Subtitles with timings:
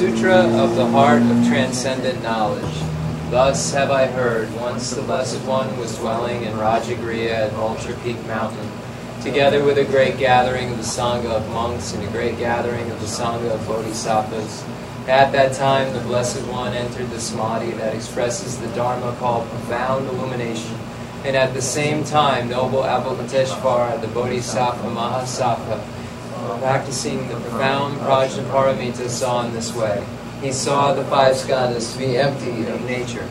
[0.00, 2.74] Sutra of the Heart of Transcendent Knowledge.
[3.28, 8.16] Thus have I heard, once the Blessed One was dwelling in Rajagriha at Vulture Peak
[8.26, 8.66] Mountain,
[9.20, 12.98] together with a great gathering of the Sangha of monks and a great gathering of
[12.98, 14.64] the Sangha of bodhisattvas.
[15.06, 20.08] At that time, the Blessed One entered the samadhi that expresses the Dharma called profound
[20.08, 20.78] illumination,
[21.24, 25.99] and at the same time, noble Avalokiteshvara, the Bodhisattva Mahasattva,
[26.58, 30.04] practicing the profound Prajnaparamita saw in this way.
[30.40, 33.28] He saw the five skandhas to be empty of nature.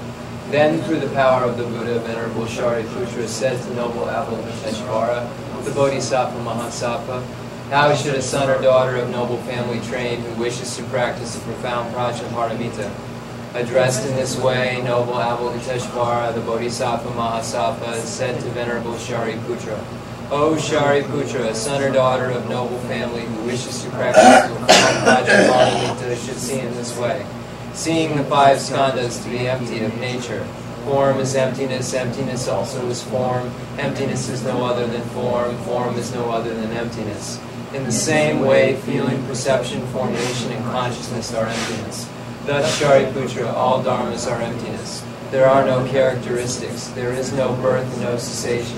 [0.52, 6.40] Then, through the power of the Buddha, Venerable Shariputra said to noble Avalokiteshvara, the Bodhisattva
[6.40, 7.24] Mahasattva,
[7.70, 11.42] how should a son or daughter of noble family train who wishes to practice the
[11.42, 12.92] profound Prajnaparamita?
[13.54, 19.84] Addressed in this way, noble Avalokiteshvara, the Bodhisattva Mahasattva, said to Venerable Shariputra,
[20.32, 24.24] O Shariputra, a son or daughter of noble family who wishes to practice
[25.04, 27.26] Prajnaparamita should see in this way.
[27.74, 30.44] Seeing the five skandhas to be empty of nature,
[30.86, 36.14] form is emptiness, emptiness also is form, emptiness is no other than form, form is
[36.14, 37.40] no other than emptiness.
[37.74, 42.08] In the same way, feeling, perception, formation, and consciousness are emptiness.
[42.46, 45.04] Thus, Shariputra, all dharmas are emptiness.
[45.32, 48.78] There are no characteristics, there is no birth, no cessation.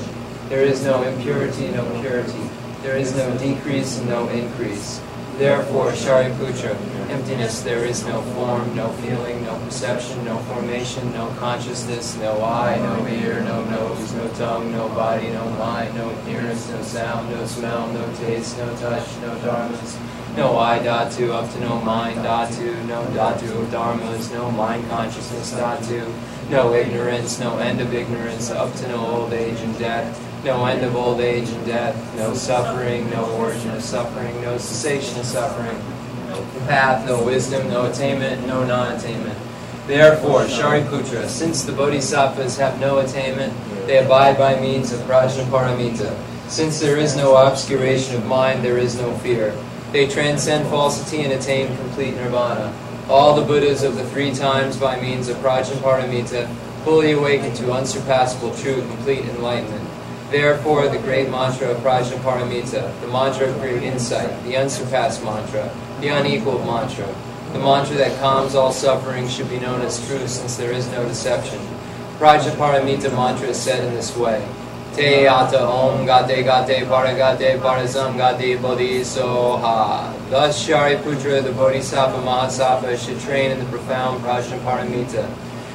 [0.52, 2.50] There is no impurity, no purity.
[2.84, 5.00] There is no decrease no increase.
[5.38, 6.76] Therefore, Shariputra,
[7.10, 12.76] emptiness, there is no form, no feeling, no perception, no formation, no consciousness, no eye,
[12.76, 17.46] no ear, no nose, no tongue, no body, no mind, no appearance, no sound, no
[17.46, 19.98] smell, no taste, no touch, no dharmas,
[20.36, 25.54] no eye dhatu up to no mind dhatu, no dhatu of dharmas, no mind consciousness
[25.54, 26.14] dhatu,
[26.50, 30.84] no ignorance, no end of ignorance, up to no old age and death, no end
[30.84, 35.78] of old age and death, no suffering, no origin of suffering, no cessation of suffering,
[36.30, 39.38] no path, no wisdom, no attainment, no non-attainment.
[39.88, 43.54] Therefore, Shariputra, since the bodhisattvas have no attainment,
[43.88, 46.16] they abide by means of prajnaparamita.
[46.50, 49.56] Since there is no obscuration of mind, there is no fear.
[49.92, 52.74] They transcend falsity and attain complete nirvana.
[53.10, 56.48] All the Buddhas of the three times by means of prajnaparamita
[56.84, 59.81] fully awaken to unsurpassable true complete enlightenment.
[60.32, 65.70] Therefore, the great mantra of Prajnaparamita, the mantra of great insight, the unsurpassed mantra,
[66.00, 67.14] the unequaled mantra,
[67.52, 71.06] the mantra that calms all suffering should be known as truth since there is no
[71.06, 71.60] deception.
[72.18, 74.48] Prajnaparamita mantra is said in this way.
[74.96, 80.14] Te ata om gate gate paragate parazam gate bodhi soha.
[80.30, 85.30] Thus Shariputra, the Bodhisattva Mahasattva, should train in the profound Prajnaparamita.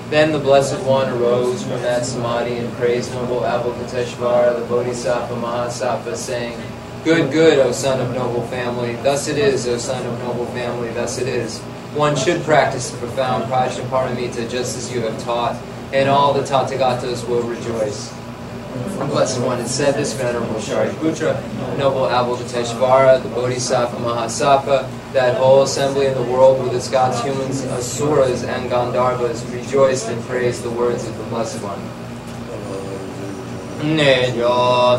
[0.08, 6.14] Then the Blessed One arose from that samadhi and praised noble Avalokiteshvara, the Bodhisattva Mahasattva,
[6.14, 6.56] saying,
[7.02, 8.94] Good, good, O son of noble family.
[9.02, 11.58] Thus it is, O son of noble family, thus it is.
[11.94, 15.60] One should practice the profound Prajnaparamita just as you have taught,
[15.92, 18.15] and all the Tathagatas will rejoice.
[18.98, 21.36] The Blessed One had said this, Venerable Shariputra,
[21.78, 27.62] noble Avalokiteshvara, the Bodhisattva Mahasattva, that whole assembly in the world with its gods, humans,
[27.64, 31.80] asuras, and gandharvas rejoiced and praised the words of the Blessed One.
[33.76, 34.98] Nijo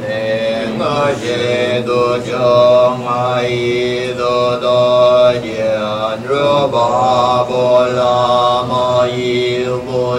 [0.00, 10.18] ne ngaje do jong ai do yen ru ba bo la ma yi bo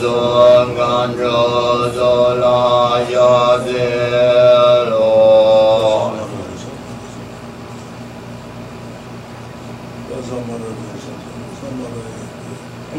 [0.00, 1.40] zong gan ro
[1.96, 2.60] zo la
[3.12, 4.69] ya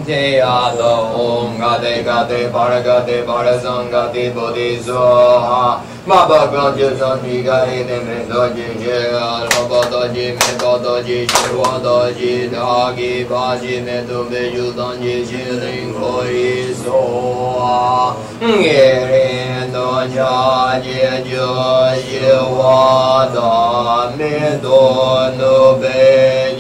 [0.06, 7.18] Jaya Da Om Gade Gade Para Gade Para Sangati Bodhisattva Ma Ba Ga Je Sa
[7.18, 10.78] Ji Ga He Ne Me Da Ji Je Ga Ra Ba Da Ji Me Da
[10.78, 15.02] Da Ji Shi Wa Da Ji Da Gi Ba Ji Me Du Be Yu Dan
[15.02, 24.16] Ji Shi Rin Ko Yi So Nge Rin Da Cha Je Jo Ye Wa Da
[24.18, 24.80] Me Do
[25.38, 26.51] Nu Be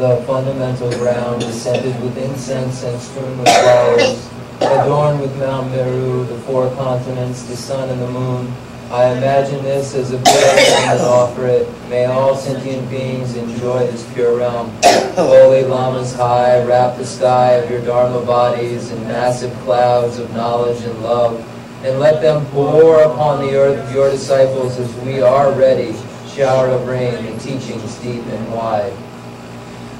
[0.00, 6.24] The fundamental ground is scented with incense and strewn with flowers, adorned with Mount Meru,
[6.26, 8.52] the four continents, the sun and the moon.
[8.90, 11.68] I imagine this as a prayer and offer it.
[11.88, 14.70] May all sentient beings enjoy this pure realm.
[15.14, 20.82] Holy Lamas high, wrap the sky of your Dharma bodies in massive clouds of knowledge
[20.82, 21.38] and love,
[21.84, 25.94] and let them pour upon the earth your disciples as we are ready,
[26.28, 28.92] shower of rain and teachings deep and wide.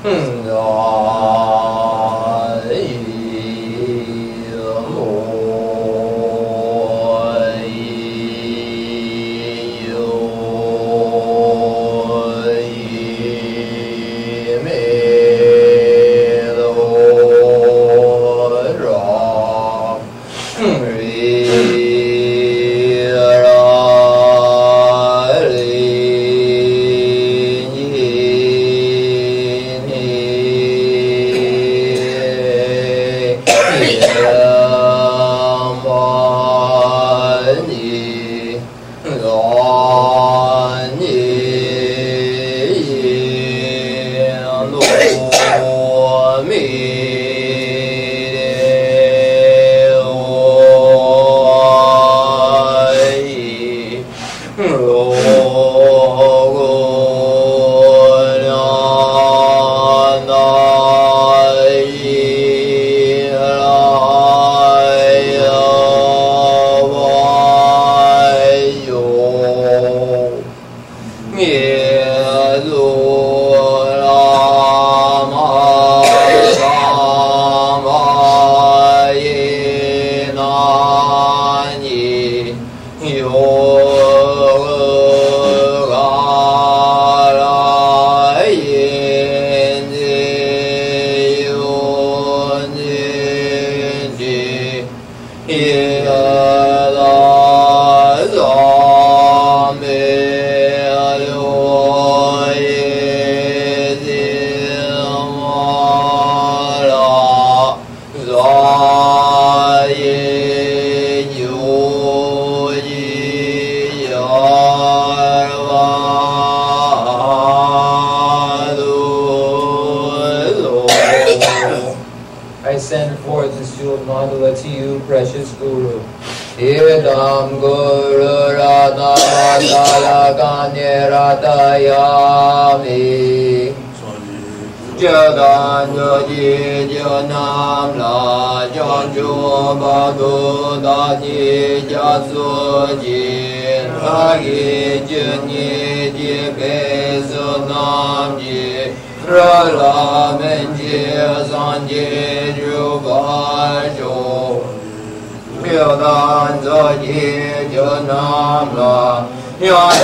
[0.02, 0.48] Hmm.
[0.50, 2.60] Ah,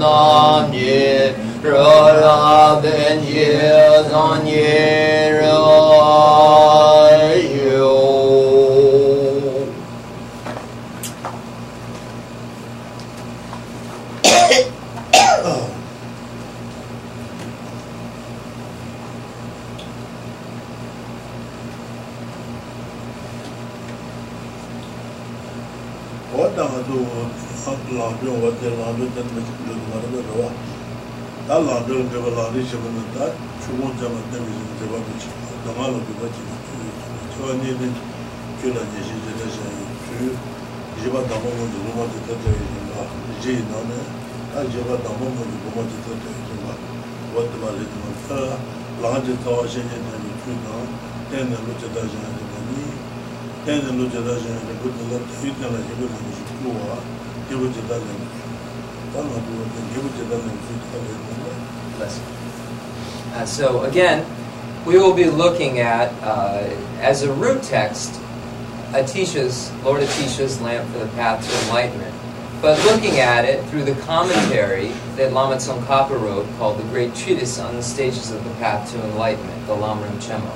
[0.00, 1.34] nam ye
[1.64, 4.00] ra ben ye
[31.50, 33.26] 다 라드 저거 라드 저거는 다
[33.58, 35.34] 주문 잡아 때문에 저거 저거
[35.66, 36.46] 나마로 그거 저거
[37.34, 37.90] 저거는
[38.62, 40.30] 그런 예시 제대로 주
[40.94, 42.38] 이제가 담아온 누가 됐다
[43.34, 43.90] 이제 나네
[44.54, 46.70] 아 제가 담아온 누가 됐다 이제가
[47.34, 48.54] what the matter is that
[49.02, 50.86] 라드 타와시네 되는 그거
[51.34, 52.70] 때는 로제 다시는 되니
[53.66, 57.02] 때는 로제 다시는 그거 그거 이때는 이거 무슨 거와
[57.50, 58.49] 이거 제대로
[63.34, 64.26] uh, so again,
[64.86, 66.68] we will be looking at, uh,
[67.00, 68.20] as a root text,
[68.92, 72.14] Atisha's, Lord Atisha's Lamp for the Path to Enlightenment.
[72.60, 77.58] But looking at it through the commentary that Lama Tsongkhapa wrote called The Great Treatise
[77.58, 80.50] on the Stages of the Path to Enlightenment, the Lamrim Chenmo.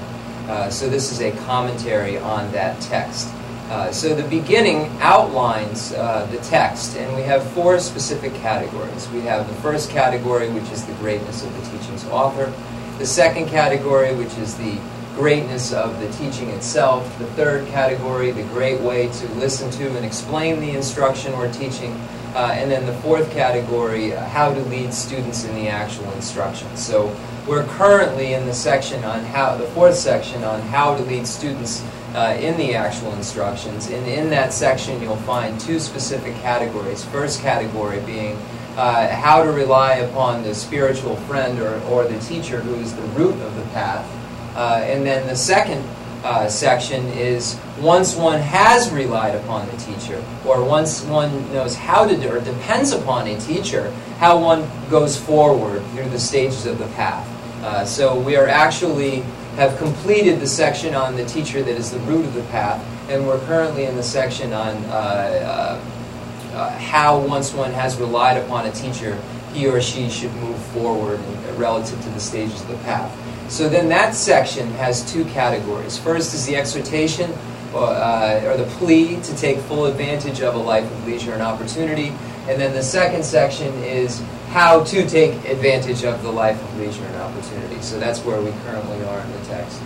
[0.49, 3.28] Uh, so this is a commentary on that text.
[3.75, 9.09] Uh, so the beginning outlines uh, the text, and we have four specific categories.
[9.09, 12.52] We have the first category, which is the greatness of the teaching's author.
[12.99, 14.78] The second category, which is the
[15.16, 17.19] greatness of the teaching itself.
[17.19, 21.95] The third category, the great way to listen to and explain the instruction or teaching.
[22.37, 26.76] Uh, and then the fourth category, how to lead students in the actual instruction.
[26.76, 27.14] So
[27.45, 31.85] we're currently in the section on how, the fourth section on how to lead students
[32.14, 33.88] uh, in the actual instructions.
[33.90, 37.04] And in that section, you'll find two specific categories.
[37.04, 38.37] First category being
[38.76, 43.02] uh, how to rely upon the spiritual friend or, or the teacher who is the
[43.02, 44.09] root of the path.
[44.56, 45.85] Uh, and then the second
[46.25, 52.06] uh, section is once one has relied upon the teacher, or once one knows how
[52.06, 56.78] to do, or depends upon a teacher, how one goes forward through the stages of
[56.78, 57.28] the path.
[57.62, 59.23] Uh, so we are actually
[59.57, 63.27] have completed the section on the teacher that is the root of the path, and
[63.27, 68.67] we're currently in the section on uh, uh, uh how once one has relied upon
[68.67, 69.19] a teacher,
[69.53, 71.21] he or she should move forward
[71.57, 73.11] relative to the stages of the path.
[73.51, 75.99] So then that section has two categories.
[75.99, 77.31] First is the exhortation
[77.73, 81.43] or, uh, or, the plea to take full advantage of a life of leisure and
[81.43, 82.09] opportunity.
[82.49, 84.23] And then the second section is
[84.55, 87.83] how to take advantage of the life of leisure and opportunity.
[87.83, 89.83] So that's where we currently are in the text.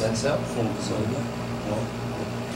[0.00, 0.20] That's
[1.66, 2.07] so.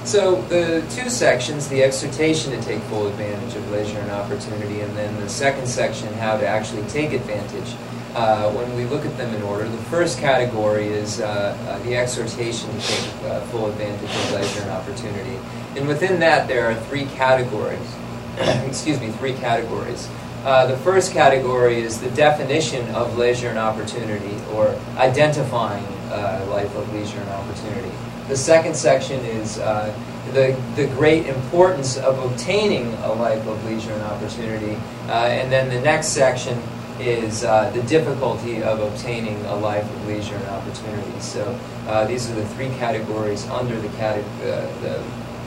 [0.04, 4.96] So the two sections, the exhortation to take full advantage of leisure and opportunity, and
[4.96, 7.74] then the second section, how to actually take advantage.
[8.14, 11.96] Uh, when we look at them in order, the first category is uh, uh, the
[11.96, 15.38] exhortation to take uh, full advantage of leisure and opportunity.
[15.76, 17.94] And within that, there are three categories.
[18.66, 20.08] Excuse me, three categories.
[20.44, 26.74] Uh, the first category is the definition of leisure and opportunity, or identifying uh, life
[26.74, 27.92] of leisure and opportunity.
[28.28, 29.92] The second section is uh,
[30.32, 34.76] the, the great importance of obtaining a life of leisure and opportunity.
[35.08, 36.56] Uh, and then the next section
[37.00, 41.20] is uh, the difficulty of obtaining a life of leisure and opportunity.
[41.20, 45.02] So uh, these are the three categories under the, cate- uh, the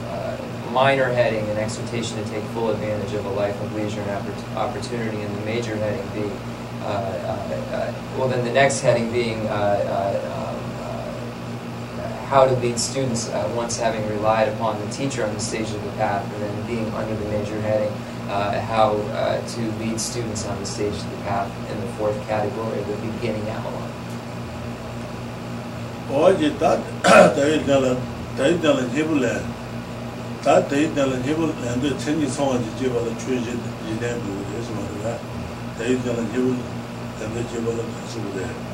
[0.08, 0.36] uh,
[0.70, 4.10] minor heading, an exhortation to take full advantage of a life of leisure and
[4.56, 6.38] opportunity, and the major heading being,
[8.18, 9.40] well, then the next heading being
[12.26, 15.82] how to lead students uh, once having relied upon the teacher on the stage of
[15.84, 17.92] the path and then being under the major heading,
[18.28, 22.20] uh, how uh, to lead students on the stage of the path in the fourth
[22.26, 23.92] category, the beginning outline.
[38.34, 38.65] that.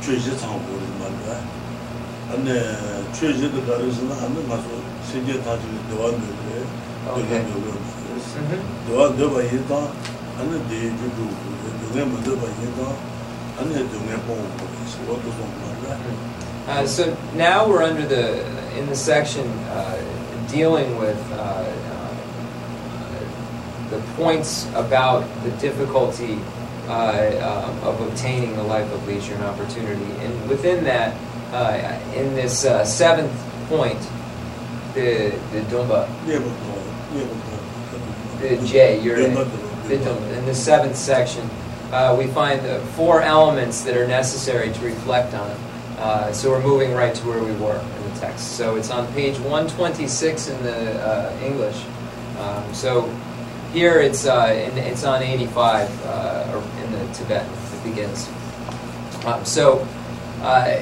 [0.00, 4.12] 최지 이내도 그래서 말이야 다이달라 제불 랜드 제불 수고돼 최지 상고를 말이야 안에 최지도 가르스는
[4.12, 4.64] 안에 가서
[5.10, 6.62] 세계 다지 도와는 그래
[7.04, 7.44] Okay.
[8.86, 9.74] 도와 도와 이다
[10.38, 11.18] 안에 대주도
[11.82, 13.12] 그게 먼저 봐 이다
[16.68, 18.46] Uh, so now we're under the
[18.78, 19.98] in the section uh,
[20.48, 22.14] dealing with uh, uh
[23.90, 26.38] the points about the difficulty
[26.87, 31.15] uh, uh, of obtaining the life of leisure and opportunity, and within that,
[32.15, 33.33] in this seventh
[33.67, 33.99] point,
[34.93, 36.07] the the dumba,
[38.39, 39.37] the J, you're in,
[39.91, 41.49] in the seventh section
[41.91, 45.51] uh, we find the four elements that are necessary to reflect on.
[45.97, 48.57] Uh, so we're moving right to where we were in the text.
[48.57, 51.81] So it's on page 126 in the uh, English.
[52.37, 53.09] Um, so
[53.73, 56.61] here it's uh, in, it's on 85 uh,
[57.25, 58.29] the It begins.
[59.25, 59.87] Um, so
[60.41, 60.77] uh,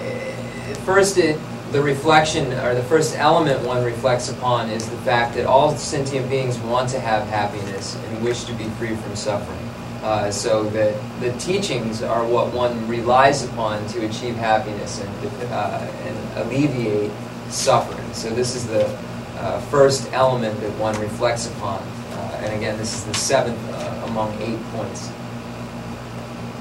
[0.85, 1.39] first, it,
[1.71, 6.29] the reflection or the first element one reflects upon is the fact that all sentient
[6.29, 9.59] beings want to have happiness and wish to be free from suffering.
[10.03, 15.79] Uh, so that the teachings are what one relies upon to achieve happiness and, uh,
[16.05, 17.11] and alleviate
[17.49, 18.13] suffering.
[18.13, 18.85] So this is the
[19.37, 21.81] uh, first element that one reflects upon.
[22.11, 25.09] Uh, and again, this is the seventh uh, among eight points.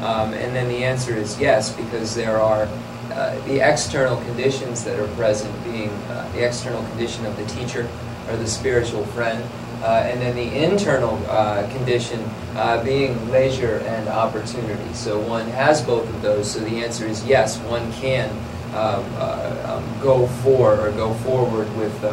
[0.00, 2.68] Um, and then the answer is yes, because there are
[3.12, 7.88] uh, the external conditions that are present, being uh, the external condition of the teacher
[8.28, 9.42] or the spiritual friend,
[9.82, 12.20] uh, and then the internal uh, condition
[12.54, 14.92] uh, being leisure and opportunity.
[14.94, 16.50] So one has both of those.
[16.50, 18.30] So the answer is yes, one can
[18.74, 22.04] um, uh, um, go for or go forward with,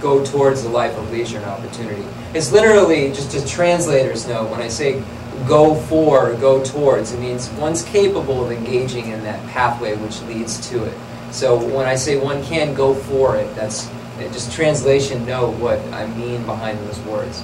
[0.00, 2.04] go towards the life of leisure and opportunity.
[2.34, 5.02] It's literally, just a translators note, when I say
[5.46, 10.20] go for or go towards, it means one's capable of engaging in that pathway which
[10.22, 10.96] leads to it.
[11.30, 13.88] So when I say one can go for it, that's
[14.32, 17.42] just translation note what I mean behind those words.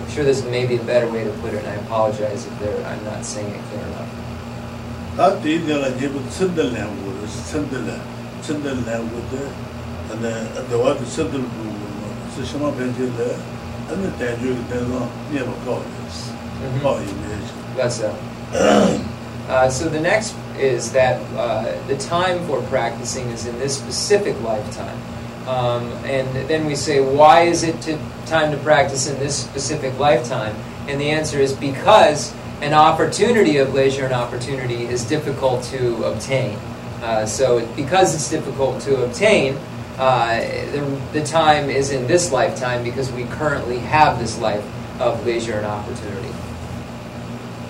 [0.00, 3.04] I'm sure there's maybe a better way to put it, and I apologize if I'm
[3.04, 4.08] not saying it clear enough.
[5.12, 7.96] tā tī tī la jīpa tsindal nā wu rā, tsindal nā,
[8.40, 8.96] tsindal nā
[12.38, 13.28] wu tā, anā dawā tī tsindal wu wu rā, sī shimā pēnchī rā,
[13.92, 17.52] anā tā yu kī tā rā, nye pa kā yu rā, kā yu rā yu.
[17.76, 18.14] That's so.
[19.48, 24.40] Uh, so the next is that uh, the time for practicing is in this specific
[24.42, 24.96] lifetime.
[25.48, 29.98] Um, and then we say, why is it to, time to practice in this specific
[29.98, 30.54] lifetime?
[30.88, 36.56] And the answer is because an opportunity of leisure and opportunity is difficult to obtain.
[37.02, 39.58] Uh, so because it's difficult to obtain,
[39.98, 40.40] uh,
[40.72, 40.80] the,
[41.12, 44.64] the time is in this lifetime because we currently have this life
[45.00, 46.32] of leisure and opportunity.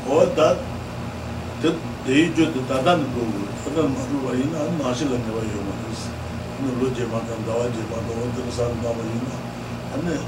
[0.09, 0.59] Or that,
[1.63, 3.23] that they do the dadan go,
[3.71, 6.09] dadan maru ina, nashila ne wa yoma is.
[6.63, 9.37] No loje ma kan dawa je ma do wonder san dawa ina.
[9.95, 10.19] Ane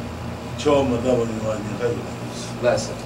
[0.58, 1.94] cho ma dawa ina ni kai
[2.30, 2.62] is.
[2.62, 2.96] Lesson.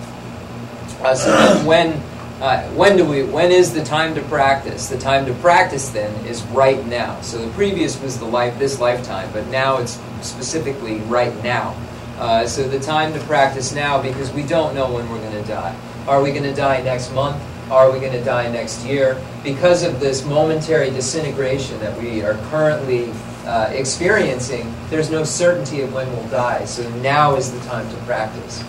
[1.03, 1.31] Uh, so
[1.65, 1.93] when,
[2.41, 4.89] uh, when do we, when is the time to practice?
[4.89, 7.21] The time to practice then is right now.
[7.21, 11.77] So the previous was the life, this lifetime, but now it's specifically right now.
[12.19, 15.49] Uh, so the time to practice now because we don't know when we're going to
[15.49, 15.77] die.
[16.07, 17.43] Are we going to die next month?
[17.71, 19.21] Are we going to die next year?
[19.43, 23.11] Because of this momentary disintegration that we are currently
[23.47, 26.65] uh, experiencing, there's no certainty of when we'll die.
[26.65, 28.65] So now is the time to practice.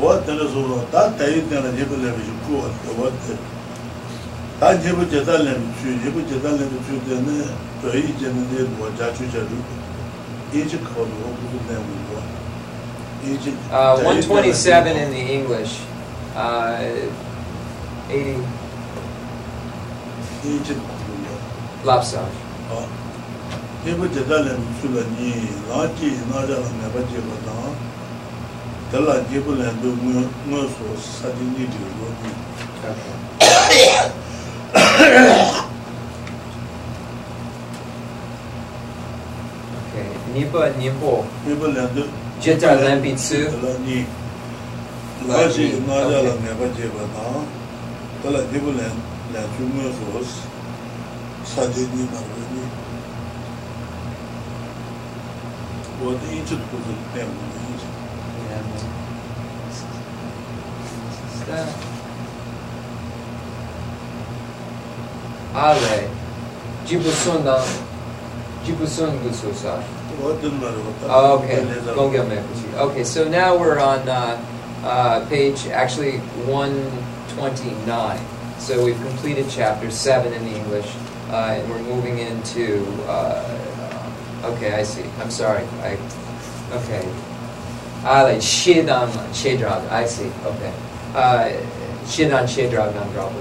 [0.00, 3.36] wā tēne sōrō, tā tāyī tēne yebu lēbi shū kūwa tē wā tē
[4.60, 7.36] tā yebu chētā lēbi chū, yebu chētā lēbi chū tēne
[7.82, 9.60] tōyī chēne tē wā chā chū chā rū
[10.58, 12.24] īchī kāwa wā kūku tē wā wā
[13.34, 15.78] īchī 127 in the English.
[16.34, 16.82] Uh,
[18.10, 18.42] 80
[20.44, 20.74] īchī
[21.86, 22.42] lopsage
[23.86, 25.32] yebu chētā lēbi chū lā nī
[25.70, 27.54] nā chī nā chā lā mē pa chī wā tā
[28.94, 32.30] dala jebo lendo ngo so sadi ni di lo ni.
[39.74, 41.26] Okay nipo nipo.
[41.42, 42.06] Nipo lendo.
[42.38, 43.50] Jeta lambi tsu.
[43.50, 44.06] Dala ni.
[45.26, 47.42] La ji na ja la ne ba jeba na.
[48.22, 49.02] Dala jebo lendo
[49.34, 50.22] la ju ngo so
[51.42, 52.62] sadi ni ma lo ni.
[55.98, 57.26] Wo de ichu ko de pe
[65.54, 66.08] Ale.
[66.86, 67.64] Jibusun dan.
[68.66, 69.78] Jibusun gususa.
[70.20, 71.60] wā tē mā rō tā Oh, okay.
[71.62, 71.94] zā rō.
[71.94, 72.24] Gongyo
[72.88, 74.38] Okay, so now we're on uh,
[74.84, 78.20] uh, page actually 129.
[78.58, 80.94] So we've completed chapter 7 in English,
[81.30, 82.86] uh, and we're moving into.
[83.06, 83.42] Uh,
[84.54, 85.04] okay, I see.
[85.20, 85.64] I'm sorry.
[85.82, 85.98] I
[86.72, 87.33] okay.
[88.04, 89.80] Ah, like Shidan Shedrag.
[89.90, 90.30] I see.
[90.44, 90.72] Okay.
[91.14, 91.48] Uh,
[92.06, 93.40] Shidan Shedrag Nandrabu.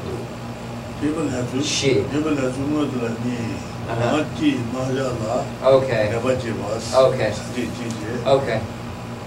[1.04, 1.93] nipa lēmī chū Shī.
[2.13, 3.36] nipa lēmī chū ngō tēlā nī
[3.84, 3.99] Uh-huh.
[4.15, 5.36] nā jī, nā jā lā
[5.76, 6.04] Okay.
[6.13, 7.32] nē bā jē bā sā Okay.
[7.58, 8.60] jī jī jē Okay.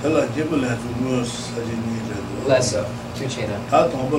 [0.03, 2.81] tēlā nipa lēmī chū ngō sā jī nī rē rō Lesso.
[3.19, 3.59] Tuchina.
[3.71, 4.19] tā tōngpa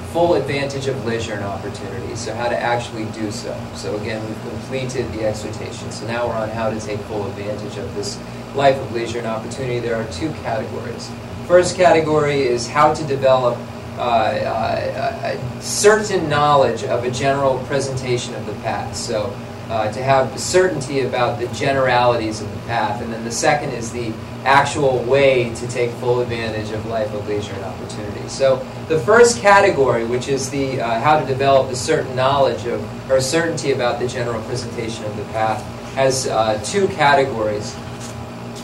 [0.13, 3.57] Full Advantage of Leisure and Opportunity, so how to actually do so.
[3.75, 5.89] So, again, we've completed the exhortation.
[5.89, 8.19] So, now we're on how to take full advantage of this
[8.53, 9.79] life of leisure and opportunity.
[9.79, 11.09] There are two categories.
[11.47, 13.57] first category is how to develop
[13.97, 18.95] uh, uh, a certain knowledge of a general presentation of the path.
[18.95, 19.33] So,
[19.69, 23.01] uh, to have certainty about the generalities of the path.
[23.01, 24.11] And then the second is the
[24.45, 28.27] actual way to take full advantage of life of leisure and opportunity.
[28.27, 33.11] So, the first category, which is the uh, how to develop a certain knowledge of
[33.11, 35.61] or certainty about the general presentation of the path,
[35.95, 37.75] has uh, two categories.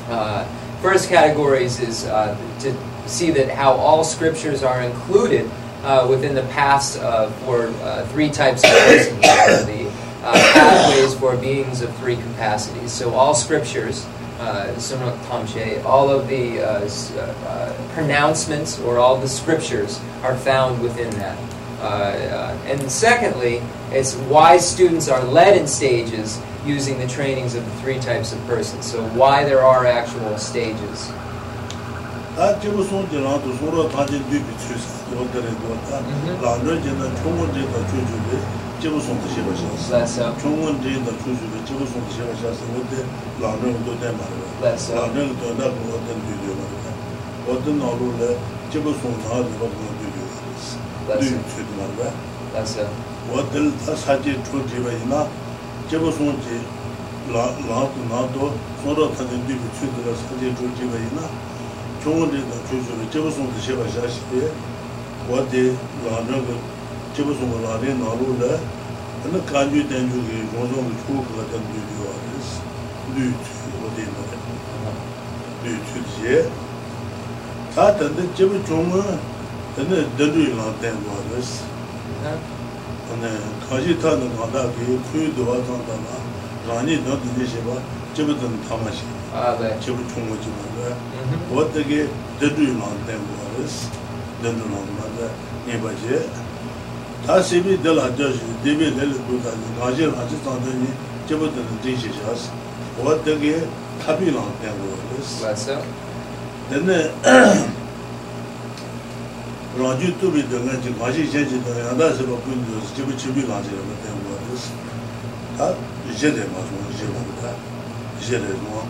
[0.09, 0.47] Uh,
[0.81, 5.49] first categories is to see that how all scriptures are included
[5.83, 9.89] uh, within the paths uh, for uh, three types of persons, the
[10.23, 12.91] uh, pathways for beings of three capacities.
[12.91, 14.05] So all scriptures,
[14.39, 21.09] uh, all of the uh, uh, uh, pronouncements or all the scriptures are found within
[21.11, 21.37] that.
[21.81, 27.71] Uh, and secondly, it's why students are led in stages using the trainings of the
[27.81, 28.85] three types of persons.
[28.85, 31.11] So why there are actual stages.
[32.37, 32.53] 다
[38.80, 42.42] 지금 손질하고 서로 다진 뒤비 추스 원들에도 다 라너진의 총원제도 주주데 지금 손도 셔서 총원제도
[42.42, 43.06] 주주데 지금 손도 셔서 원데
[43.40, 46.86] 라너도 돼 말이야 라너도 나 어떤 뒤도 말이야
[47.48, 48.38] 어떤 나로래
[48.70, 50.18] 지금 손하고 뭐 뒤도
[51.20, 52.12] 뒤 뒤도 말이야
[52.52, 52.74] 그래서
[53.30, 55.28] 원들 다 사지 주지바이나
[55.88, 56.60] 지금 손지
[57.32, 58.52] 라 라도 나도
[58.82, 61.52] 서로 다진 뒤비 추스들 사지 주지바이나
[62.02, 64.50] chungwa rinda chuchuru jibu sungta sheba shashibi
[65.30, 65.70] wadi
[66.02, 66.75] landraga
[67.17, 68.53] chibu sungu lari nalu la
[69.25, 72.49] ana kanju tenju ki gongzong ki chuu kaka ten du yu waris
[73.15, 73.53] du tu
[73.87, 74.21] odi na
[75.63, 76.35] du tu je
[77.73, 79.01] ta tanda chibu chunga
[79.81, 81.51] ana dadu yu lan ten waris
[83.13, 83.31] ana
[83.67, 86.15] kaji ta na kanda ki kuyu duwa tanda na
[86.69, 87.81] rani na dinde sheba
[88.13, 89.05] chibu tan tama she
[89.81, 90.93] chibu chunga chibu la
[91.49, 92.05] wata ki
[92.39, 93.89] dadu yu lan ten waris
[94.43, 95.25] dadu lan ma da
[95.65, 96.45] nipa je
[97.25, 100.89] tā sīmī dēl hācā shī, dēmī dēl dūtā shī, ngāshī rāchī tāntā shī,
[101.29, 102.45] chibā dēl dēng shī shās,
[103.01, 103.55] wā dēngi
[104.03, 105.33] tāpī lāng dēng wā rēs.
[105.41, 105.79] Wā sā?
[106.69, 106.99] Dēne,
[109.81, 113.49] rāchī tūbī dēngā shī, ngāshī shēn shī dēng, yāndā shī bā kuñ dēs, chibā chibī
[113.49, 114.69] lāng shī rā dēng wā rēs.
[115.57, 115.73] Tā,
[116.13, 117.53] shē dēng mā shūng, shē mā rā,
[118.21, 118.87] shē rē mā,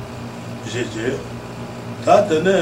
[0.68, 1.18] shē chē.
[2.06, 2.58] Tā dēne,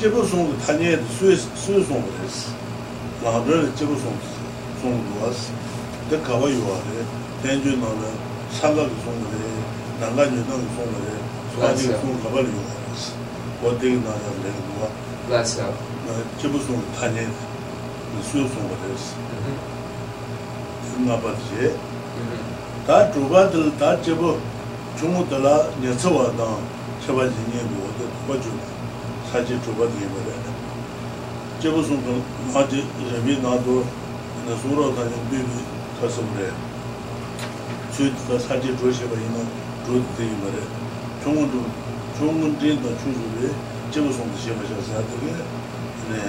[0.00, 2.42] chibā sōng tā nyē, sū sōng rēs.
[3.22, 4.16] 라브르 제고 송
[4.80, 5.52] 송도스
[6.08, 7.04] 데 가와 요아레
[7.42, 8.02] 덴주 나나
[8.52, 9.32] 살라 송레
[10.00, 13.12] 나가 유나 송레 소아지 송 가발 요아스
[13.62, 14.88] 어디 나나 레고와
[15.28, 15.70] 라사
[16.40, 17.28] 제고 송 타네
[18.22, 19.14] 수요 송거데스
[21.06, 21.76] 나바제
[22.86, 24.38] 다 두바들 다 제고
[24.98, 26.56] 중국들아 녀서와다
[27.06, 28.50] 제바지니 뭐도 거주
[29.30, 30.29] 사지 두바들이 뭐
[31.60, 32.12] chebu sungto
[32.54, 33.84] maji yabi nado
[34.40, 35.60] ina suro tani bibi
[36.00, 36.48] kasum re
[37.94, 39.42] chuit ka saji drosheba ina
[39.84, 40.62] drot deyi mare
[41.22, 41.60] chungun dhru
[42.16, 43.48] chungun dhin da chuzu re
[43.92, 46.20] chebu sungto sheba sha sadagi ina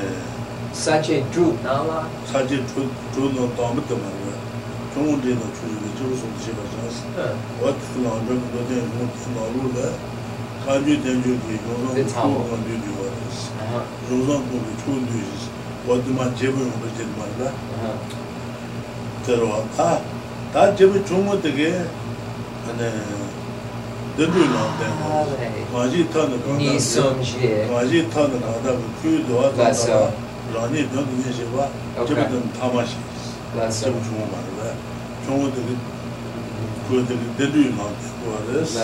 [0.73, 4.35] saji dhru nala saji dhru no tamita mare
[4.93, 7.31] chungun dhin da chuzu re chebu sungto sheba sha
[7.63, 9.95] wat fulan dhru dhru dhru dhru dhru dhru dhru
[10.43, 11.69] dhru dhru dhru dhru
[12.35, 13.10] dhru dhru dhru dhru dhru dhru
[14.11, 15.43] rozan kogu çoğun duyuyoruz.
[15.87, 17.51] Vaduma cebi yolu cilmarda.
[19.25, 19.59] Terwa.
[19.77, 20.01] Ha,
[20.53, 21.73] ta cebi çoğumu dege,
[22.67, 22.89] hani,
[24.17, 25.61] dönüyor lan denge.
[25.73, 26.63] Maji tanı kanka.
[26.63, 27.67] Nisonji.
[27.73, 30.07] Maji tanı kanka, bu köyü doğa tanı.
[30.55, 31.69] Rani döndü ne şey var,
[32.07, 32.97] cebi dön tamaşı.
[33.79, 34.73] Cebi çoğumu var da.
[35.27, 35.75] Çoğumu dege,
[36.89, 38.77] köyü dege dönüyor lan denge varız.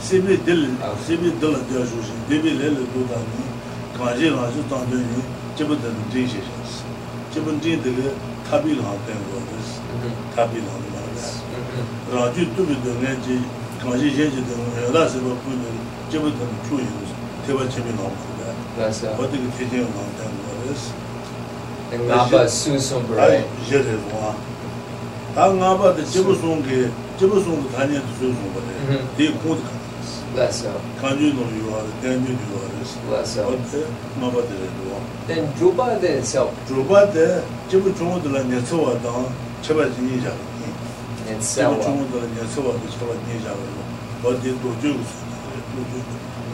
[0.00, 0.64] Sebi dil,
[1.06, 3.44] sebi dil diyor şu şey, debi lele dudağını.
[3.98, 5.22] 가지 가지 당대 유
[5.56, 6.42] 제부터 되지
[7.32, 7.80] 제분 뒤에
[8.48, 10.94] 타비 나왔던 거 타비 나왔다
[12.12, 13.44] 라주 두비도 내지
[13.80, 15.62] 가지 제지 되는 여다서 뭐 보면
[16.10, 16.86] 제부터 추유
[17.46, 18.16] 대바 제비 나왔다
[18.76, 20.54] 그래서 어떻게 되지 나왔던 거
[22.08, 24.34] 나빠 수송 브라이 제대로 와
[25.36, 29.62] 당나바도 제부 송게 제부 송도 다녀도 수송 거네 네 공도
[30.34, 30.80] That's all.
[30.98, 32.98] Can you know you are, then you do all this.
[33.08, 33.52] That's all.
[33.54, 33.86] But
[34.18, 34.98] no but they do.
[35.28, 36.52] Then Juba they sell.
[36.66, 39.30] Juba they, jibu chungu de la ne so wa da,
[39.62, 40.34] cheba ji ni ja.
[41.28, 41.74] And sell.
[41.74, 43.54] Jibu chungu de la ne so wa de cheba ni ja.
[44.22, 44.98] But they do ju.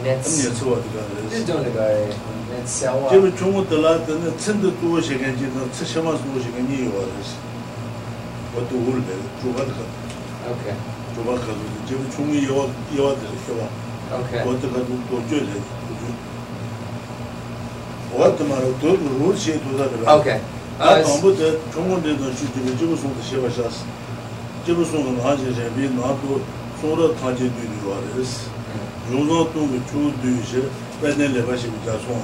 [0.03, 0.45] Nets.
[0.45, 1.29] Ne so wa de.
[1.29, 2.13] They don't like I.
[2.53, 3.09] Nets sell.
[3.09, 6.15] Jibu chungu de la de ne chin de du shi gen ji de, chi shema
[6.17, 7.23] su shi gen ni yo wa de.
[8.53, 9.85] But do all the Juba de.
[10.53, 10.75] Okay.
[11.15, 11.53] Juba ka
[11.90, 13.66] drupa kazu, jibu chungi yawa, yawa dhiri xewa.
[14.12, 14.30] Ok.
[14.46, 16.08] Wata kazu dojo le, dojo.
[18.16, 20.40] what ma ro do ru shi do da da Okay.
[20.78, 23.84] 다 Uh, 정부 때 총원들도 주주를 지고 송도 시바샤스
[24.66, 26.40] 지고 송도 하지 제비 나도
[26.80, 28.50] 소로 타지 되는 거라스
[29.10, 30.68] 요노 또 주주시
[31.00, 32.20] 배내려 가시 비자 송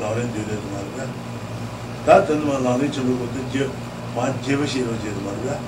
[0.00, 1.10] 나는 되는 말이야
[2.06, 3.66] 다 되는 말 나는 지고 또 제
[4.16, 5.60] 완 제비시로 제도 말이야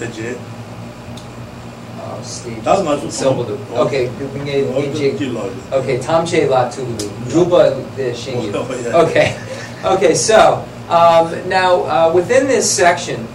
[0.00, 0.36] 대제
[1.99, 3.57] uh, Steve Silverdu.
[3.85, 5.37] Okay, Dupinge Vinci.
[5.71, 6.97] Okay, Tamche Latulu.
[7.29, 7.73] Druba
[8.13, 8.53] Shingi.
[8.93, 9.37] Okay,
[9.83, 10.13] okay.
[10.13, 13.27] So um, now uh, within this section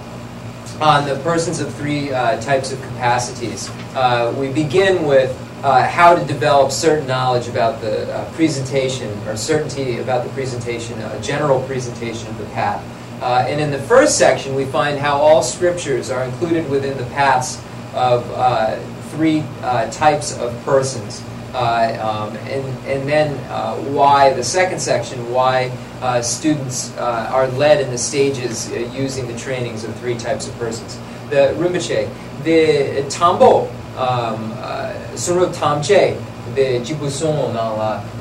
[0.80, 5.38] on the persons of three uh, types of capacities, uh, we begin with.
[5.62, 11.00] Uh, how to develop certain knowledge about the uh, presentation or certainty about the presentation,
[11.00, 12.82] a general presentation of the path.
[13.22, 17.62] and in the first section, we find how all scriptures are included within the paths
[17.94, 18.78] of uh,
[19.10, 21.22] three uh, types of persons.
[21.54, 23.36] Um, and, and then
[23.94, 25.70] why the second section, why
[26.22, 30.98] students are led in the stages using the trainings of three types of persons.
[31.28, 32.08] The Rinpoche,
[32.44, 34.52] the Tambo, um,
[35.14, 36.18] Surub Tamche,
[36.54, 37.76] the Jibuson nan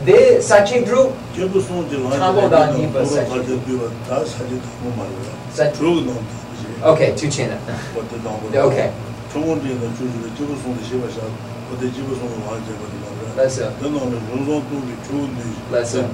[0.05, 3.05] the de sache dru Jibuson de la Tambo da ni ba
[6.83, 7.59] Okay, two chena.
[8.55, 8.91] Okay
[9.32, 11.20] 총원들도 주주를 지고 송도 시바샤
[11.72, 15.30] 어디 지고 송도 와지 거든 말이야 let's uh, 너는 용성 동기 좋은
[15.70, 16.06] Let's, uh,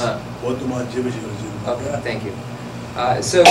[0.00, 0.18] 아.
[0.44, 2.32] 어떠만 제비시를 지금 Okay, thank you.
[2.96, 3.44] Uh, so,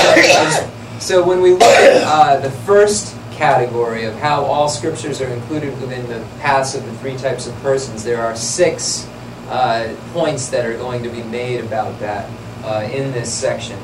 [1.00, 5.72] so when we look at uh, the first category of how all scriptures are included
[5.80, 9.08] within the paths of the three types of persons, there are six
[9.50, 12.30] uh, points that are going to be made about that
[12.64, 13.80] uh, in this section.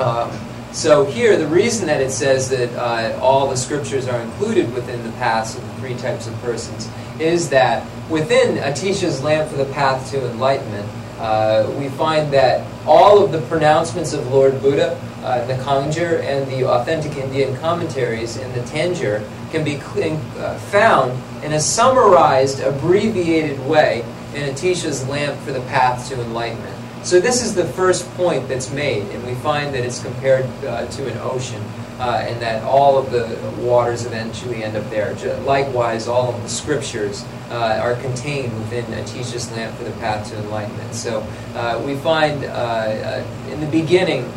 [0.00, 0.30] Um,
[0.73, 5.03] so here, the reason that it says that uh, all the scriptures are included within
[5.03, 9.71] the paths of the three types of persons is that within Atisha's lamp for the
[9.73, 15.45] path to enlightenment, uh, we find that all of the pronouncements of Lord Buddha, uh,
[15.45, 21.11] the Kangjur, and the authentic Indian commentaries in the Tanjur can be cl- uh, found
[21.43, 24.03] in a summarized, abbreviated way
[24.33, 26.80] in Atisha's lamp for the path to enlightenment.
[27.03, 30.85] So this is the first point that's made, and we find that it's compared uh,
[30.85, 31.61] to an ocean,
[31.99, 33.25] uh, and that all of the
[33.59, 35.15] waters eventually end up there.
[35.41, 40.37] Likewise, all of the scriptures uh, are contained within Atisha's lamp for the path to
[40.37, 40.93] enlightenment.
[40.93, 44.31] So uh, we find uh, uh, in the beginning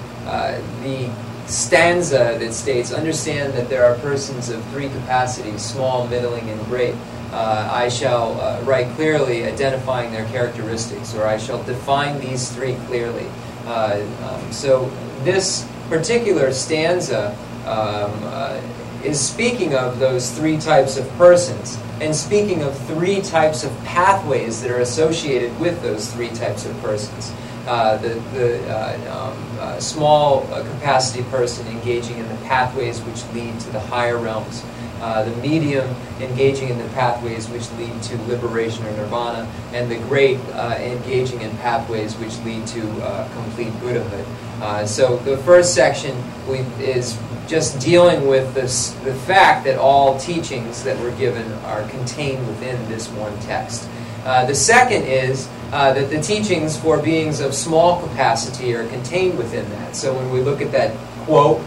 [0.83, 1.11] the
[1.47, 6.95] stanza that states, "Understand that there are persons of three capacities: small, middling, and great."
[7.35, 12.77] Uh, I shall uh, write clearly identifying their characteristics, or I shall define these three
[12.87, 13.27] clearly.
[13.67, 14.89] Uh, um, so
[15.25, 17.31] this particular stanza
[17.67, 18.61] um, uh,
[19.03, 24.63] is speaking of those three types of persons and speaking of three types of pathways
[24.63, 27.33] that are associated with those three types of persons.
[27.67, 33.25] Uh, the the uh, um, uh, small uh, capacity person engaging in the pathways which
[33.35, 34.63] lead to the higher realms
[35.01, 35.89] uh, the medium
[36.21, 41.41] engaging in the pathways which lead to liberation or nirvana, and the great uh, engaging
[41.41, 44.27] in pathways which lead to uh, complete Buddhahood.
[44.63, 46.17] Uh, so the first section
[46.49, 51.87] we, is just dealing with this, the fact that all teachings that were given are
[51.89, 53.89] contained within this one text.
[54.25, 59.69] Uh, the second is that the teachings for beings of small capacity are contained within
[59.71, 59.95] that.
[59.95, 61.61] So when we look at that quote,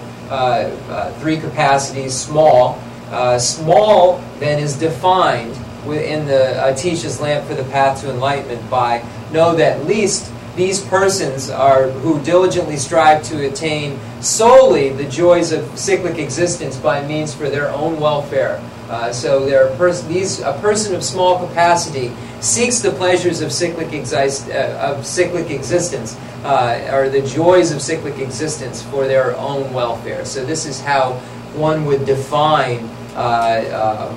[1.20, 8.02] three capacities, small, uh, small then is defined within the uh, lamp for the path
[8.02, 14.90] to enlightenment by know that least these persons are who diligently strive to attain solely
[14.90, 18.60] the joys of cyclic existence by means for their own welfare.
[18.90, 23.90] Uh, so there pers- these a person of small capacity seeks the pleasures of cyclic
[23.90, 29.72] exis- uh, of cyclic existence uh, or the joys of cyclic existence for their own
[29.74, 30.26] welfare.
[30.26, 31.14] So this is how
[31.54, 34.14] one would define uh,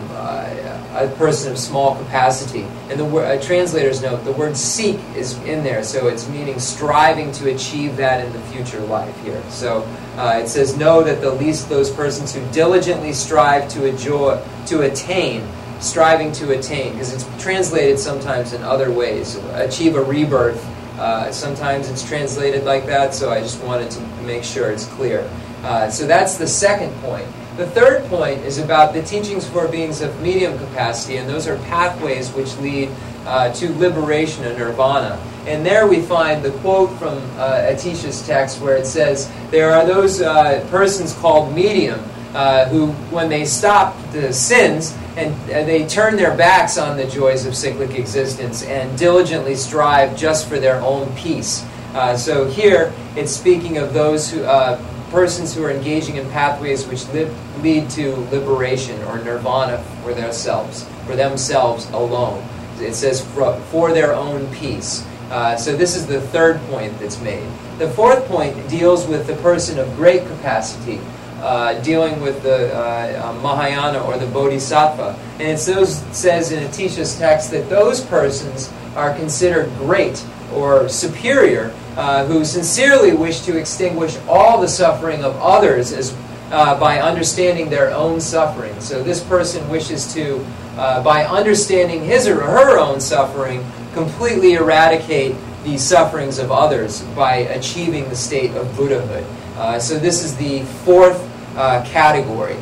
[0.94, 2.66] a person of small capacity.
[2.90, 6.58] And the word, uh, translator's note, the word seek is in there, so it's meaning
[6.58, 9.42] striving to achieve that in the future life here.
[9.48, 9.82] So
[10.16, 14.82] uh, it says, know that the least those persons who diligently strive to enjoy, to
[14.82, 15.48] attain,
[15.80, 20.62] striving to attain, because it's translated sometimes in other ways, achieve a rebirth.
[20.98, 25.26] Uh, sometimes it's translated like that, so I just wanted to make sure it's clear.
[25.62, 27.26] Uh, so that's the second point.
[27.60, 31.56] The third point is about the teachings for beings of medium capacity, and those are
[31.64, 32.88] pathways which lead
[33.26, 35.22] uh, to liberation and nirvana.
[35.46, 39.84] And there we find the quote from uh, Atisha's text where it says, There are
[39.84, 42.00] those uh, persons called medium
[42.32, 47.44] uh, who, when they stop the sins and they turn their backs on the joys
[47.44, 51.62] of cyclic existence and diligently strive just for their own peace.
[51.92, 56.86] Uh, so here it's speaking of those who, uh, persons who are engaging in pathways
[56.86, 57.30] which li-
[57.62, 62.46] lead to liberation or nirvana for themselves, for themselves alone.
[62.78, 65.06] It says for, for their own peace.
[65.30, 67.46] Uh, so this is the third point that's made.
[67.78, 71.00] The fourth point deals with the person of great capacity,
[71.40, 75.18] uh, dealing with the uh, uh Mahayana or the Bodhisattva.
[75.34, 82.24] And it says in Atisha's text that those persons are considered great or superior uh,
[82.26, 86.16] who sincerely wish to extinguish all the suffering of others as,
[86.50, 88.78] uh, by understanding their own suffering.
[88.80, 90.44] So this person wishes to,
[90.76, 95.34] uh, by understanding his or her own suffering, completely eradicate
[95.64, 99.26] the sufferings of others by achieving the state of Buddhahood.
[99.56, 101.20] Uh, so this is the fourth
[101.56, 102.56] uh, category.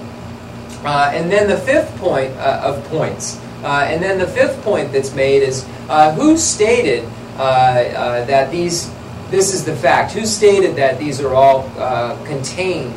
[0.85, 3.39] Uh, and then the fifth point of points.
[3.63, 5.67] and then the fifth point that's made is
[6.17, 8.91] who stated that these,
[9.31, 10.13] this is the fact.
[10.13, 12.93] Who stated that these are all uh, contained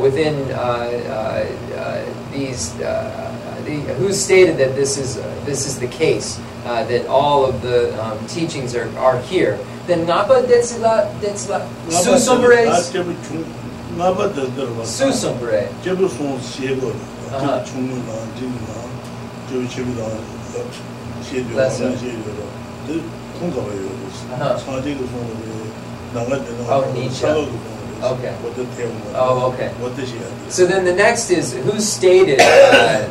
[0.00, 0.36] within
[2.32, 2.72] these?
[2.74, 3.26] The,
[3.98, 6.40] who stated that this is this is the case?
[6.66, 9.58] that all of the um, teachings are, are here.
[9.86, 12.66] Then ngapa detsila detsila susumbre
[13.94, 16.90] ngapa detsila susumbre jebu son siego
[17.62, 18.74] chung na jing na
[19.48, 19.94] jebu chebu
[23.40, 25.04] da xie de
[26.68, 27.26] Oh, Nietzsche.
[28.02, 28.36] Okay.
[29.14, 29.72] Oh, okay.
[30.48, 33.08] So then the next is who stated uh,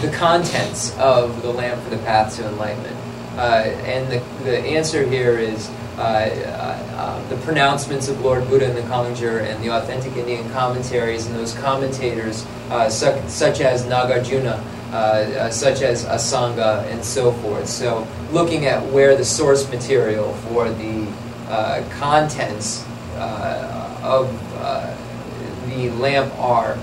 [0.00, 2.96] the contents of the lamp for the path to enlightenment?
[3.36, 8.68] Uh, and the, the answer here is uh, uh, uh the pronouncements of Lord Buddha
[8.68, 13.84] in the Commentary and the authentic Indian commentaries and those commentators uh, such, such as
[13.84, 17.66] Nagarjuna uh, uh, such as Asanga and so forth.
[17.66, 21.10] So looking at where the source material for the
[21.48, 22.84] uh, contents
[24.02, 24.28] of
[25.70, 26.76] the lamp are,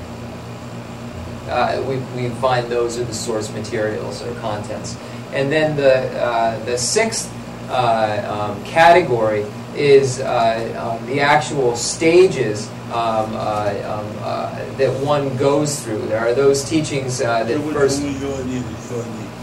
[1.83, 4.97] we, we find those are the source materials or contents.
[5.31, 7.31] And then the, the sixth
[7.69, 16.07] um, category is um, the actual stages um, uh, um, uh, that one goes through.
[16.07, 18.01] There are those teachings uh, that first.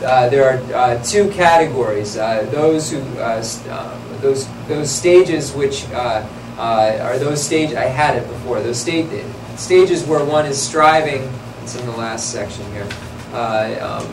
[0.04, 7.18] Uh, there are uh, two categories: uh, those who um, those those stages which are
[7.18, 7.72] those stage.
[7.74, 8.60] I had it before.
[8.60, 9.08] Those state
[9.56, 11.22] stages where one is striving.
[11.62, 12.88] It's in the last section here.
[13.32, 14.06] Um,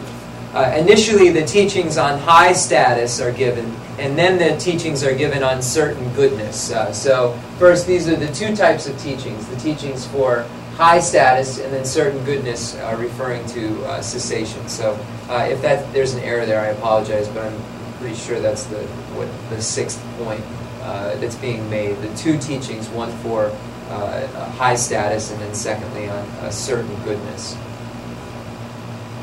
[0.78, 3.66] initially, the teachings on high status are given
[4.00, 6.72] and then the teachings are given on certain goodness.
[6.72, 11.60] Uh, so first, these are the two types of teachings: the teachings for high status,
[11.60, 14.68] and then certain goodness, uh, referring to uh, cessation.
[14.68, 14.98] So
[15.30, 17.62] uh, if that there's an error there, I apologize, but I'm
[18.00, 18.82] pretty sure that's the
[19.16, 20.44] what the sixth point
[20.82, 21.98] uh, that's being made.
[21.98, 23.56] The two teachings, one for
[23.90, 27.56] uh, high status, and then secondly on a certain goodness.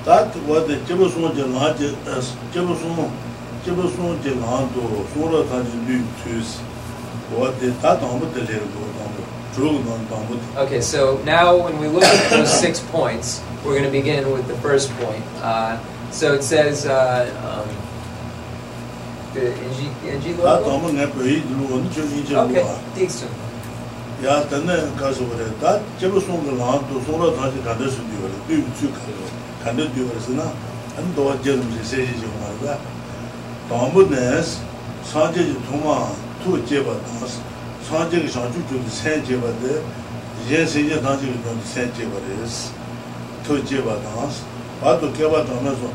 [0.05, 0.77] That what the
[3.65, 4.81] jibu sung ji lang du,
[5.13, 9.11] sung ra tang ji lu tu wa di ta dang bu de le gu dang
[9.17, 9.23] bu,
[9.55, 13.77] zhu gu dang dang Okay, so now when we look at those six points, we're
[13.77, 15.23] going to begin with the first point.
[15.43, 15.79] Uh,
[16.11, 17.69] so it says, uh, um,
[19.35, 19.53] the
[20.09, 20.43] NG, logo?
[20.43, 22.65] Ta dang bu nga yi lu, nu ju yi lu Okay,
[22.97, 23.29] Dixon.
[24.25, 27.29] Ya, dan na ka su bu de, ta jibu sung ji lang du, sung ra
[27.37, 29.29] tang ji kan de su di wa le, lu ju ka lu,
[29.61, 30.33] kan di wa le si
[30.97, 32.75] an do wa je rum se ji wa le,
[33.71, 34.57] dāmbu nēs
[35.07, 35.97] sāngcē jī tūngā
[36.43, 37.37] tū jēba dāngs
[37.87, 39.77] sāngcē kī shāngchū chū kī sēn jēba dē
[40.51, 42.57] yēn sēn jē dāngcē kī dāng kī sēn jēba rēs
[43.47, 44.37] tū jēba dāngs
[44.83, 45.89] bā tū kēba dāng nā sō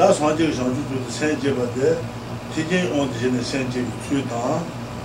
[0.00, 1.88] dā sāngcē kī shāngchū chū kī sēn jēba dē
[2.56, 4.60] tī jēn ōn tī jēne sēn jē kī chū dāng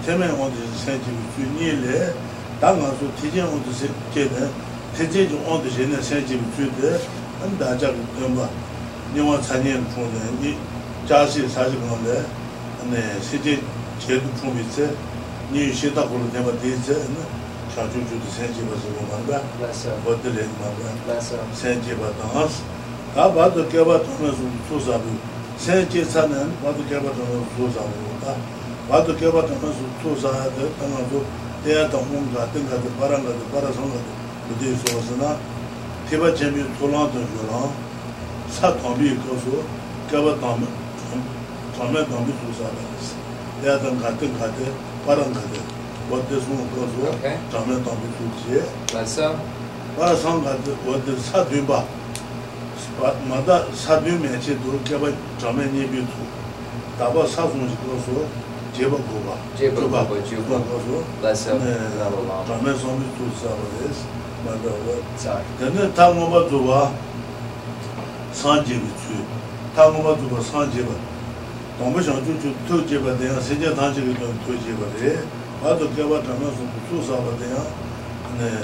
[0.08, 2.00] tē mē ōn tī jēne sēn jē kī chū nī lē
[2.64, 3.72] dā ngā sō tī jēn ōn tī
[4.16, 4.44] jēne
[4.96, 6.92] tē jēn ōn tī jēne sēn jē kī chū dē
[7.44, 8.48] ān dā jā kī dāng bā
[9.12, 9.36] nyō wā
[11.09, 12.27] cā nian chū dē 자시 사실 그런데
[12.90, 13.63] 네 세제
[13.98, 14.85] 제도 좀 있어
[15.50, 16.92] 니 시다 걸로 내가 되지
[17.75, 22.48] 자주주도 생지 봐서 뭔가 맞아 어떨래 뭔가 맞아 생지 봐도
[23.17, 24.37] 아 봐도 개바 통해서
[24.69, 25.04] 조사도
[25.56, 28.37] 생지 사는 봐도 개바 통해서 조사도 다
[28.90, 31.25] 봐도 개바 통해서 조사도 당하고
[31.65, 34.04] 대야도 뭔가 등가도 바람가도 바라성가도
[34.48, 35.38] 그때 소서나
[36.11, 37.73] 대바 재미 돌아도 줘라
[38.50, 39.65] 사 담비 거서
[40.11, 40.81] 개바 담
[41.74, 43.08] tōme dāmbu sūsā rāyās.
[43.63, 44.69] Yā tāng gātē gātē,
[45.06, 45.62] pārāng gātē,
[46.12, 47.12] wātē sūng kāsō,
[47.54, 48.62] tōme dāmbu sūsē.
[48.94, 49.34] Lāsā?
[49.98, 51.80] Pārā sāng gātē, wātē sā dūmbā,
[53.30, 56.28] mātā sā dūmbē chē dō, kēpā tōme nye bī tū,
[57.00, 58.26] dābā sā sūng kāsō,
[58.78, 60.98] jeba gōba, jeba gōba kāsō,
[62.50, 64.04] tōme sōng bī sūsā rāyās,
[64.44, 65.00] mātā wā.
[65.58, 66.84] Tēne tā ngōba dzōba,
[68.44, 69.24] sāng jebi tsū,
[69.78, 71.13] tā ngōba dzōba sāng jebi,
[71.80, 75.13] dōmbu shāngchū chū tū jīpa dēyā, sēcā tāñchī kī tōng tū jīpa dē,
[75.65, 77.62] ā tō kiawā tāmyā sō tū sāpa dēyā,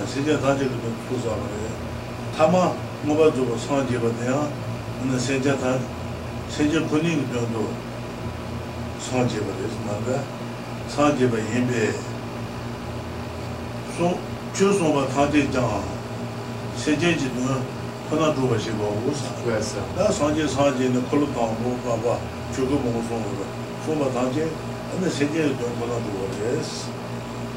[0.05, 1.71] sēcā tāñchī kī tōng tū sāpa dē,
[2.37, 2.61] tāmā
[3.07, 4.37] ngōpa chūpa sāng jīpa dēyā,
[5.25, 5.89] sēcā tāñchī,
[6.53, 7.65] sēcā kūni kī tōng tō
[9.09, 10.21] sāng jīpa dē, sā nāmbā,
[10.93, 11.89] sāng jīpa yīmbē,
[13.97, 15.93] chū sōngpa tāñchī jāng,
[16.77, 17.77] sēcā jī tōng
[18.09, 21.97] kūna chūpa shīpa wū sā, dā sāng jī sāng jī nā kūlu tāng wū bā
[22.05, 22.21] bā,
[22.52, 23.42] 지도 하나 더 보시고 우사.
[23.84, 24.14] 그래서 나 상제 상제는 콜로 방고 봐봐.
[24.14, 24.14] 저거 보고 송으로.
[24.14, 24.48] 송바 단계
[24.92, 26.86] 근데 세제도 하나 더 보래스.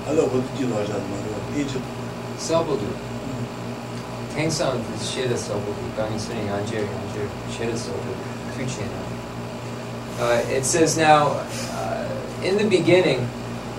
[0.08, 1.66] 알아 어떻게 나잖아 말이야.
[1.66, 1.80] 이제
[2.38, 2.86] Sabudu.
[4.34, 8.14] Tengsan Sheda Sabudu, Gani Suni Anjir, Anjir, Sheda Sabudu,
[8.54, 9.02] Kuchina.
[10.20, 11.30] Uh, it says now,
[11.74, 12.08] uh,
[12.44, 13.28] in the beginning,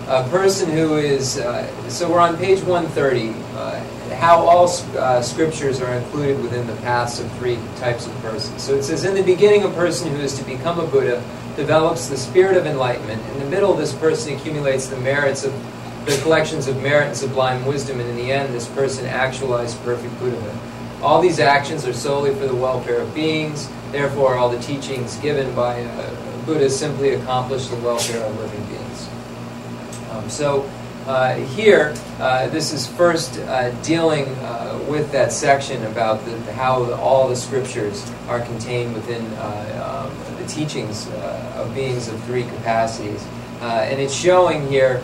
[0.09, 3.81] a person who is, uh, so we're on page 130, uh,
[4.16, 8.62] how all uh, scriptures are included within the paths of three types of persons.
[8.62, 11.24] So it says, in the beginning, a person who is to become a Buddha
[11.56, 13.22] develops the spirit of enlightenment.
[13.34, 15.54] In the middle, this person accumulates the merits of
[16.06, 20.18] the collections of merit and sublime wisdom, and in the end, this person actualized perfect
[20.20, 20.60] Buddhahood.
[21.02, 25.54] All these actions are solely for the welfare of beings, therefore, all the teachings given
[25.56, 29.10] by uh, Buddha simply accomplish the welfare of living beings.
[30.12, 30.70] Um, so,
[31.08, 36.84] uh, here, uh, this is first uh, dealing uh, with that section about the, how
[36.86, 42.22] the, all the scriptures are contained within uh, um, the teachings uh, of beings of
[42.24, 43.26] three capacities.
[43.62, 45.00] and it's showing here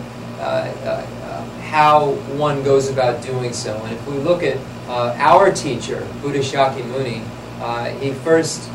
[1.70, 3.76] how one goes about doing so.
[3.84, 4.56] And if we look at
[4.88, 7.22] our teacher, Buddha Shakyamuni,
[8.00, 8.70] he first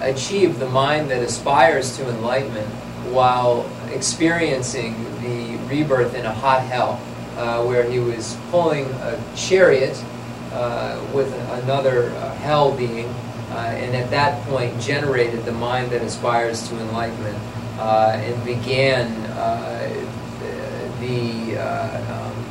[0.00, 2.68] achieved the mind that aspires to enlightenment
[3.12, 3.62] while
[3.96, 7.00] experiencing the rebirth in a hot hell,
[7.36, 9.96] uh, where he was pulling a chariot
[10.52, 11.32] uh, with
[11.62, 13.06] another uh, hell being,
[13.50, 17.38] and at that point generated the mind that aspires to enlightenment
[17.78, 19.10] and began
[21.00, 22.44] the uh, um,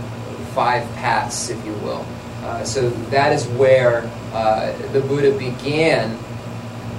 [0.53, 2.05] five paths, if you will.
[2.43, 6.17] Uh, so that is where uh, the Buddha began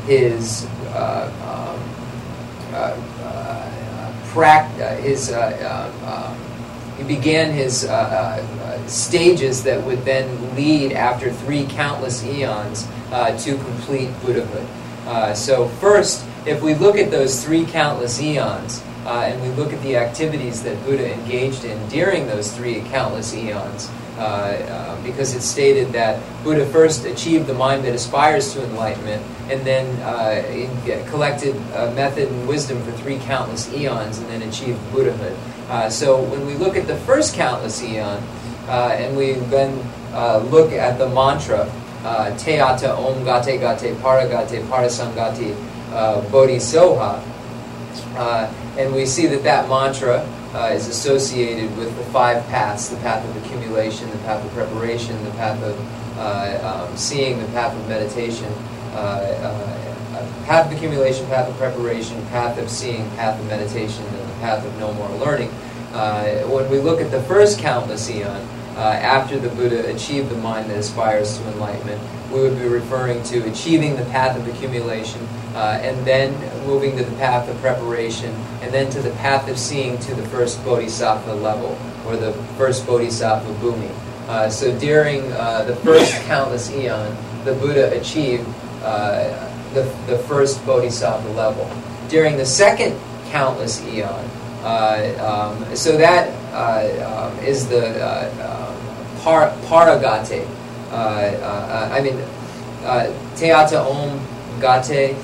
[0.07, 2.97] his uh, um, uh,
[4.81, 6.37] uh, his um,
[6.97, 7.89] he began his
[8.87, 12.87] stages that would then lead after three countless eons
[13.45, 15.37] to complete Buddhahood.
[15.37, 19.81] so first, if we look at those three countless eons, uh, and we look at
[19.83, 25.45] the activities that Buddha engaged in during those three countless eons, uh, uh, because it's
[25.45, 31.55] stated that Buddha first achieved the mind that aspires to enlightenment, and then uh, collected
[31.95, 35.37] method and wisdom for three countless eons, and then achieved Buddhahood.
[35.69, 38.23] Uh, so when we look at the first countless eon,
[38.69, 39.77] and we then
[40.51, 41.71] look at the mantra,
[42.39, 45.55] Teata Om Gate Gate Paragate Parasangati
[46.31, 47.23] Bodhisoha,
[48.17, 50.25] uh, and we see that that mantra
[50.57, 55.23] uh, is associated with the five paths the path of accumulation, the path of preparation,
[55.25, 58.51] the path of uh, um, seeing, the path of meditation,
[58.95, 64.31] uh, uh, path of accumulation, path of preparation, path of seeing, path of meditation, and
[64.31, 65.51] the path of no more learning.
[65.93, 68.41] Uh, when we look at the first countless eon,
[68.77, 72.01] after the Buddha achieved the mind that aspires to enlightenment,
[72.33, 75.21] we would be referring to achieving the path of accumulation,
[75.57, 76.31] uh, and then
[76.67, 78.31] moving to the path of preparation,
[78.61, 82.87] and then to the path of seeing to the first bodhisattva level, or the first
[82.87, 83.91] bodhisattva bhumi.
[84.29, 88.47] Uh, so during uh, the first countless eon, the Buddha achieved
[88.83, 89.33] uh,
[89.73, 91.65] the, the first bodhisattva level.
[92.09, 92.99] During the second
[93.31, 94.31] countless eon,
[94.63, 97.97] uh, um, so that uh, um, is the
[98.45, 98.77] um,
[99.23, 100.47] par- paragate.
[100.93, 102.19] I mean,
[103.37, 104.21] teata om
[104.61, 105.17] gate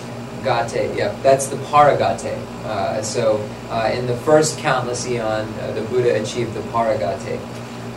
[0.42, 0.96] gate.
[0.96, 2.36] Yeah, that's the paragate.
[2.64, 3.36] Uh, so
[3.70, 7.40] uh, in the first countless eon, uh, the Buddha achieved the paragate.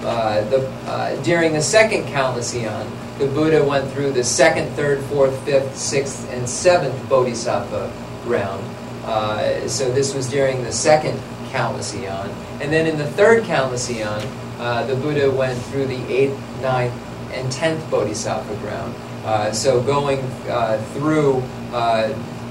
[0.03, 5.03] Uh, the, uh, during the second countless eon, the Buddha went through the second, third,
[5.05, 7.91] fourth, fifth, sixth, and seventh bodhisattva
[8.23, 8.63] ground.
[9.05, 11.19] Uh, so this was during the second
[11.51, 12.29] countless eon.
[12.61, 14.21] And then in the third countless eon,
[14.87, 16.93] the Buddha went through the eighth, ninth,
[17.31, 19.55] and tenth bodhisattva ground.
[19.55, 20.21] so going
[20.93, 21.41] through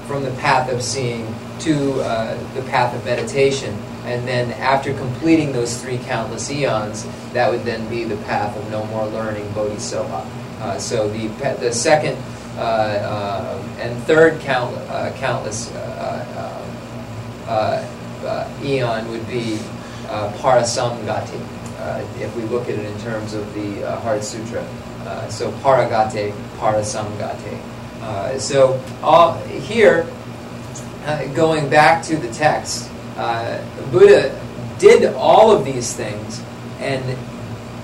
[0.07, 3.73] from the path of seeing to uh, the path of meditation.
[4.05, 8.69] And then after completing those three countless eons, that would then be the path of
[8.69, 10.29] no more learning, bodhisattva.
[10.61, 11.27] Uh, so the,
[11.59, 12.17] the second
[12.57, 15.71] uh, uh, and third count, uh, countless
[18.63, 19.59] eon would be
[20.39, 21.41] parasamgati,
[22.21, 24.65] if we look at it in terms of the Heart Sutra.
[25.29, 27.74] so paragate, parasamgate.
[28.37, 30.05] So all, here,
[31.05, 34.39] uh, going back to the text, uh, Buddha
[34.79, 36.43] did all of these things
[36.79, 37.17] and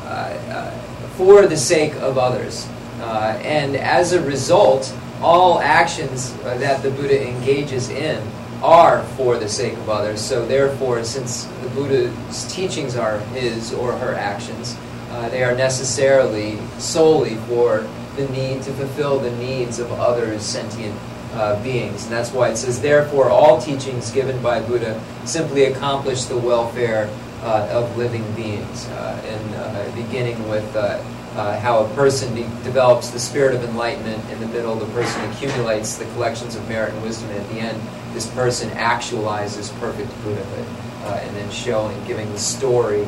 [0.04, 0.72] uh, uh
[1.16, 2.68] for the sake of others.
[3.00, 8.26] Uh, and as a result, all actions that the Buddha engages in
[8.64, 10.20] are for the sake of others.
[10.22, 14.76] So therefore, since the Buddha's teachings are his or her actions,
[15.12, 20.98] uh, they are necessarily solely for the need to fulfill the needs of other sentient
[21.34, 22.04] uh, beings.
[22.04, 27.10] And that's why it says, therefore, all teachings given by Buddha simply accomplish the welfare
[27.42, 28.88] uh, of living beings.
[28.90, 31.02] Uh, and uh, beginning with uh,
[31.36, 34.24] uh, how a person de develops the spirit of enlightenment.
[34.32, 37.30] In the middle, the person accumulates the collections of merit and wisdom.
[37.30, 37.82] And at the end,
[38.14, 40.68] this person actualizes perfect Buddhahood.
[41.24, 43.08] and then showing, giving the story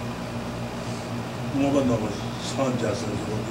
[1.54, 2.08] 뭐가 나바
[2.56, 3.48] 산자서 저기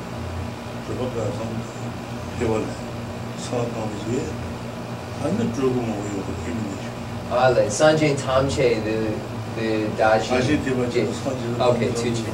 [0.86, 1.64] chubu kaya samda
[2.38, 2.74] hewala
[3.38, 4.42] sa nama
[5.24, 6.82] 안 들고 뭐 이거 기분이죠.
[7.30, 9.14] Ah, like Sanjay Tamche, the
[9.56, 10.32] the Daji.
[11.60, 12.24] Okay, Tucci.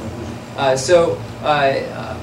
[0.57, 2.15] Uh, so uh, uh,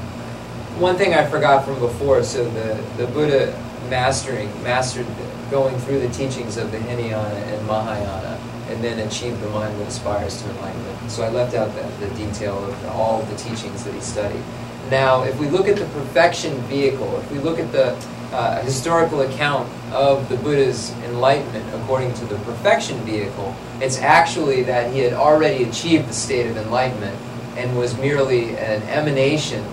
[0.78, 2.22] one thing I forgot from before.
[2.24, 3.54] So the the Buddha
[3.88, 5.07] mastering mastered
[5.50, 8.36] going through the teachings of the Hinayana and Mahayana,
[8.72, 11.11] and then achieved the mind that aspires to enlightenment.
[11.11, 14.41] So I left out the, the detail of all the teachings that he studied.
[14.89, 17.95] Now, if we look at the perfection vehicle, if we look at the
[18.34, 24.91] uh, historical account of the Buddha's enlightenment according to the perfection vehicle, it's actually that
[24.93, 27.17] he had already achieved the state of enlightenment
[27.57, 29.63] and was merely an emanation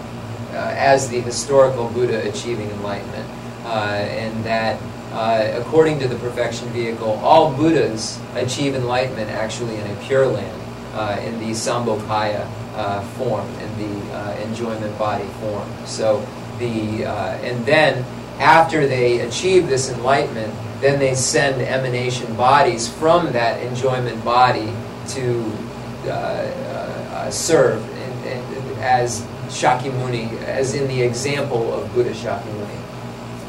[0.51, 3.29] uh, as the historical Buddha achieving enlightenment.
[3.65, 4.81] Uh, and that,
[5.13, 10.63] uh, according to the perfection vehicle, all Buddhas achieve enlightenment actually in a pure land,
[10.95, 15.69] uh, in the Sambhogakaya uh, form, in the enjoyment body form.
[15.87, 16.27] So
[16.59, 18.05] the, and then
[18.39, 24.73] after they achieve this enlightenment, then they send emanation bodies from that enjoyment body
[25.09, 25.53] to
[26.05, 32.88] uh, uh, serve in, in, as Shakyamuni, as in the example of Buddha Shakyamuni.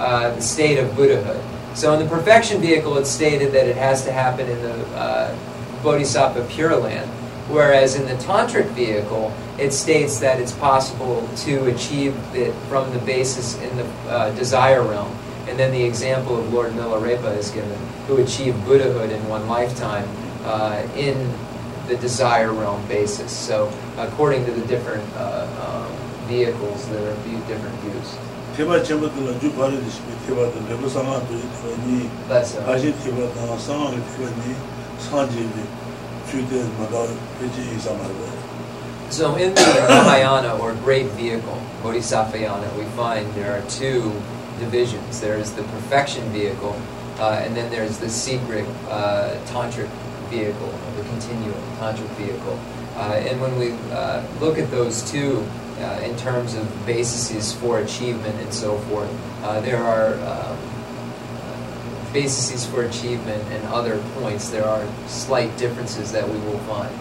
[0.00, 1.42] uh, the state of Buddhahood.
[1.76, 5.36] So in the perfection vehicle, it's stated that it has to happen in the uh,
[5.82, 7.08] Bodhisattva Pure Land.
[7.48, 12.98] Whereas in the tantric vehicle, it states that it's possible to achieve it from the
[13.00, 15.14] basis in the uh, desire realm.
[15.48, 20.08] And then the example of Lord Milarepa is given, who achieved Buddhahood in one lifetime
[20.44, 21.16] uh, in
[21.88, 23.36] the desire realm basis.
[23.36, 27.16] So according to the different uh, um, vehicles, there are
[27.48, 28.29] different views.
[32.28, 32.58] That's
[39.10, 44.12] so in the Mahayana, or great vehicle, Bodhisattvayana, we find there are two
[44.58, 45.20] divisions.
[45.20, 46.80] There is the perfection vehicle,
[47.18, 49.88] uh, and then there's the secret uh, tantric
[50.28, 52.60] vehicle, the continuum, tantric vehicle.
[52.94, 55.44] Uh, and when we uh, look at those two
[55.79, 59.09] uh, in terms of bases for achievement and so forth,
[59.43, 60.57] uh, there are um,
[62.13, 64.49] bases for achievement and other points.
[64.49, 66.93] There are slight differences that we will find.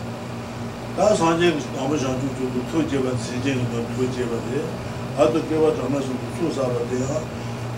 [0.97, 4.63] 다 산제 너무 장주 주고 토제바 세제는 더 토제바데
[5.19, 6.07] 아도 개와 담아서
[6.39, 7.27] 수사바데요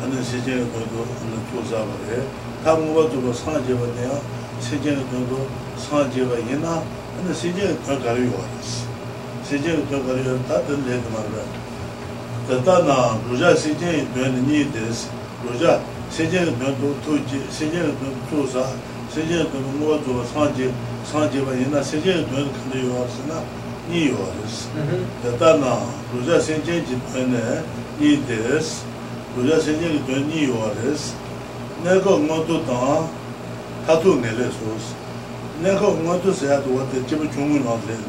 [0.01, 2.29] 하는 세제는 더도 하는 수사바데
[2.63, 4.21] 다음과 좀 산제바데요
[4.61, 5.49] 세제는 더도
[5.79, 6.85] 산제바 이나
[7.17, 8.37] 하는 세제는 더 가려요
[9.51, 11.45] 세제는 더 가려요 다 된데 말이야
[12.49, 15.09] 다다나 로자 세제 되는 니데스
[15.45, 18.67] 로자 세제는 더도 토제 세제는 더 수사
[19.11, 20.73] 세제는 더 뭐가 좀 산제
[21.07, 23.39] sāngjiwa yinā sēnjian duwa kanda yuwa rasi nā
[23.87, 24.67] nī yuwa rasi
[25.23, 25.75] yatā nā
[26.11, 27.43] rūjā sēnjian ji duwa nā
[28.01, 28.73] nī dēs
[29.37, 31.15] rūjā sēnjian ji duwa nī yuwa rasi
[31.85, 33.07] nā kā ngā tu tāng
[33.87, 34.91] tā tu ngā lē sōs
[35.63, 38.01] nā kā ngā tu sēyā tu wā tē jibu chūngu nā lē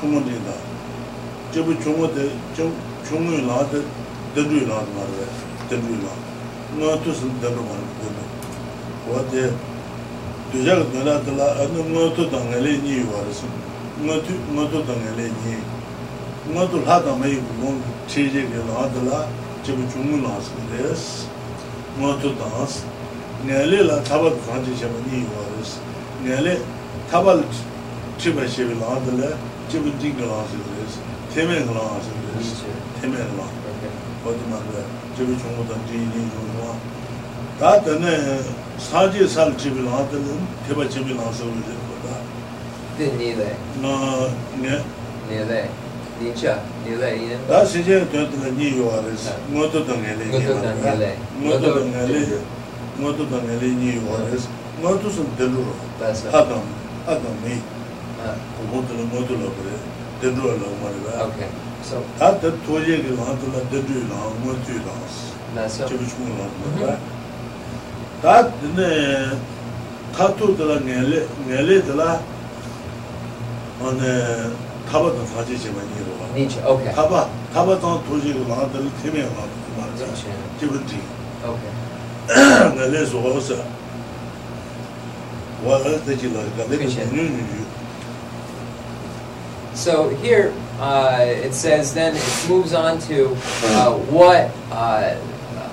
[0.00, 0.54] chungu dhinda
[1.52, 2.24] chebu chungu dhe
[2.56, 3.82] chungu yu laa dhe
[4.34, 5.26] dendru yu laa marwa
[5.68, 6.18] dendru yu laa
[6.76, 8.24] nga tu sin dendru marwa dendru
[9.12, 9.52] wa dhe
[10.52, 13.52] duja ka dhala dhala anu nga tu danga le nyi yu wara sin
[14.04, 15.56] nga tu nga tu danga le nyi
[16.54, 19.28] nga tu laa dama yu gong che je ke laa dhala
[19.62, 21.28] chebu chungu laa sin des
[22.00, 22.88] nga tu danga sin
[23.44, 25.84] nga le laa tabat kanji cheba nyi yu wara sin
[26.24, 26.56] nga le
[27.10, 27.44] tabat
[28.16, 30.93] chiba shebi laa dhala thaba chibu che la dula chibu ji ge la s des
[31.33, 32.53] teme ge la s des
[33.01, 33.47] teme ge la
[34.29, 34.81] odi ma ge
[35.15, 36.45] chibu chumu da ji ni jo
[37.59, 38.43] 다 되네
[38.77, 42.19] 사지 살 집이 나왔던 대바 집이 나서 이제 보다
[42.97, 44.83] 되니래 나네
[45.29, 45.69] 네래
[46.21, 52.39] 니차 네래 인 다 시제 되는 니 요아레스 모두 동네래 모두 동네래 모두 동네래
[52.97, 54.49] 모두 동네래 니 요아레스
[54.81, 55.63] 모두 좀 들로
[55.97, 56.61] 하던
[57.05, 57.23] 하던
[58.19, 59.69] 미 모두 모두 그래
[60.21, 61.47] 들로 말이야 오케이
[61.83, 66.97] so 다들 도저히 그 한도나 들로 모두 나왔어 맞아 저 죽는 거
[68.25, 68.89] tā dīne
[70.15, 72.07] kātū dīla ngēlē, ngēlē dīla
[73.85, 74.13] āne
[74.89, 76.29] tāpa dāng sācī chīma nī rōwa.
[76.33, 76.87] Nīchā, ok.
[76.97, 80.09] Tāpa, tāpa dāng tōjī rō ngā dīla tīmē ngā dīla mā rā,
[80.61, 81.01] jīpa dī.
[81.51, 81.63] Ok.
[82.79, 83.59] ngēlē sō gā sā,
[85.67, 87.65] wā gā dā jī lā, gā dā jī nyū nyū nyū.
[89.74, 95.18] So here uh, it says then it moves on to uh, what uh,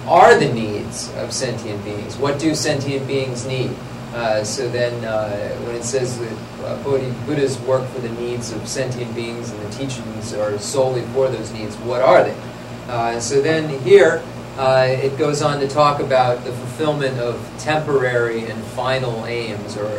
[0.07, 2.17] are the needs of sentient beings.
[2.17, 3.71] What do sentient beings need?
[4.13, 8.67] Uh, so then, uh, when it says that uh, Buddha's work for the needs of
[8.67, 13.19] sentient beings and the teachings are solely for those needs, what are they?
[13.19, 14.23] So then here,
[14.57, 19.89] it goes on to talk about the fulfillment of temporary and final aims, or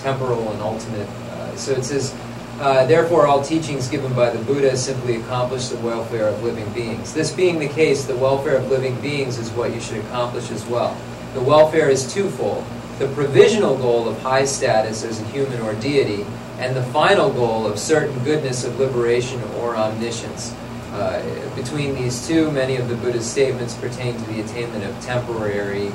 [0.00, 1.08] temporal and ultimate.
[1.56, 2.14] so it says,
[2.60, 7.14] uh, therefore, all teachings given by the Buddha simply accomplish the welfare of living beings.
[7.14, 10.66] This being the case, the welfare of living beings is what you should accomplish as
[10.66, 10.96] well.
[11.34, 12.64] The welfare is twofold
[12.98, 16.26] the provisional goal of high status as a human or deity,
[16.58, 20.52] and the final goal of certain goodness of liberation or omniscience.
[20.90, 21.22] Uh,
[21.54, 25.88] between these two, many of the Buddha's statements pertain to the attainment of temporary,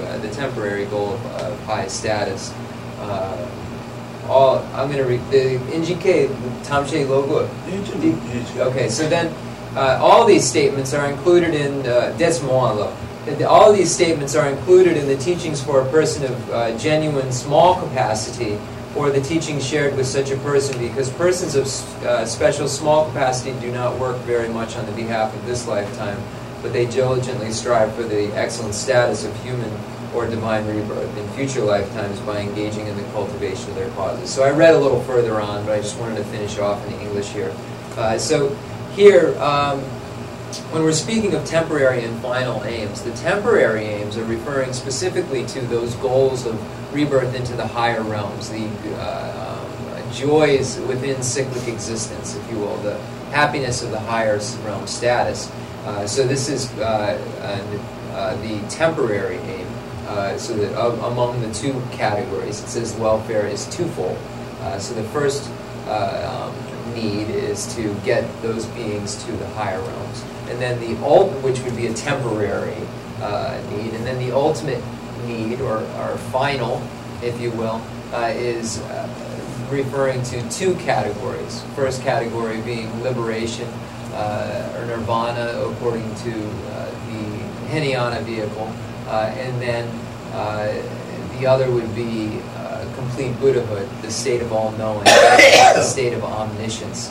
[0.00, 2.54] uh, the temporary goal of, of high status.
[3.00, 3.50] Uh,
[4.28, 6.28] all I'm going to read the NGK
[6.64, 7.48] Tamshe logo.
[8.70, 9.32] Okay, so then
[9.76, 12.16] uh, all these statements are included in uh,
[13.48, 17.80] All these statements are included in the teachings for a person of uh, genuine small
[17.80, 18.58] capacity
[18.96, 21.66] or the teachings shared with such a person because persons of
[22.04, 26.18] uh, special small capacity do not work very much on the behalf of this lifetime,
[26.62, 29.70] but they diligently strive for the excellent status of human
[30.16, 34.32] or divine rebirth in future lifetimes by engaging in the cultivation of their causes.
[34.32, 36.94] So I read a little further on, but I just wanted to finish off in
[37.00, 37.54] English here.
[37.96, 38.48] Uh, so
[38.94, 39.80] here, um,
[40.72, 45.60] when we're speaking of temporary and final aims, the temporary aims are referring specifically to
[45.66, 49.60] those goals of rebirth into the higher realms, the uh,
[50.02, 52.98] um, joys within cyclic existence, if you will, the
[53.32, 55.52] happiness of the higher realm status.
[55.84, 59.55] Uh, so this is uh, uh the temporary aim.
[60.06, 60.72] Uh, so that
[61.04, 64.16] among the two categories, it says welfare is twofold.
[64.60, 65.50] Uh, so the first
[65.88, 70.96] uh, um, need is to get those beings to the higher realms, and then the
[71.04, 72.76] ult, which would be a temporary
[73.20, 74.82] uh, need, and then the ultimate
[75.26, 76.80] need or, or final,
[77.20, 77.82] if you will,
[78.12, 78.80] uh, is
[79.68, 81.64] referring to two categories.
[81.74, 83.68] First category being liberation
[84.14, 88.72] or nirvana, according to the Hinayana vehicle.
[89.06, 89.88] Uh, and then
[90.32, 90.66] uh,
[91.38, 96.24] the other would be uh, complete Buddhahood, the state of all knowing, the state of
[96.24, 97.10] omniscience,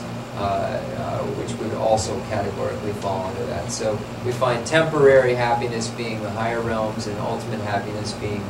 [1.38, 3.70] which would also categorically fall under that.
[3.72, 8.44] So we find temporary happiness being the higher realms and ultimate happiness being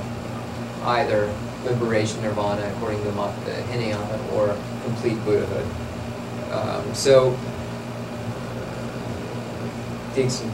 [0.85, 1.33] either
[1.65, 5.67] liberation, nirvana, according to the Hinayana, or complete Buddhahood.
[6.53, 7.37] Um, so,
[10.15, 10.49] Dixon.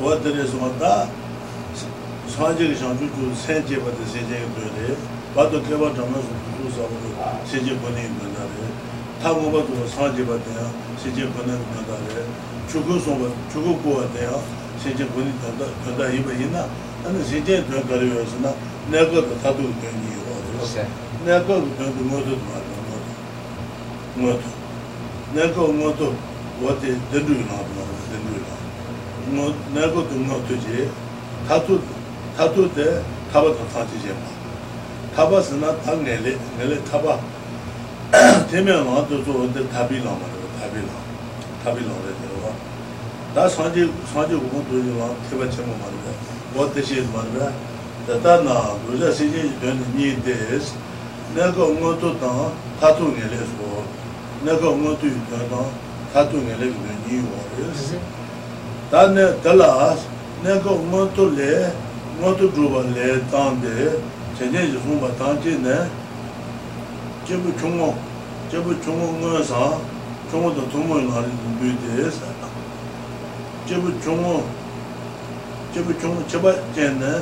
[0.00, 0.78] What there is one
[2.29, 4.97] that 산지의 장주주 세제 받은 세제에 되네.
[5.33, 6.91] 봐도 개발 정말 좀 주사고
[7.45, 8.49] 세제 보내 있는 날에
[9.21, 10.73] 타고 봐도 산지 받아요.
[10.97, 12.25] 세제 보내 있는 날에
[12.67, 13.17] 죽어서
[13.51, 14.43] 죽고 보아요.
[14.79, 15.65] 세제 보내 된다.
[15.85, 16.67] 된다 이거 있나?
[17.05, 18.53] 아니 세제 더 가려서나
[18.91, 20.15] 내가 다도 되니
[20.61, 20.85] 오케이.
[21.25, 22.65] 내가 그 모두 말아.
[24.15, 24.41] 모두.
[25.33, 26.13] 내가 모두
[26.63, 27.67] 어디 되는 거 하고
[28.11, 28.49] 되는 거.
[29.27, 30.89] 뭐 내가 그 모두지.
[31.47, 31.79] 다도
[32.40, 32.88] tatu de
[33.32, 34.28] taba to tati jeba
[35.14, 37.14] taba sina ta ngele ngele taba
[38.50, 40.96] teme nga to zo de tabi la ma de tabi la
[41.62, 42.52] tabi la de wa
[43.34, 46.12] da sanje sanje go to de wa teba che ma de
[46.56, 47.44] wo de she ma de
[48.06, 50.72] da ta na go ja si ji de ni de es
[51.36, 52.32] na go ngo to ta
[52.80, 53.84] tatu ngele so
[54.48, 55.60] na go ngo to de na
[56.14, 57.36] tatu ngele de ni wo
[57.68, 57.92] es
[58.90, 59.92] da ne dala
[60.42, 61.68] ne go ngo to le
[62.20, 63.96] ngātu dhruva lē tāndē,
[64.36, 65.76] chēnyē yī sūmbā tāndē nē,
[67.24, 67.88] jebu chūngō,
[68.52, 69.62] jebu chūngō ngā sā,
[70.28, 72.28] chūngō tā tūmō yī ngā rī dhū dē sā,
[73.70, 74.36] jebu chūngō,
[75.72, 77.16] jebu chūngō chebā chēnē,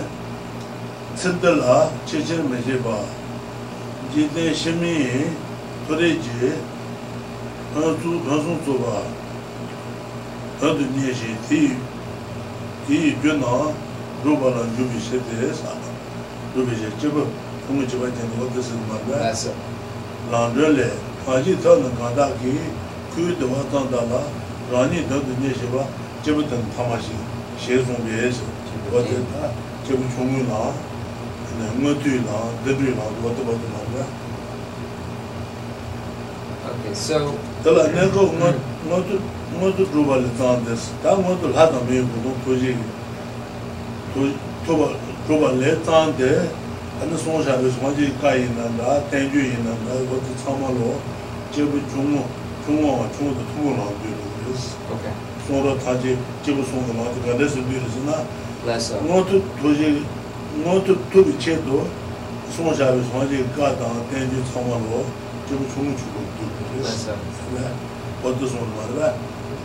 [1.15, 1.81] tsiddhā lā
[2.11, 2.99] chēchēn mē chēbā,
[4.17, 5.25] jītē shimī yī,
[5.87, 6.55] tōrē jī,
[7.79, 9.03] ngā sūng tsū bā,
[10.59, 11.67] ngā dhū nyē shē tī,
[12.89, 13.59] tī yī gyō nā,
[14.25, 15.93] rūpa lā yūpi shepi sāpa,
[16.57, 17.23] rūpi she chibu,
[17.67, 19.31] kumu chiba chani wata sīn mārgā,
[20.33, 20.89] lāndrā lē,
[21.25, 22.55] kāji tā nā kāntā ki,
[23.15, 24.23] kū dhawā tāntā lā,
[24.73, 25.87] rāni dhāntu nye shibā,
[26.25, 27.15] chibu tān tamāshī,
[27.63, 28.51] she sōng bē sī,
[28.91, 29.53] wata tā,
[29.87, 30.65] chibu chōngu lā,
[31.79, 34.11] ngā tū lā, dhibri lā, wata wata mārgā.
[36.69, 37.35] Okay, so...
[37.63, 42.03] Tala, nē kō ngā tū rūpa lī tāntā sī, tā ngā tū lā tā mē
[42.11, 42.98] kū tō tō jī kī,
[44.67, 44.89] toba
[45.27, 46.49] toba le tang de
[47.01, 49.95] an song sha de song ji ka yin na da ten ju yin na da
[50.11, 50.99] wo ji chang ma lo
[51.53, 52.25] je bu chung mo
[52.65, 55.13] chung mo chung de tu lo de lo is okay
[55.47, 58.19] so ro ta ji je bu song ma de ga de su de su na
[59.07, 60.05] ngo tu do ji
[60.65, 61.87] ngo tu tu bi che do
[62.51, 65.05] song sha de song ji ka da ten ju chang ma lo
[65.49, 67.09] je bu chung chu de lo is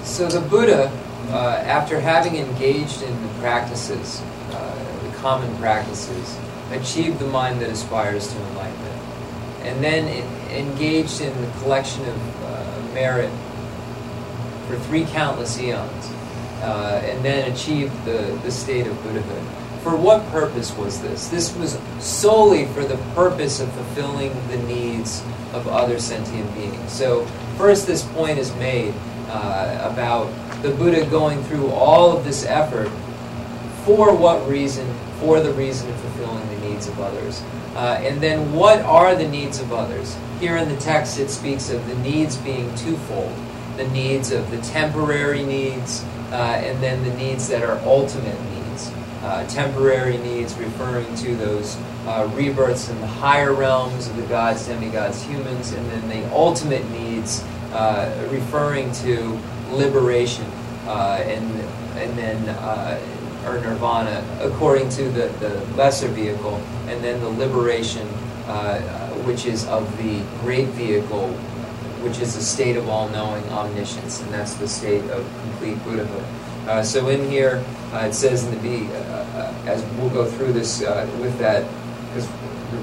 [0.04, 0.92] So the Buddha,
[1.30, 4.22] uh, after having engaged in the practices
[5.24, 6.38] common practices,
[6.72, 9.02] achieve the mind that aspires to enlightenment,
[9.62, 10.06] and then
[10.52, 13.32] engaged in the collection of uh, merit
[14.68, 16.12] for three countless eons,
[16.62, 19.82] uh, and then achieved the, the state of Buddhahood.
[19.82, 21.30] For what purpose was this?
[21.30, 26.92] This was solely for the purpose of fulfilling the needs of other sentient beings.
[26.92, 27.26] So,
[27.58, 28.94] first, this point is made
[29.30, 30.28] uh, about
[30.64, 32.90] the Buddha going through all of this effort.
[33.86, 34.88] For what reason?
[35.24, 37.42] For the reason of fulfilling the needs of others.
[37.76, 40.18] Uh, and then, what are the needs of others?
[40.40, 43.34] Here in the text, it speaks of the needs being twofold
[43.78, 48.92] the needs of the temporary needs, uh, and then the needs that are ultimate needs.
[49.24, 54.68] Uh, temporary needs referring to those uh, rebirths in the higher realms of the gods,
[54.68, 59.40] demigods, humans, and then the ultimate needs uh, referring to
[59.72, 60.46] liberation
[60.86, 61.50] uh, and,
[61.98, 62.50] and then
[63.46, 66.56] or nirvana according to the, the lesser vehicle,
[66.88, 68.08] and then the liberation,
[68.48, 68.80] uh,
[69.26, 71.30] which is of the great vehicle,
[72.04, 76.26] which is the state of all knowing omniscience, and that's the state of complete Buddhahood.
[76.68, 77.64] Uh, so in here,
[77.94, 81.38] uh, it says in the B, uh, uh, as we'll go through this uh, with
[81.40, 81.68] that,
[82.08, 82.28] because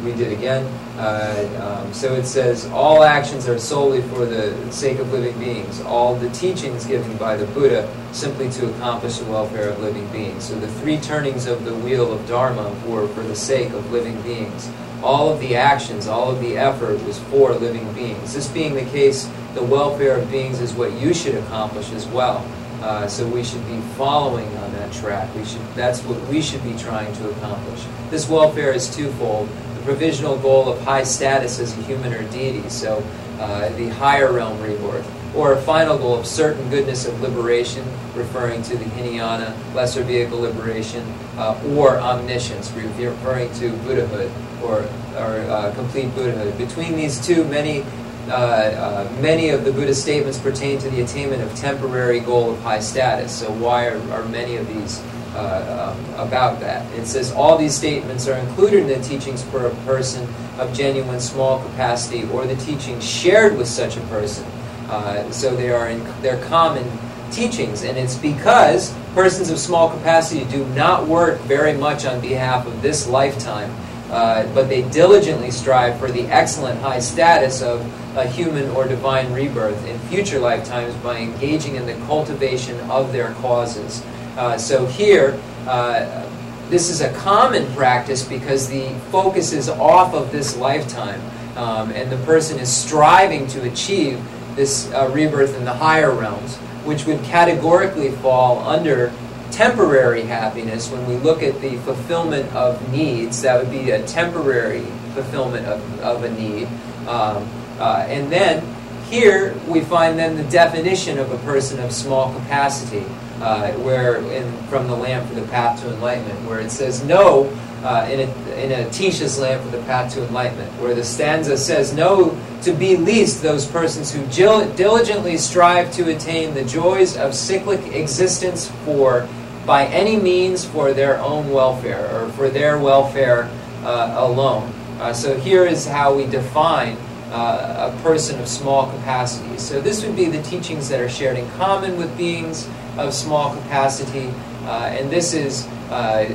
[0.05, 0.65] we did again.
[0.99, 5.81] Uh, um, so it says, all actions are solely for the sake of living beings.
[5.83, 10.45] All the teachings given by the Buddha simply to accomplish the welfare of living beings.
[10.45, 14.21] So the three turnings of the wheel of Dharma were for the sake of living
[14.23, 14.71] beings.
[15.03, 18.35] All of the actions, all of the effort was for living beings.
[18.35, 22.47] This being the case, the welfare of beings is what you should accomplish as well.
[22.83, 25.35] Uh, so we should be following on that track.
[25.35, 27.85] We should, that's what we should be trying to accomplish.
[28.11, 29.49] This welfare is twofold
[29.85, 32.69] provisional goal of high status as a human or deity.
[32.69, 33.05] So
[33.39, 38.63] uh, the higher realm rebirth, or a final goal of certain goodness of liberation, referring
[38.65, 41.07] to the Hinayana, lesser vehicle liberation,
[41.37, 44.31] uh, or omniscience, referring to Buddhahood
[44.63, 44.81] or,
[45.17, 46.59] or uh, complete Buddhahood.
[46.59, 47.85] Between these two, many
[48.29, 52.61] uh, uh, many of the Buddhist statements pertain to the attainment of temporary goal of
[52.61, 53.41] high status.
[53.41, 55.03] So why are, are many of these
[55.35, 56.91] uh, um, about that?
[56.99, 60.29] It says all these statements are included in the teachings for a person
[60.59, 64.45] of genuine small capacity or the teachings shared with such a person.
[64.89, 66.85] Uh, so they are in, they're common
[67.31, 72.67] teachings, and it's because persons of small capacity do not work very much on behalf
[72.67, 73.73] of this lifetime,
[74.11, 77.81] uh, but they diligently strive for the excellent high status of
[78.17, 83.33] a human or divine rebirth in future lifetimes by engaging in the cultivation of their
[83.35, 84.03] causes.
[84.41, 86.27] Uh, so here, uh,
[86.71, 91.21] this is a common practice because the focus is off of this lifetime,
[91.59, 94.19] um, and the person is striving to achieve
[94.57, 99.13] this uh, rebirth in the higher realms, which would categorically fall under
[99.51, 103.43] temporary happiness when we look at the fulfillment of needs.
[103.43, 106.67] That would be a temporary fulfillment of, of a need.
[107.07, 107.47] Um,
[107.79, 108.65] uh, and then
[109.11, 113.05] here we find then the definition of a person of small capacity,
[113.41, 117.47] uh, where in, from the Lamp for the Path to Enlightenment, where it says no
[117.83, 121.57] uh, in, a, in a Atisha's Lamp for the Path to Enlightenment, where the stanza
[121.57, 127.35] says no to be least those persons who diligently strive to attain the joys of
[127.35, 129.27] cyclic existence for
[129.65, 133.51] by any means for their own welfare or for their welfare
[133.83, 134.71] uh, alone.
[134.99, 136.97] Uh, so here is how we define
[137.31, 139.57] uh, a person of small capacity.
[139.57, 142.69] So this would be the teachings that are shared in common with beings
[143.01, 144.29] of small capacity,
[144.65, 146.27] uh, and this is, uh,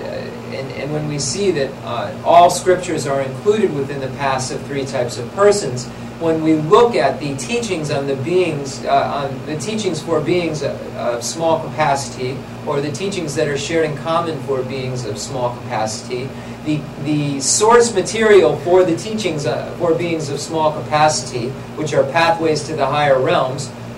[0.51, 4.61] and, and, when we see that uh, all scriptures are included within the paths of
[4.66, 5.86] three types of persons,
[6.20, 10.63] when we look at the teachings on the beings, uh, on the teachings for beings
[10.63, 15.18] of, of, small capacity, or the teachings that are shared in common for beings of
[15.18, 16.30] small capacity,
[16.63, 22.03] the, the source material for the teachings uh, for beings of small capacity, which are
[22.11, 23.70] pathways to the higher realms,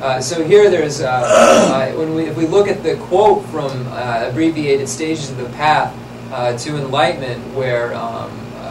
[0.00, 3.70] Uh, so here there's, uh, uh, when we, if we look at the quote from
[3.88, 5.96] uh, Abbreviated Stages of the Path
[6.30, 8.66] uh, to Enlightenment, where um, uh,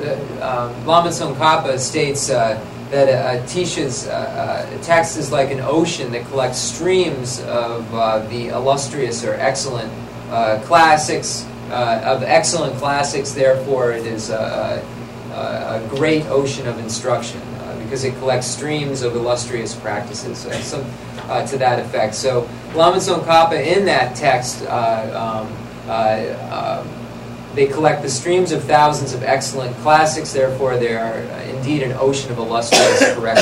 [0.00, 2.62] uh, um, Lama Tsongkhapa states that
[3.46, 4.06] Tisha's
[4.82, 7.90] text is like an ocean that collects streams of
[8.30, 9.92] the illustrious or excellent
[10.64, 13.32] classics, of excellent classics.
[13.32, 14.82] Therefore, it is a,
[15.32, 17.42] a, a great ocean of instruction
[17.90, 20.46] because it collects streams of illustrious practices.
[20.46, 20.84] Uh, some
[21.28, 22.14] uh, to that effect.
[22.14, 24.62] So, Lama Tsongkhapa in that text.
[24.62, 26.86] Uh, um, uh,
[27.56, 31.18] they collect the streams of thousands of excellent classics, therefore, they are
[31.56, 33.40] indeed an ocean of illustrious correct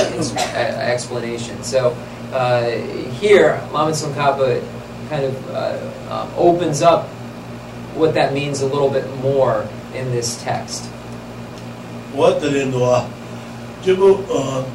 [0.57, 1.63] explanation.
[1.63, 1.93] So,
[3.21, 4.67] here, Lama Tsongkhapa
[5.11, 5.57] kind of
[6.11, 7.07] um, opens up
[7.99, 10.87] what that means a little bit more in this text.
[12.15, 13.18] What the lindwa
[13.89, 14.67] 제보 어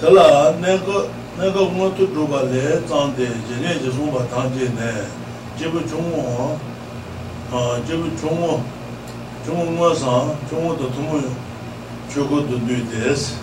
[0.00, 1.04] 달라 내가
[1.36, 5.06] 내가 뭐또 두발에 짠데 제네 제송바 단제네.
[5.58, 6.58] 제보 종어
[7.52, 8.64] 어 제보 종어
[9.44, 11.30] 종어 뭐서 종어도 동물
[12.10, 13.36] 저거도 뉴데스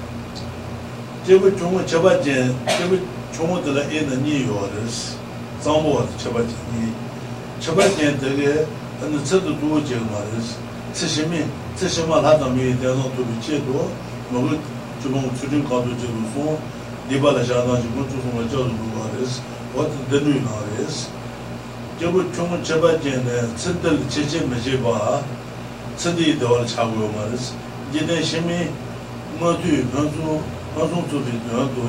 [1.28, 2.98] 제보 종어 제바제 제보
[3.34, 5.18] 종어들 애는 니요르스
[5.62, 6.92] zambuwa chabaji ni
[7.60, 8.66] chabaji dage
[9.04, 10.56] anu tsadu duwa jega marisi
[10.92, 11.46] tsishimi
[11.76, 13.86] tsishima lada mi deno tubi che duwa
[14.32, 14.60] 너무
[15.02, 16.60] 주봉 주진 가도 주고
[17.10, 19.42] 디발라 자나 주고 주송 저도 그거스
[19.76, 21.10] what the new knowledge
[22.00, 25.22] 저거 좀 제발 전에 츠들 제제 메제 봐
[25.98, 27.54] 츠디 돌 차고 말스
[27.94, 28.70] 이제 심이
[29.40, 30.42] 모두 변수
[30.76, 31.88] 변수 조지 저도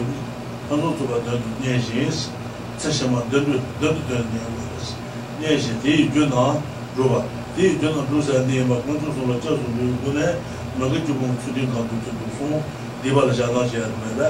[0.68, 2.36] 변수 조가 내시스
[2.76, 4.94] tsashima dhandu dhandu dhandu yawarisi.
[5.40, 6.60] Nyeshi, dii gyuna
[6.96, 7.24] ruwa,
[7.56, 10.36] dii gyuna rusa niyama kunzu sula chasu niyugune,
[10.76, 12.60] nāgā chūgōng chūdī kāntū chūdū sōng,
[13.02, 14.28] dīpa lā shāngā shayā rūmē rā,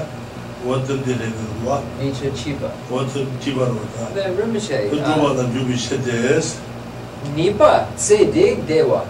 [0.63, 1.77] wātsab dī rē gā rūwa.
[1.99, 2.71] Nīchā chīpa.
[2.91, 4.07] Wātsab chīpa rūwa tā.
[4.15, 4.87] Nā rūmē shayā.
[4.93, 6.53] Kū chūpa nā chūbī shē tēs.
[7.35, 9.01] Nīpa tsē dēk dēwa.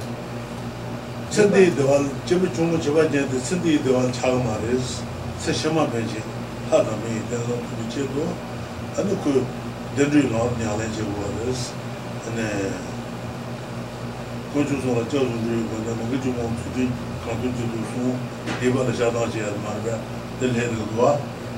[1.29, 4.97] Tsē dēwa, chīpa chūngu chīpa jē tē, tsē dī dēwa chāgā mā rēs,
[5.37, 6.23] tsē shimā pē chē,
[6.71, 8.27] hā tā mē tē rā kū chē tō,
[9.01, 9.33] anī kū
[9.99, 11.67] dēndrī ngā nyā lē chē wā rēs,
[12.31, 12.47] anī
[14.55, 16.87] kū chū sō rā chā chū dī rē gā rā, nāgā chūgōng chūdī
[17.27, 18.11] kāntū chū tu sū,
[18.61, 19.97] tīpa tā shā tāng shē yā mā rā,
[20.39, 21.11] tē lē rū duwa.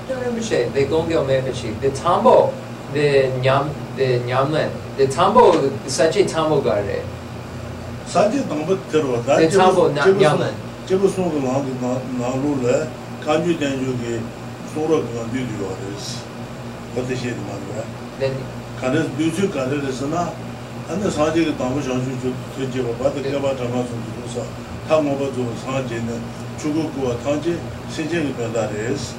[0.08, 2.36] Tē rā mī shē, tē gōng gyō mē kā shī, tē tāmbō,
[2.96, 3.06] tē
[3.44, 5.44] ñam, tē ñam lēn, tē tāmbō,
[5.86, 6.98] sā chē tāmbō gā rē.
[8.10, 9.38] Sā chē tāmbō tē rō, tā
[10.90, 11.40] chē bō sū kā
[12.18, 12.78] nā rū lē,
[13.22, 14.16] kāntū tēn chū kī
[14.74, 16.18] sū rō kā ndū duwa rē sī,
[16.96, 17.86] kā tē shē mā rā.
[18.82, 20.26] Kā rē dū chū kā rē rē sā na,
[20.90, 23.54] ānā sā chē kā tāmbō shā chū chū tē chē bā bā tē kā bā
[23.54, 24.50] tā mā sū
[24.89, 26.23] 저 제가 봐도 제가 담아서 주고서 다 먹어도 사제는
[26.59, 27.59] 주고고 탄지
[27.91, 29.15] 세제를 변다레스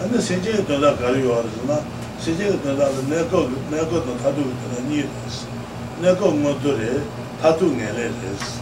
[0.00, 1.80] 안에 세제를 변다 가려 알았으나
[2.18, 5.46] 세제를 변다는 내가 내가 또 다도 그런 니스
[6.00, 7.00] 내가 뭐더래
[7.40, 8.60] 다도 내래스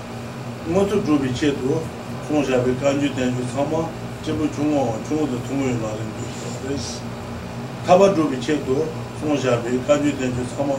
[0.66, 1.82] 모두 조비 체도
[2.28, 3.88] 총샤베 간주 된주 삼아
[4.22, 5.98] 제부 중어 중어도 통을 나는
[6.66, 7.00] 거스
[7.86, 8.88] 타바 조비 체도
[9.20, 10.74] 총샤베 간주 된주 삼아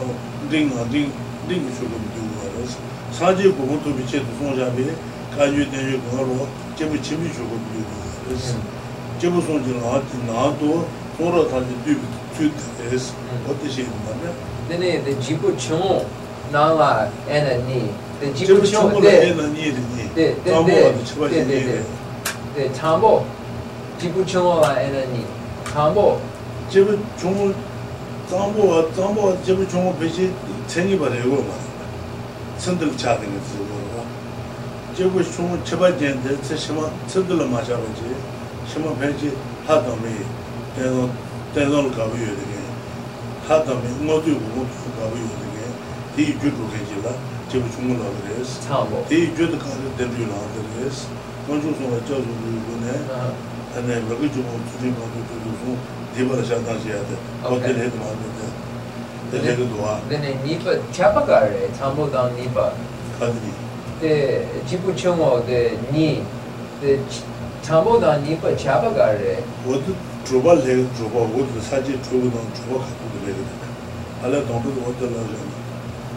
[0.50, 1.12] 링아 링
[1.48, 2.78] 링이 조금 두고서
[3.12, 4.94] 사제 고모도 비체도 총샤베
[5.35, 6.35] kāyū tēyū kā rō
[6.79, 7.81] chebu chebu chukku dhū
[8.27, 8.35] dhū
[9.19, 10.69] chebu sōngi lā tī nā tō
[11.17, 13.09] sō rā tā tī dhū dhū dhū dhēs
[13.43, 14.31] o tē shē dhū dhā nē
[14.69, 15.97] dēne dē jibu chōngō
[16.55, 16.89] nā lā
[17.27, 17.81] ēnā nī
[18.21, 21.77] dē jibu chōngō lā ēnā nī rī nī dē dē dē dē dē
[22.55, 23.13] dē tāmbō
[23.99, 25.23] jibu chōngō lā ēnā nī
[25.73, 26.09] tāmbō
[26.71, 27.51] chebu chōngō
[28.31, 30.31] tāmbō wā tāmbō wā chebu chōngō bēshē
[30.71, 31.63] tēngi bā rē gō mā
[32.55, 33.74] tsandam chā tēngi tsī
[34.94, 35.94] 제부 종을 배시 챙이 버려고 말.
[35.94, 36.10] 선들 차는 거 쓰고.
[36.10, 38.16] 제부 종을 쳐봐진데 저 심어 선들 마셔보지.
[38.66, 40.04] 심어 배지 하다미
[40.76, 41.10] 대도
[41.54, 42.52] 대도를 가고요 되게.
[43.48, 46.22] 하다미 모두 모두 가고요 되게.
[46.22, 47.14] 이 주도 계지라
[47.48, 48.60] 제부 종을 하그래서.
[48.68, 49.04] Tambo.
[49.10, 51.08] 이 주도 가는 데를 하그래서.
[51.48, 52.90] 먼저 소가 저도 그거네.
[53.10, 53.50] Uh-huh.
[53.70, 55.78] ane wagi chungu tsuri mandu tsuri su
[56.14, 57.70] diba la shantan siya de o Okay.
[57.70, 58.46] tel hedi mandu de
[59.30, 62.74] de hedi duwa Then the Nipa Chapa Gare, Tambo down Nipa.
[63.18, 63.54] kadini
[64.01, 66.21] de jipu chongo de ni
[66.81, 66.99] de
[67.63, 72.45] chambo da ni pa chaba ga re wodu droba le droba wodu saji droba don
[72.55, 73.35] droba khu de le
[74.23, 75.37] ala don do wodu la ja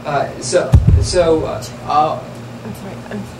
[0.06, 0.70] ah so
[1.02, 2.18] so uh, uh,
[2.64, 3.37] I'm sorry, I'm sorry.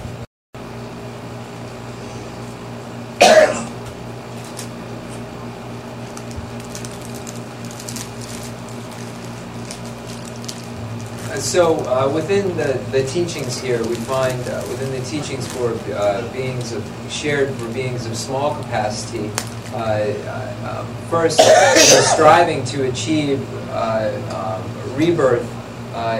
[11.36, 16.32] So uh, within the, the teachings here, we find uh, within the teachings for uh,
[16.32, 19.30] beings of shared for beings of small capacity,
[19.72, 25.42] uh, uh, um, first they're striving to achieve uh, um, rebirth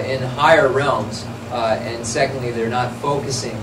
[0.05, 3.55] in higher realms, and secondly, they're not focusing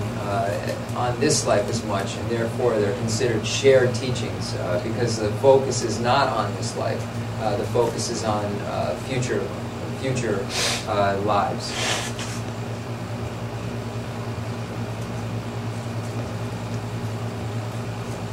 [0.96, 6.00] on this life as much, and therefore they're considered shared teachings because the focus is
[6.00, 7.00] not on this life.
[7.38, 8.44] The focus is on
[9.04, 9.46] future
[10.12, 10.38] future
[10.88, 11.72] uh, lives.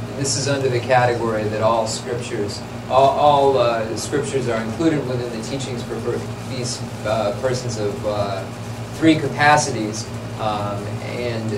[0.08, 5.04] And this is under the category that all scriptures, all, all uh, scriptures are included
[5.08, 6.12] within the teachings for, for
[6.54, 8.44] these uh, persons of uh,
[8.94, 10.06] three capacities,
[10.38, 11.50] um, and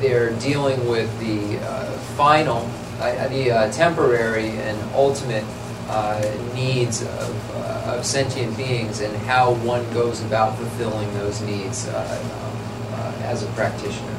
[0.00, 1.84] they're dealing with the uh,
[2.16, 5.44] final, uh, the temporary and ultimate
[5.88, 6.20] uh,
[6.54, 11.92] needs of, uh, of sentient beings and how one goes about fulfilling those needs uh,
[12.92, 14.16] uh, as a practitioner.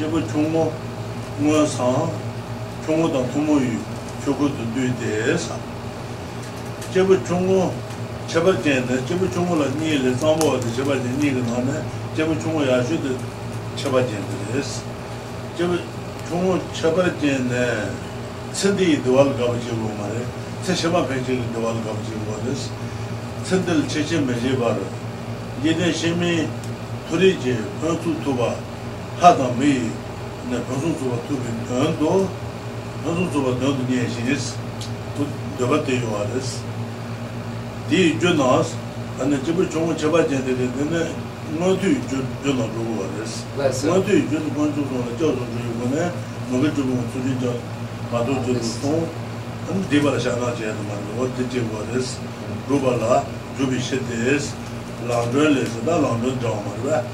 [0.00, 0.72] 제부 총모
[1.40, 2.10] 무어서
[2.86, 3.78] 총모도 부모유
[4.24, 5.54] 저것도 되대사
[6.90, 7.70] 제부 총모
[8.26, 11.82] 제발 된다 제부 총모를 니를 잡아도 제발 된 니가 나네
[12.16, 13.14] 제부 총모 야슈도
[13.76, 14.80] 제발 된다스
[15.58, 15.76] 제부
[16.30, 17.90] 총모 제발 된네
[18.54, 20.24] 스디 도알 가지고 말해
[20.62, 22.70] 제 제발 배질 도알 가지고 말스
[23.44, 24.80] 스들 제제 메제 바로
[25.62, 26.48] 얘네 심이
[27.10, 28.69] 둘이지 그것도 도봐
[29.20, 29.90] 하다 미
[30.66, 32.28] 무슨 소가 두면 된도
[33.04, 34.54] 무슨 소가 된도 네 시리스.
[35.16, 35.26] 또
[35.58, 36.62] 더버대 요아레스
[37.90, 38.74] 디 주나스.
[39.20, 41.14] 안에 집을 좀 잡아 되는데 근데
[41.58, 43.04] 너도 주 주나 보고
[43.58, 46.12] 와레스 너도 주 건조 소나 저도 주고네.
[46.50, 47.52] 너가 주고 수리자
[48.10, 49.06] 마도 주고.
[49.70, 52.18] 안 디바라 샤나 제도 말고 어디 되고 와레스
[52.70, 53.22] 로발라
[53.58, 54.54] 주비시데스
[55.06, 57.04] 라르레스 다 라르 정말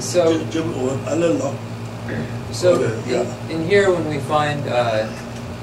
[0.00, 1.58] so, Jibu, wo, ale lang,
[2.52, 5.10] So in, in here, when we find uh,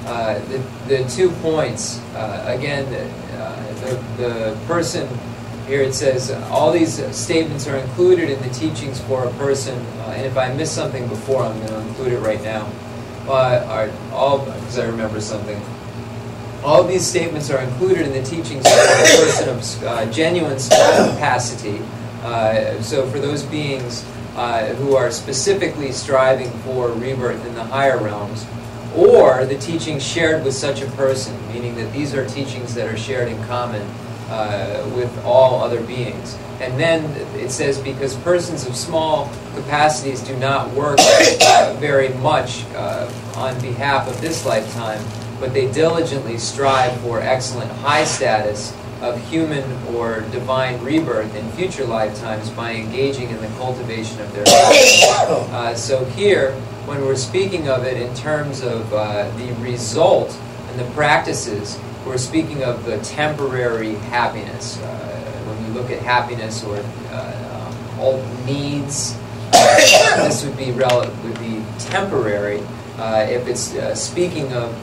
[0.04, 0.58] uh, the,
[0.88, 5.08] the two points, uh, again, uh, the, the person
[5.66, 10.14] here it says all these statements are included in the teachings for a person, uh,
[10.16, 12.70] and if I missed something before, I'm going to include it right now.
[13.28, 15.60] Uh, all because I remember something.
[16.64, 21.80] All these statements are included in the teachings for a person of uh, genuine capacity.
[22.22, 24.04] Uh, so for those beings
[24.36, 28.46] uh, who are specifically striving for rebirth in the higher realms,
[28.96, 32.96] or the teachings shared with such a person, meaning that these are teachings that are
[32.96, 33.82] shared in common
[34.28, 36.36] uh, with all other beings.
[36.60, 37.04] And then
[37.36, 43.60] it says, because persons of small capacities do not work uh, very much uh, on
[43.60, 45.02] behalf of this lifetime,
[45.40, 48.72] but they diligently strive for excellent high status
[49.02, 54.44] of human or divine rebirth in future lifetimes by engaging in the cultivation of their
[54.46, 56.52] uh, so here,
[56.86, 60.30] when we're speaking of it in terms of uh, the result
[60.68, 64.78] and the practices, we're speaking of the temporary happiness.
[64.78, 65.08] Uh,
[65.46, 69.18] when you look at happiness or uh, um, all needs,
[69.52, 69.76] uh,
[70.22, 72.62] this would be would be temporary.
[72.98, 74.76] Uh, if it's speaking of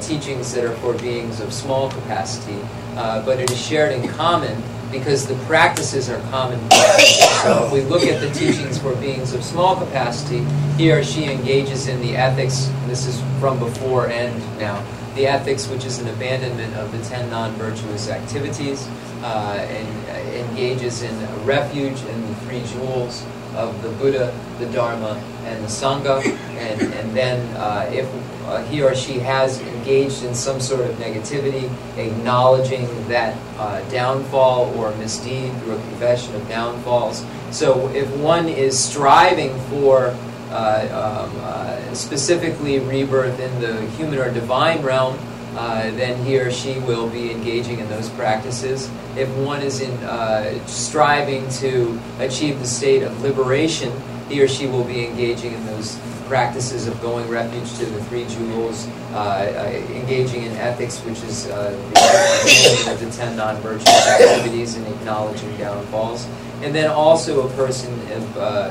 [0.00, 2.60] teachings that are for beings of small capacity,
[2.96, 6.58] uh, but it is shared in common because the practices are common.
[6.70, 10.44] So if we look at the teachings for beings of small capacity,
[10.76, 14.84] he or she engages in the ethics, this is from before and now,
[15.14, 18.86] the ethics which is an abandonment of the ten non-virtuous activities,
[19.22, 23.24] uh, and engages in refuge in the three jewels
[23.54, 26.22] of the Buddha, the Dharma, and the Sangha,
[26.58, 28.06] and, and then uh, if
[28.46, 34.72] uh, he or she has engaged in some sort of negativity, acknowledging that uh, downfall
[34.78, 37.24] or misdeed through a confession of downfalls.
[37.50, 40.16] So if one is striving for
[40.50, 45.18] uh, um, uh, specifically rebirth in the human or divine realm,
[45.56, 48.90] uh, then he or she will be engaging in those practices.
[49.16, 53.90] If one is in uh, striving to achieve the state of liberation,
[54.28, 55.96] he or she will be engaging in those
[56.26, 61.46] practices of going refuge to the three jewels, uh, uh, engaging in ethics, which is
[61.48, 66.26] uh, the of the ten non-virtuous activities and acknowledging downfalls,
[66.62, 68.70] and then also a person of, uh,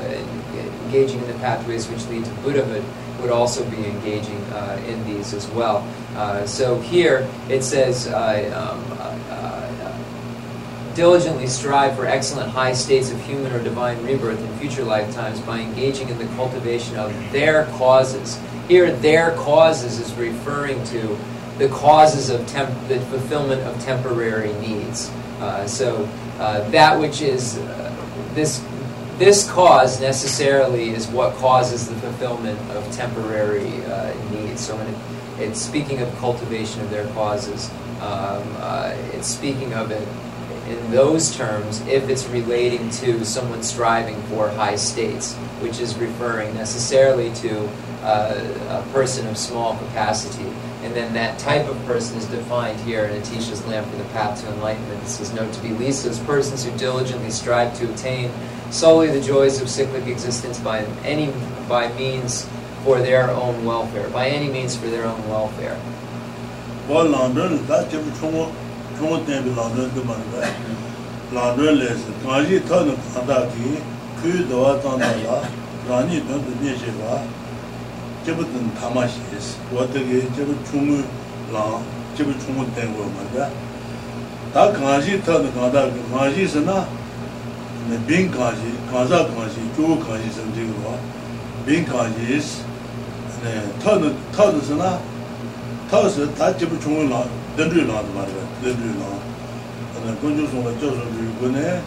[0.85, 2.83] engaging in the pathways which lead to Buddhahood
[3.21, 5.87] would also be engaging uh, in these as well.
[6.15, 8.07] Uh, so here it says.
[8.07, 8.83] Um,
[10.95, 15.59] diligently strive for excellent high states of human or divine rebirth in future lifetimes by
[15.59, 18.39] engaging in the cultivation of their causes.
[18.67, 21.17] Here, their causes is referring to
[21.57, 25.09] the causes of temp- the fulfillment of temporary needs.
[25.39, 28.63] Uh, so uh, that which is uh, this
[29.17, 34.59] this cause necessarily is what causes the fulfillment of temporary uh, needs.
[34.59, 37.69] So when it, it's speaking of cultivation of their causes,
[38.01, 40.05] um, uh, it's speaking of it
[40.67, 46.53] in those terms if it's relating to someone striving for high states, which is referring
[46.55, 47.67] necessarily to
[48.01, 50.49] uh, a person of small capacity.
[50.83, 54.41] And then that type of person is defined here in Atisha's Lamp for the Path
[54.41, 55.01] to Enlightenment.
[55.01, 58.31] This is known to be Lisa's persons who diligently strive to attain
[58.69, 61.33] solely the joys of cyclic existence by any
[61.67, 62.47] by means
[62.83, 65.79] for their own welfare, by any means for their own welfare.
[68.95, 70.49] zhōng tēnbi lāndrōn tō mārbā,
[71.35, 73.71] lāndrōn lēsī, kāngzhī tā nō kāndā kī,
[74.21, 75.39] kūyū dōwā tāndā lā,
[75.89, 77.17] rāni tō tō nye shē bā,
[78.23, 81.01] jibu tō tāmā shēs, wā tō kī jibu chūngu
[81.51, 81.83] lāng,
[82.15, 83.49] jibu chūngu tēngu mārbā.
[84.55, 86.79] Tā kāngzhī tā nō kāndā kī, kāngzhī sī na,
[88.07, 90.99] bīng kāngzhī, kāngzā kāngzhī, chūgu kāngzhī sī jī kī
[91.67, 94.99] bīng kāngzhī sī, tā nō tā nō sī na,
[95.91, 99.09] tā sī tā jibu chūngu lāng, dendru la dhwa rwa, dendru la.
[99.93, 101.81] Tata gongyo songla cha songla yugo ne,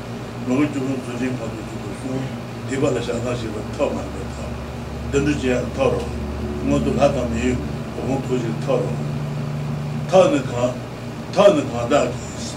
[0.49, 2.25] logo chukun sujin kato chukun sung,
[2.69, 4.45] dhiba la shaka shiva ta ma rwa ta.
[5.13, 6.05] Dendru jaya ta rwa,
[6.65, 7.57] ngon tu lata mi,
[8.07, 8.93] gong tuji ta rwa.
[10.09, 10.73] Ta ni ka,
[11.33, 12.09] ta ni ka da,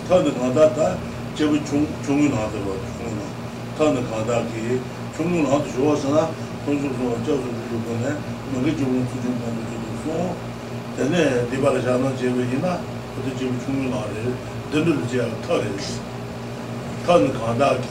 [0.08, 0.96] ta ni ka da ta,
[1.36, 3.26] chebu chungu na dhwa, chungu na.
[3.78, 4.80] Ta ni ka da ki,
[5.18, 6.24] chungu na dhwa shuwa sana,
[6.66, 8.12] gongyo songla cha songla yugo ne,
[8.56, 10.32] logo chukun sujin kato chukun sung,
[10.96, 12.80] tene dhiba la shaka shiva ina,
[13.14, 14.32] kutu jibu chungu la re,
[14.72, 16.00] dundu lu jiya ta re si.
[17.06, 17.90] Ta nu kanda ki,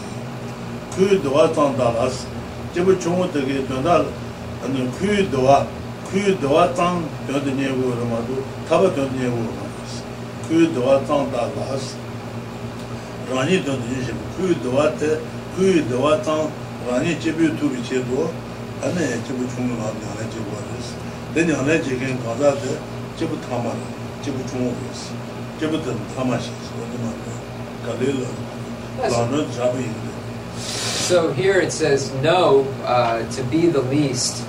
[0.95, 2.25] kuyu duwa tsang da la si,
[2.75, 4.05] jibu chungu tagi dunda,
[4.99, 5.67] kuyu duwa,
[6.11, 10.01] kuyu duwa tsang dundu nye gu rama du, taba dundu nye gu rama si.
[10.49, 11.95] Kuyu duwa tsang da la si,
[13.33, 15.19] rani dundu nye jibu, kuyu duwa te,
[15.57, 16.49] kuyu duwa tsang,
[16.89, 18.29] rani jibu tubi che duwa,
[18.83, 20.95] ane jibu chungu la nyane jibu wa re si.
[21.35, 22.79] Dene ane jigen kanda te,
[23.19, 24.00] jibu tama re.
[24.25, 25.13] Chungu wisi,
[25.59, 27.13] jibu tan tama shi, wani ma
[27.87, 28.29] kalila,
[29.11, 29.95] lana jabu yin.
[30.57, 34.47] So here it says, know uh, to be the least.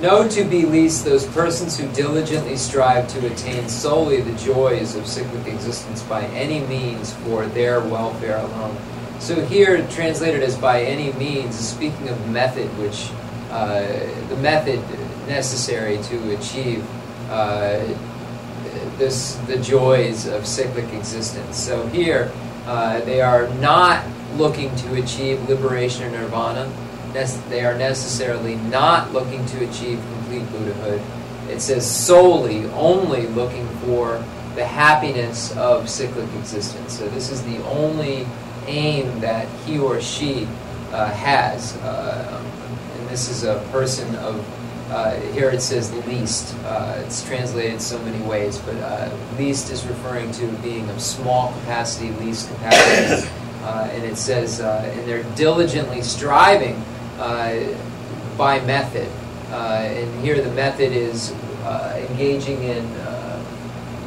[0.00, 5.08] Know to be least those persons who diligently strive to attain solely the joys of
[5.08, 8.76] cyclic existence by any means for their welfare alone.
[9.18, 13.10] So here, translated as by any means, is speaking of method, which
[13.50, 13.80] uh,
[14.28, 14.80] the method
[15.26, 16.86] necessary to achieve
[17.28, 17.80] uh,
[18.98, 21.56] this the joys of cyclic existence.
[21.56, 22.30] So here,
[22.66, 24.04] uh, they are not
[24.36, 26.70] looking to achieve liberation or nirvana.
[27.48, 31.00] They are necessarily not looking to achieve complete Buddhahood.
[31.50, 34.22] It says solely, only looking for
[34.54, 36.98] the happiness of cyclic existence.
[36.98, 38.26] So this is the only
[38.66, 40.46] aim that he or she
[40.92, 41.76] uh, has.
[41.78, 42.44] Uh,
[42.98, 44.36] and this is a person of,
[44.90, 46.54] uh, here it says least.
[46.64, 51.52] Uh, it's translated so many ways, but uh, least is referring to being of small
[51.60, 53.28] capacity, least capacity.
[53.62, 56.82] Uh, and it says, and they're diligently striving
[57.18, 59.08] by method.
[59.50, 61.32] and here the method is
[62.08, 62.82] engaging in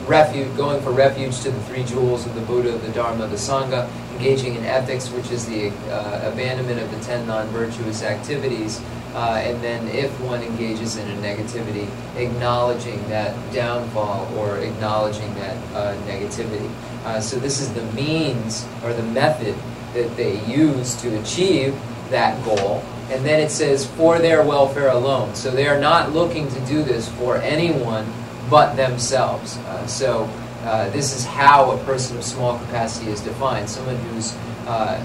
[0.07, 3.89] refuge, going for refuge to the three jewels of the Buddha, the Dharma, the Sangha,
[4.13, 8.81] engaging in ethics, which is the uh, abandonment of the ten non-virtuous activities,
[9.13, 15.57] uh, and then if one engages in a negativity, acknowledging that downfall or acknowledging that
[15.73, 16.69] uh, negativity.
[17.03, 19.55] Uh, so this is the means or the method
[19.93, 21.77] that they use to achieve
[22.09, 22.83] that goal.
[23.09, 25.35] And then it says, for their welfare alone.
[25.35, 28.05] So they are not looking to do this for anyone
[28.49, 29.57] but themselves.
[29.57, 30.29] Uh, so
[30.63, 33.69] uh, this is how a person of small capacity is defined.
[33.69, 34.35] Someone who's
[34.67, 35.03] uh,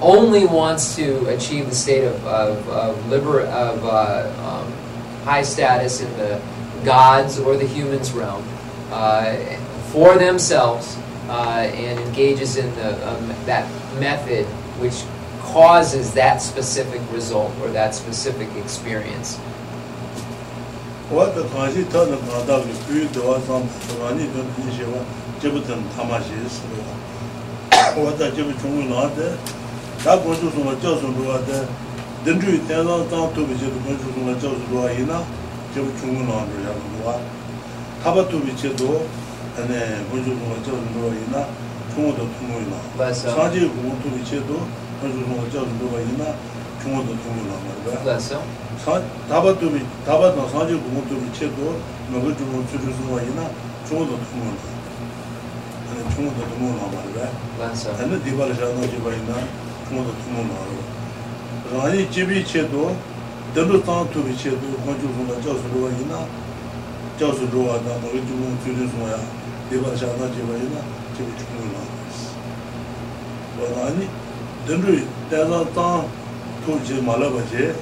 [0.00, 4.72] only wants to achieve the state of, of, of, liber, of uh, um,
[5.24, 6.40] high status in the
[6.84, 8.44] gods or the humans realm
[8.90, 9.36] uh,
[9.90, 10.96] for themselves
[11.28, 13.68] uh, and engages in the, um, that
[13.98, 14.46] method
[14.80, 15.02] which
[15.52, 19.38] causes that specific result or that specific experience.
[27.96, 29.67] wātā jibu chūngu nā tā tā
[30.23, 31.57] gōnchū sūngā chā sūngu wā tā
[32.25, 35.19] dīndrū yu tēnā tāng tūbi chē tu gōnchū sūngā chā sūngu wā yī na
[35.75, 37.15] jibu chūngu nā rū yā rū wā
[38.03, 38.89] tāpa tūbi chē tu
[39.57, 41.45] gōnchū sūngā chā sūngu wā yī na
[41.93, 44.57] chūngu tā tūngu yī na sāngshī gōnchū tūbi chē tu
[45.03, 46.33] gōnchū sūngā chā sūngu wā yī na
[46.83, 47.73] chūngu tā tūngu nā rū
[48.83, 51.79] 다바 두비 다바 나 사지 공부 두비 체도
[52.11, 53.49] 너가 좀 주주 좀 와이나
[53.87, 54.57] 좋은 거 통은
[55.89, 59.01] 아니 좋은 거 통은 나 말이야 맞아 아니 디바를 자나 지 와이나 좋은 거 통은
[59.01, 59.39] 나로 아니 집이 체도 dāndu tāng tūpi chē tu gōngchū sūngā chā sū rūwa yinā
[59.39, 60.78] chā sū kumado kumo maro.
[61.72, 62.94] Rani jibi che do,
[63.54, 66.26] delu tang tubi che do, gongchu zungla jao su ruwa ina,
[67.18, 69.18] jao su ruwa da, mori jibung tsuri zungwa ya,
[69.68, 70.80] deba sha na jiba ina,
[71.16, 71.96] jibi chukumo maro.
[73.74, 74.08] Rani,
[74.66, 76.04] delu tela tang
[76.64, 77.74] tubi che malaba che,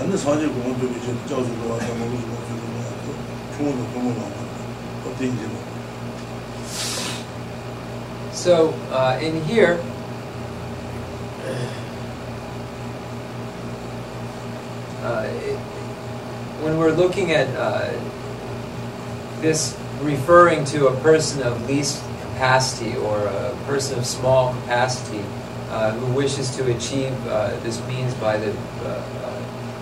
[0.00, 2.92] ane sanje kumon tubi che, jao su ruwa da, mori jibung tsuri zungwa ya,
[3.56, 4.32] kumado kumo maro.
[8.32, 9.78] So, uh, in here,
[15.02, 15.58] uh, it,
[16.62, 17.92] when we're looking at uh,
[19.40, 25.24] this referring to a person of least capacity or a person of small capacity
[25.70, 28.50] uh, who wishes to achieve uh, this means by the
[28.84, 29.14] uh,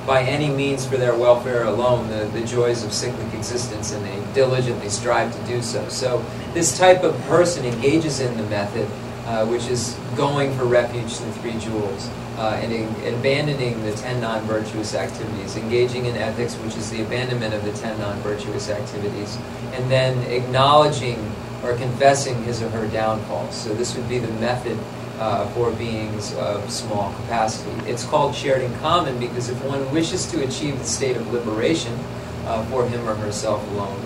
[0.07, 4.35] by any means for their welfare alone the, the joys of cyclic existence, and they
[4.35, 5.89] diligently strive to do so.
[5.89, 6.25] So,
[6.55, 8.89] this type of person engages in the method,
[9.27, 12.09] uh, which is going for refuge to the three jewels,
[12.39, 17.03] uh, and, in, abandoning the ten non virtuous activities, engaging in ethics, which is the
[17.03, 19.39] abandonment of the ten non virtuous activities,
[19.73, 21.19] and then acknowledging
[21.63, 23.51] or confessing his or her downfall.
[23.53, 24.79] So, this would be the method
[25.19, 27.71] uh, for beings of small capacity.
[27.89, 31.97] It's called shared in common because if one wishes to achieve the state of liberation
[32.47, 34.01] uh, for him or herself alone,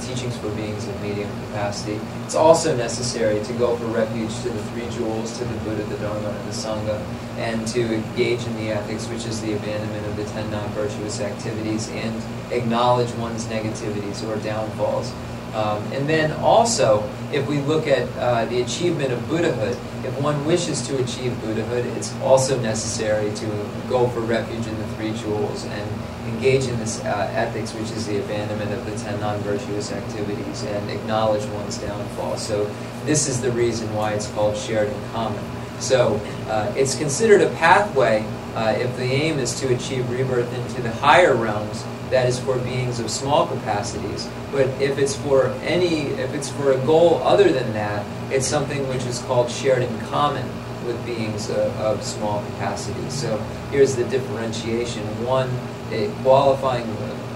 [0.00, 4.62] teachings for beings of medium capacity, it's also necessary to go for refuge to the
[4.64, 7.00] three jewels, to the Buddha, the Dharma, and the Sangha,
[7.36, 11.88] and to engage in the ethics, which is the abandonment of the ten non-virtuous activities,
[11.90, 12.22] and
[12.52, 15.12] acknowledge one's negativities or downfalls.
[15.54, 20.44] Um, and then also, if we look at uh, the achievement of Buddhahood, if one
[20.44, 23.46] wishes to achieve Buddhahood, it's also necessary to
[23.88, 25.90] go for refuge in the three jewels and
[26.28, 30.90] engage in this uh, ethics, which is the abandonment of the ten non-virtuous activities, and
[30.90, 32.36] acknowledge one's downfall.
[32.36, 32.64] So
[33.04, 35.44] this is the reason why it's called shared in common.
[35.80, 38.24] So uh, it's considered a pathway
[38.54, 42.58] uh, if the aim is to achieve rebirth into the higher realms that is for
[42.58, 44.28] beings of small capacities.
[44.50, 48.86] But if it's for any, if it's for a goal other than that, it's something
[48.88, 50.46] which is called shared in common
[50.86, 53.12] with beings of, of small capacities.
[53.12, 53.36] So
[53.70, 55.02] here's the differentiation.
[55.24, 55.50] One,
[55.90, 56.86] it qualifying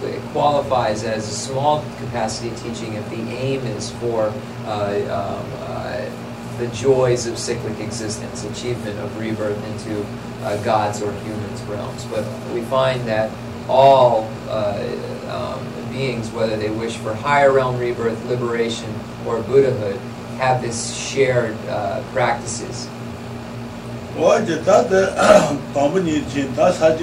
[0.05, 4.33] it qualifies as a small capacity teaching if the aim is for
[4.65, 6.11] uh, um, uh,
[6.59, 10.05] the joys of cyclic existence, achievement of rebirth into
[10.45, 12.05] uh, God's or humans' realms.
[12.07, 13.31] But we find that
[13.69, 14.83] all uh,
[15.29, 18.93] um, beings, whether they wish for higher realm rebirth, liberation,
[19.27, 19.97] or Buddhahood,
[20.39, 22.89] have this shared uh, practices.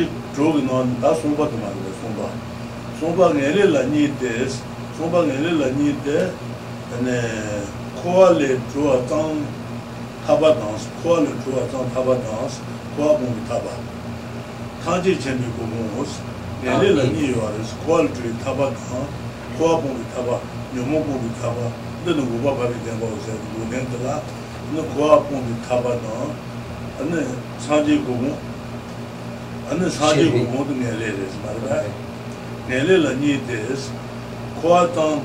[0.40, 2.30] 조기 넌 다송바도 말고 송바
[3.02, 4.64] 송바 내려라 니데스
[4.98, 6.32] 송바 내려라 니데
[7.04, 7.62] 네
[8.02, 9.46] 코알레 조아 땅
[10.26, 12.62] 타바 댄스 코알레 조아 땅 타바 댄스
[12.96, 13.66] 코아 봉 타바.
[14.86, 16.22] 칸지 쳔미 고모스
[16.64, 18.10] 내려라 니요아스 코알레
[18.42, 18.72] 타바
[19.58, 20.40] 코아 봉 타바
[20.74, 21.56] 요모 봉 타바.
[22.06, 24.22] 너는 고바 바비 된 거세 고넨들아.
[24.74, 26.32] 너 코아 봉 타바 너
[27.02, 27.28] 아니
[27.60, 28.38] 산지 고모
[29.70, 31.76] ane sādi gu mūdu nēlē rēs marabā
[32.70, 33.84] nēlē la nī tēs
[34.62, 35.20] kuwa tāng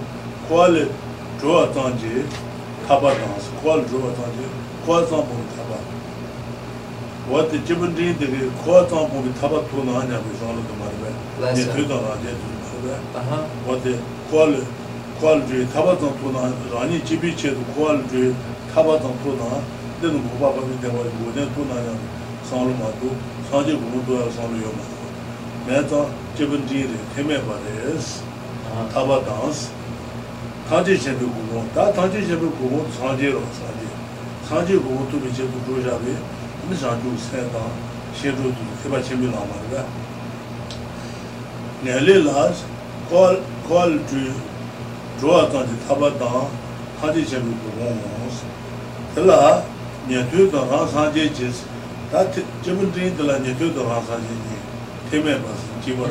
[0.49, 0.83] kuwa le
[1.41, 2.25] dhruwa tāng jī
[2.85, 4.51] kāpa tāngs kuwa le dhruwa tāng jī
[4.85, 5.79] kuwa tāng pōngi kāpa
[7.31, 10.53] wā tē jibun dhī tē kē kuwa tāng pōngi kāpa tū nā nyā gu shāng
[10.59, 11.13] lō tu marabā
[11.57, 12.53] nē tū tā nā jē tū
[12.85, 13.39] marabā
[13.69, 13.95] wā tē
[14.29, 14.65] kuwa le
[15.21, 18.35] kuwa le dhruwa kāpa tāng tū nā rāni jibī chē tu kuwa le dhruwa
[18.75, 19.63] kāpa tāng tū nā
[20.03, 21.97] tē nū kūpa pā mī tē wā gu nē tū nā nyā
[22.45, 23.09] sāng lō mā tū
[23.55, 24.73] 가지 공부도 하고 요.
[25.65, 28.25] 내가 저번 뒤에 헤매 버렸어.
[28.75, 29.71] 아, 타바 다스.
[30.69, 31.65] 가지 제도 공부.
[31.73, 33.87] 다 가지 제도 공부 사제로 사제.
[34.49, 36.17] 사제 공부도 이제 또 조자비.
[36.63, 37.61] 근데 자주 세다.
[38.21, 39.87] 제도도 해봐 재미 나와가.
[41.85, 42.65] 내려라스
[43.09, 44.33] 콜 콜드
[45.21, 46.49] 조아까지 타바다
[47.01, 48.01] 가지 제도 공부.
[49.15, 49.63] 그러나
[50.09, 51.74] 녀도 다 사제 제스
[52.15, 52.25] 다
[52.63, 54.39] 제분들이들라 녀도 가사지니
[55.11, 56.07] 테메 봤어 지버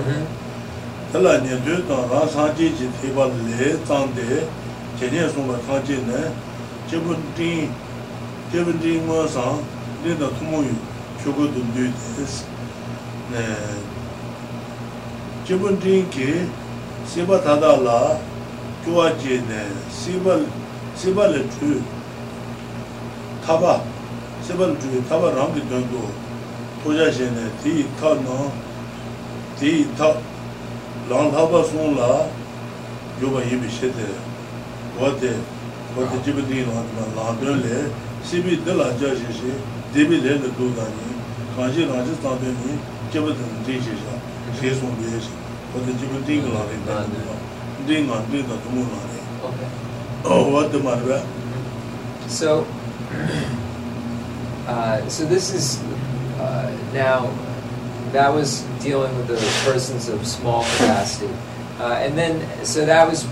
[1.14, 4.50] 달라 녀도 가사지지 테발레 땅데
[5.00, 6.34] 제네 송바 가지네.
[6.90, 7.70] 제분들이
[8.52, 9.62] 제분들이 뭐서
[10.04, 10.76] 내가 도모유
[11.24, 12.48] 저거도 뉴스.
[13.32, 13.56] 네.
[15.46, 16.48] 제분들이게
[17.06, 18.20] 세바 다달라
[18.84, 19.68] 좋아지네.
[19.90, 20.46] 세발
[20.96, 21.82] 세발을 주.
[23.46, 23.93] 타바.
[24.44, 26.12] 세번 주에 타바 랑기 된도
[26.84, 28.52] 도자신에 디 타노
[29.58, 30.18] 디타
[31.10, 32.28] 랑하바 손라
[33.22, 34.04] 요바 예비 셰데
[35.00, 35.40] 어데
[35.96, 37.92] 어데 집디 나한테 라드를
[38.22, 39.54] 시비 들라자시시
[39.94, 40.98] 데빌레 도다니
[41.56, 42.80] 가지 가지 타베니
[43.14, 44.04] 제버든 디시샤
[44.60, 45.30] 제송 비에시
[45.74, 46.78] 어데 집디 라데
[47.88, 49.68] 딩가 딩가 도모나네 오케이
[50.26, 51.24] 어 what the matter
[52.28, 52.66] so
[54.68, 55.82] uh, so this is
[56.40, 57.32] uh, now
[58.14, 61.34] that was dealing with the persons of small capacity.
[61.80, 63.28] Uh, and then, so that was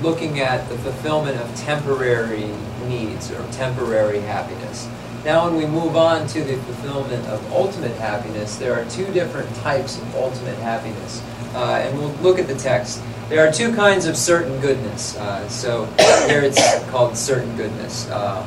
[0.00, 2.50] looking at the fulfillment of temporary
[2.88, 4.88] needs or temporary happiness.
[5.24, 9.54] Now, when we move on to the fulfillment of ultimate happiness, there are two different
[9.56, 11.22] types of ultimate happiness.
[11.54, 13.02] Uh, and we'll look at the text.
[13.28, 15.16] There are two kinds of certain goodness.
[15.16, 15.84] Uh, so
[16.28, 18.08] here it's called certain goodness.
[18.10, 18.46] Um,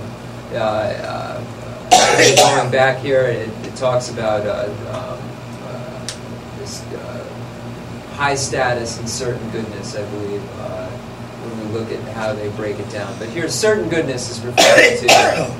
[0.54, 1.44] uh, uh,
[1.90, 5.30] going back here, it, it talks about uh, um,
[8.20, 12.78] high status and certain goodness, I believe, uh, when we look at how they break
[12.78, 13.18] it down.
[13.18, 15.07] But here, certain goodness is referred to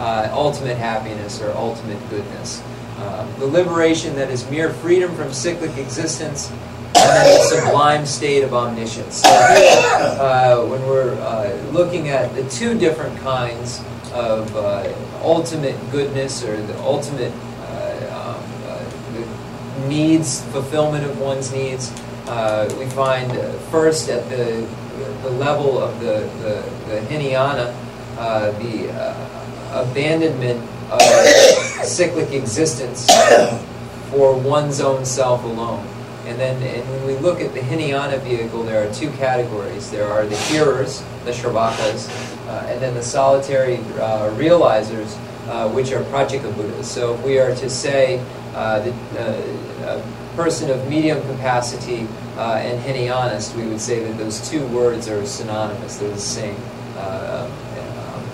[0.03, 2.61] uh, ultimate happiness or ultimate goodness.
[2.97, 8.43] Uh, the liberation that is mere freedom from cyclic existence and then the sublime state
[8.43, 9.22] of omniscience.
[9.22, 13.80] So here, uh, when we're uh, looking at the two different kinds
[14.14, 17.34] of uh, ultimate goodness or the ultimate
[18.11, 18.44] um,
[19.88, 21.91] needs, fulfillment of one's needs,
[22.27, 24.68] uh, we find uh, first at the,
[25.23, 27.76] the level of the, the, the Hinayana,
[28.18, 30.61] uh, the uh, abandonment
[30.91, 31.02] of
[31.84, 33.07] cyclic existence
[34.11, 35.86] for one's own self alone.
[36.30, 39.89] And then and when we look at the Hinayana vehicle, there are two categories.
[39.89, 42.07] There are the hearers, the Shravakas,
[42.47, 45.18] uh, and then the solitary uh, realizers,
[45.73, 46.89] which are Pratyeka Buddhas.
[46.89, 48.23] So if we are to say
[48.53, 50.03] that
[50.35, 52.07] person of medium capacity
[52.38, 55.97] uh, and Hinayanist, we would say that those two words are synonymous.
[55.97, 56.56] They're the same.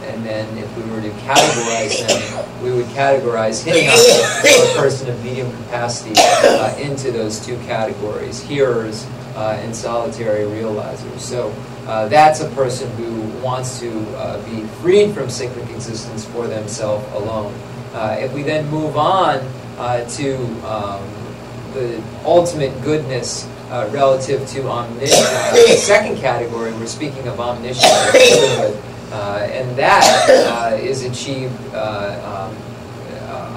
[0.08, 5.24] And then if we were to categorize them, we would categorize Hinayana, a person of
[5.24, 9.06] medium capacity, uh, into those two categories, hearers
[9.36, 11.20] uh, and solitary realizers.
[11.20, 11.54] So
[11.88, 17.06] uh, that's a person who wants to uh, be freed from cyclic existence for themselves
[17.14, 17.54] alone.
[17.94, 19.40] Uh, if we then move on
[19.78, 21.04] uh, to um,
[21.74, 23.48] the ultimate goodness
[23.92, 28.78] relative to omniscience, the second category, we're speaking of omniscience,
[29.50, 31.54] and that is achieved.
[31.74, 32.56] Um,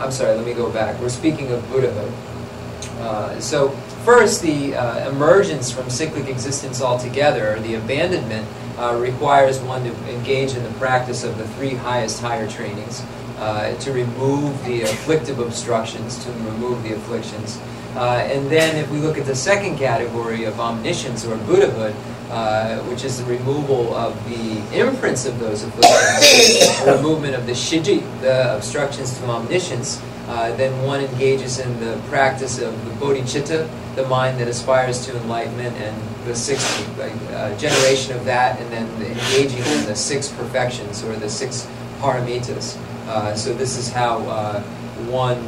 [0.00, 1.00] I'm sorry, let me go back.
[1.00, 3.42] We're speaking of Buddhahood.
[3.42, 3.76] so
[4.08, 8.48] First, the uh, emergence from cyclic existence altogether, the abandonment,
[8.78, 13.04] uh, requires one to engage in the practice of the three highest higher trainings
[13.36, 17.60] uh, to remove the afflictive obstructions, to remove the afflictions.
[17.96, 21.94] Uh, and then, if we look at the second category of omniscience or Buddhahood,
[22.30, 27.52] uh, which is the removal of the imprints of those afflictions, the movement of the
[27.52, 33.66] shiji, the obstructions to omniscience, uh, then one engages in the practice of the bodhicitta,
[33.94, 38.86] the mind that aspires to enlightenment, and the sixth uh, generation of that, and then
[39.00, 41.66] engaging in the six perfections or the six
[41.98, 42.76] paramitas.
[43.08, 44.60] Uh, so this is how uh,
[45.08, 45.40] one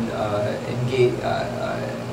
[0.66, 1.12] engage,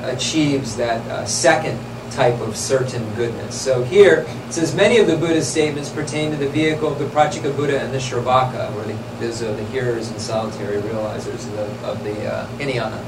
[0.04, 1.78] achieves that second
[2.10, 3.60] type of certain goodness.
[3.60, 7.06] So here it says many of the Buddha's statements pertain to the vehicle of the
[7.06, 11.52] Pratyeka Buddha and the Shravaka, or the, those are the hearers and solitary realizers of
[11.52, 13.04] the, of the uh, Hinayana.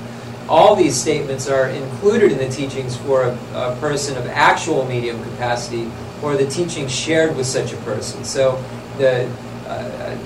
[0.48, 5.22] All these statements are included in the teachings for a, a person of actual medium
[5.22, 5.90] capacity
[6.22, 8.24] or the teachings shared with such a person.
[8.24, 8.62] So
[8.98, 9.30] the
[9.66, 10.16] uh,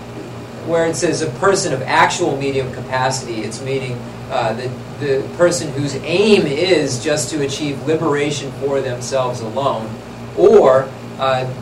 [0.66, 3.98] where it says a person of actual medium capacity, it's meaning
[4.30, 4.68] uh, the,
[5.00, 9.88] the person whose aim is just to achieve liberation for themselves alone,
[10.36, 10.88] or
[11.18, 11.52] uh,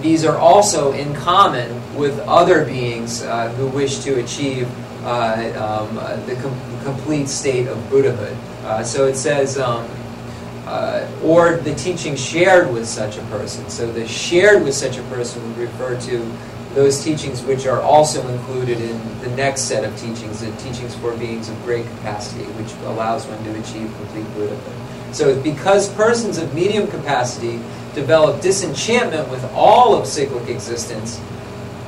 [0.00, 4.68] these are also in common with other beings uh, who wish to achieve
[5.04, 5.94] uh, um,
[6.26, 8.36] the com- complete state of Buddhahood.
[8.64, 9.88] Uh, so it says, um,
[11.22, 13.68] or the teaching shared with such a person.
[13.68, 16.32] So the shared with such a person would refer to
[16.74, 21.14] those teachings which are also included in the next set of teachings, the teachings for
[21.16, 25.14] beings of great capacity, which allows one to achieve complete Buddhahood.
[25.14, 27.60] So because persons of medium capacity
[27.94, 31.20] develop disenchantment with all of cyclic existence,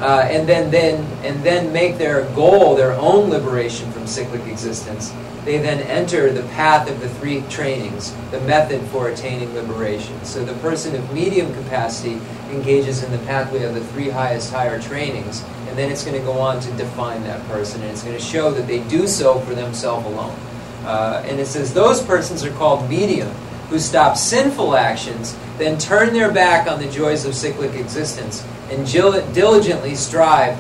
[0.01, 5.13] uh, and then, then and then make their goal their own liberation from cyclic existence,
[5.45, 10.23] they then enter the path of the three trainings, the method for attaining liberation.
[10.25, 12.19] So the person of medium capacity
[12.55, 16.25] engages in the pathway of the three highest higher trainings, and then it's going to
[16.25, 19.41] go on to define that person, and it's going to show that they do so
[19.41, 20.39] for themselves alone.
[20.85, 23.29] Uh, and it says those persons are called medium,
[23.69, 28.87] who stop sinful actions, then turn their back on the joys of cyclic existence, and
[28.87, 30.59] diligently strive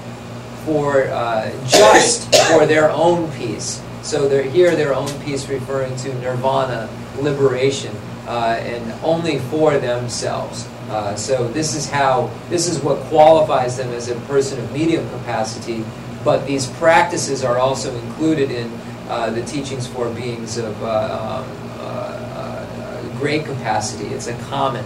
[0.64, 3.82] for uh, just for their own peace.
[4.02, 6.88] So they're here, their own peace, referring to nirvana,
[7.20, 7.94] liberation,
[8.26, 10.68] uh, and only for themselves.
[10.90, 15.08] Uh, so this is how this is what qualifies them as a person of medium
[15.10, 15.84] capacity.
[16.24, 18.70] But these practices are also included in
[19.08, 24.06] uh, the teachings for beings of uh, um, uh, uh, great capacity.
[24.06, 24.84] It's a common.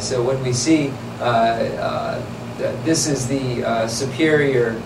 [0.00, 0.92] so when we see
[2.84, 4.80] this is the superior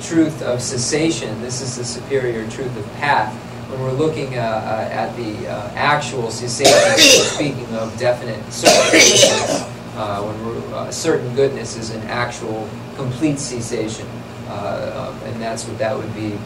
[0.00, 3.32] truth of cessation, this is the superior truth of path
[3.74, 6.98] when we're looking uh, uh, at the uh, actual cessation,
[7.34, 14.06] speaking of definite certain uh, when certain goodness is an actual complete cessation,
[14.48, 16.38] um, and that's what that would be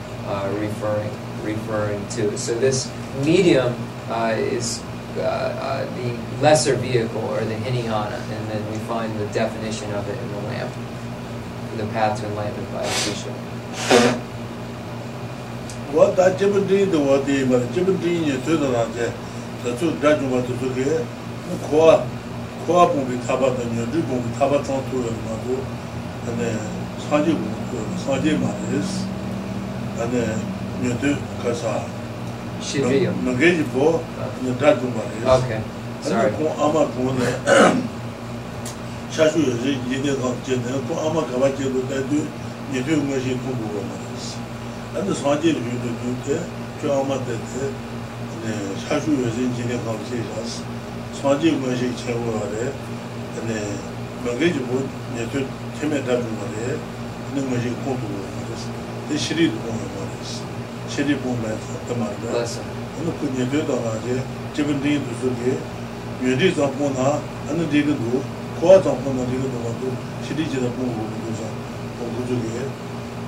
[0.60, 1.10] referring
[1.42, 2.36] referring to.
[2.36, 2.90] So this
[3.24, 3.74] medium
[4.10, 4.82] is
[5.18, 10.18] uh, the lesser vehicle or the hinayana, and then we find the definition of it
[10.18, 10.72] in the lamp,
[11.76, 14.24] the path to enlightenment by Atisha.
[15.94, 19.06] wā tā jibin tīng tā wā tī mā, jibin tīng yī sui tā rā chē,
[19.65, 20.97] tā tsū dhā chū mā tā tsū kē,
[21.48, 21.94] mū khuā,
[22.66, 25.56] khuā pōng bī tāpa tā nyō, dhī pōng bī tāpa chōng tū yō mā tū,
[26.28, 26.51] ane
[27.06, 28.93] sāngjī pōng tū, sāngjī mā rīs,
[30.05, 30.24] ane
[30.82, 31.73] nyō tū kā sā,
[33.24, 33.89] nō kē jī pō,
[34.44, 35.31] nyō dhā chū mā rīs.
[35.39, 35.62] Okay,
[36.02, 36.20] sorry.
[36.20, 37.32] Ane pōng āmā pōng nē,
[39.16, 42.05] shā shū yō shī yī nē kāng chē nē, pōng āmā kāpā chē tū tā
[42.12, 42.20] tū,
[42.74, 44.38] nyō tū ngā shī pōng pō mā rīs.
[44.88, 46.38] sī, āndā sāngjī rī yu yu tē,
[46.81, 47.69] chū āma tē tē,
[48.84, 50.61] shāshū yu zīn jīne kāng sī shās,
[51.19, 52.68] sāngjī yu shik chē wu wā rē,
[54.23, 54.81] mēngē jī bū,
[55.15, 55.44] nye tū
[55.80, 56.77] tēmē tā rū wā rē,
[57.34, 58.69] nē ngā shik kōng tū wā rē sī,
[59.10, 60.48] tē shirī tū kōng wā rē sī,
[60.95, 62.45] shirī bū mē tā tā mā rē,
[62.99, 64.18] āndā kū nye tū tā ngā jē,
[64.56, 65.57] jibin tī tū sū kē,
[66.23, 67.11] yu rī zāng pō nā,
[67.49, 68.23] āndā dī gā tū,
[68.61, 69.94] kua zāng pō nā dī gā tū wā tū,
[70.27, 71.23] shirī jī tā pō wā rē,
[72.03, 72.53] 타바 좀 되는 말라 Amishiken Ming Sur.
[72.53, 72.53] Sen Gare.
[72.53, 72.53] 망게지 보면 Mugiji Putra the Gushi.
[72.53, 72.53] 아마 좀 Oh, Kongyam and Kontun.
[72.53, 72.53] Okay.
[72.53, 72.53] 아마 Two 좀 channel.
[72.53, 72.86] 다 아마 네, 그거 제수.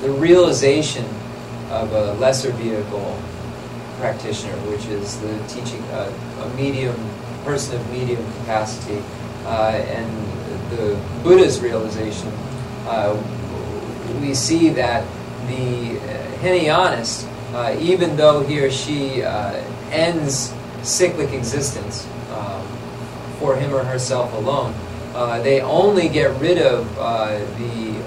[0.00, 1.04] the realization
[1.70, 3.20] of a lesser vehicle
[3.98, 6.96] practitioner, which is the teaching uh, a medium
[7.44, 9.02] person of medium capacity,
[9.44, 10.30] uh, and
[10.70, 12.28] the Buddha's realization,
[12.86, 13.16] uh,
[14.20, 15.04] we see that
[15.48, 19.52] the uh, Hinayanist, uh, even though he or she uh,
[19.90, 22.66] ends cyclic existence um,
[23.38, 24.74] for him or herself alone,
[25.14, 26.86] uh, they only get rid of
[27.58, 27.99] the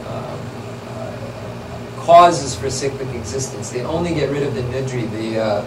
[2.03, 3.69] causes for cyclic existence.
[3.69, 5.65] They only get rid of the nidri, the uh,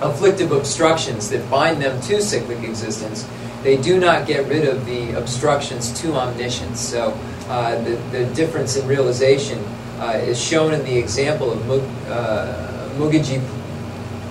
[0.00, 3.28] afflictive obstructions that bind them to cyclic existence.
[3.62, 6.80] They do not get rid of the obstructions to omniscience.
[6.80, 7.18] So
[7.48, 9.58] uh, the, the difference in realization
[9.98, 13.42] uh, is shown in the example of Mug, uh, Mugiji,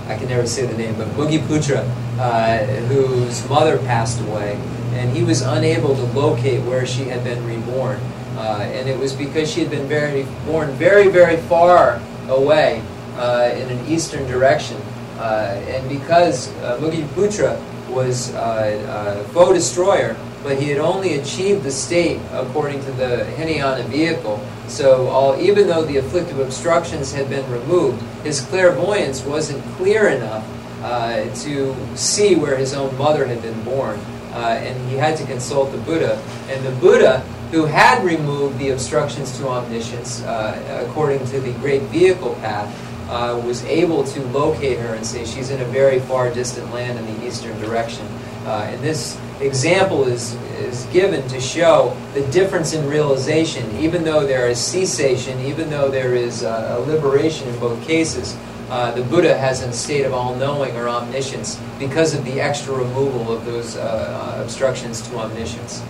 [0.07, 1.87] I can never say the name, but Mugiputra,
[2.19, 4.55] uh, whose mother passed away,
[4.93, 7.99] and he was unable to locate where she had been reborn.
[8.43, 12.83] Uh, and it was because she had been very, born very, very far away
[13.15, 14.75] uh, in an eastern direction.
[15.17, 17.57] Uh, and because uh, Mugiputra
[17.89, 23.23] was uh, a foe destroyer, but he had only achieved the state according to the
[23.37, 24.45] Hinayana vehicle.
[24.67, 30.45] So, all, even though the afflictive obstructions had been removed, his clairvoyance wasn't clear enough
[30.83, 33.97] uh, to see where his own mother had been born.
[34.33, 36.21] Uh, and he had to consult the Buddha.
[36.49, 37.19] And the Buddha,
[37.51, 42.67] who had removed the obstructions to omniscience uh, according to the great vehicle path,
[43.09, 46.97] uh, was able to locate her and say she's in a very far distant land
[46.97, 48.05] in the eastern direction.
[48.45, 53.69] Uh, and this example is, is given to show the difference in realization.
[53.77, 58.35] Even though there is cessation, even though there is uh, a liberation in both cases,
[58.73, 63.31] uh, the Buddha has a state of all-knowing or omniscience because of the extra removal
[63.31, 65.83] of those uh, uh obstructions to omniscience.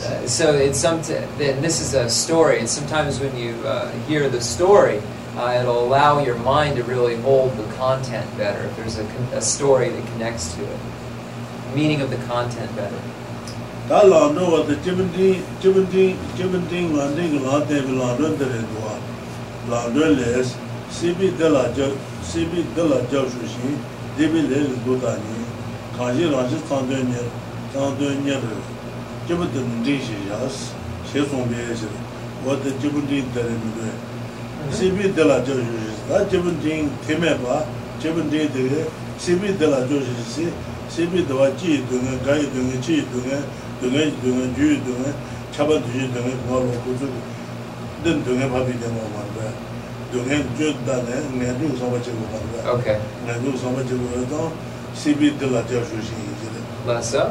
[0.00, 4.28] Uh, so it's something then this is a story, and sometimes when you uh, hear
[4.28, 4.96] the story,
[5.36, 8.66] it'll allow your mind to really hold the content better.
[8.66, 10.80] If there's a, a story that connects to it,
[11.74, 13.00] meaning of the content better.
[13.89, 18.97] 다 라운드 와서 지문디 지문디 지문디 만데 라데 라운드 데레도아
[19.69, 20.55] 라운드 레스
[20.89, 21.91] 시비 데라저
[22.23, 23.77] 시비 데라저 수신
[24.17, 25.21] 데비 레 도다니
[25.95, 27.13] 가지 라지 상되냐
[27.73, 28.41] 상되냐
[29.27, 30.73] 지문디 디시야스
[31.13, 31.87] 셰송베스
[32.43, 33.79] 와데 지문디 데레미데
[34.71, 37.65] 시비 데라저 수신 다 지문디 테메바
[38.01, 38.87] 지문디 데레
[39.19, 40.51] 시비 데라저 수신
[40.89, 43.41] 시비 도와 지 등에 가이 등에 지 등에
[43.80, 45.10] dōngi dōngi jū dōngi
[45.56, 47.06] chāpa dōngi dōngi ngā rō kōchō
[48.04, 49.48] dōn dōngi pāpi dēngā wā rā
[50.12, 54.44] dōngi jū dāne ngā rū sāpa chēgō wā rā ngā rū sāpa chēgō wā rā
[55.00, 57.24] sīpi dīla jā shū shī yī jirā mā sā?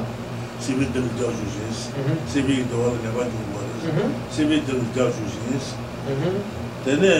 [0.63, 4.61] sīpi dīla jā shū shī yī sīpi dōwa rā ngā pā chū wā rā sīpi
[4.65, 6.33] dīla jā shū shī yī
[6.85, 7.13] tēne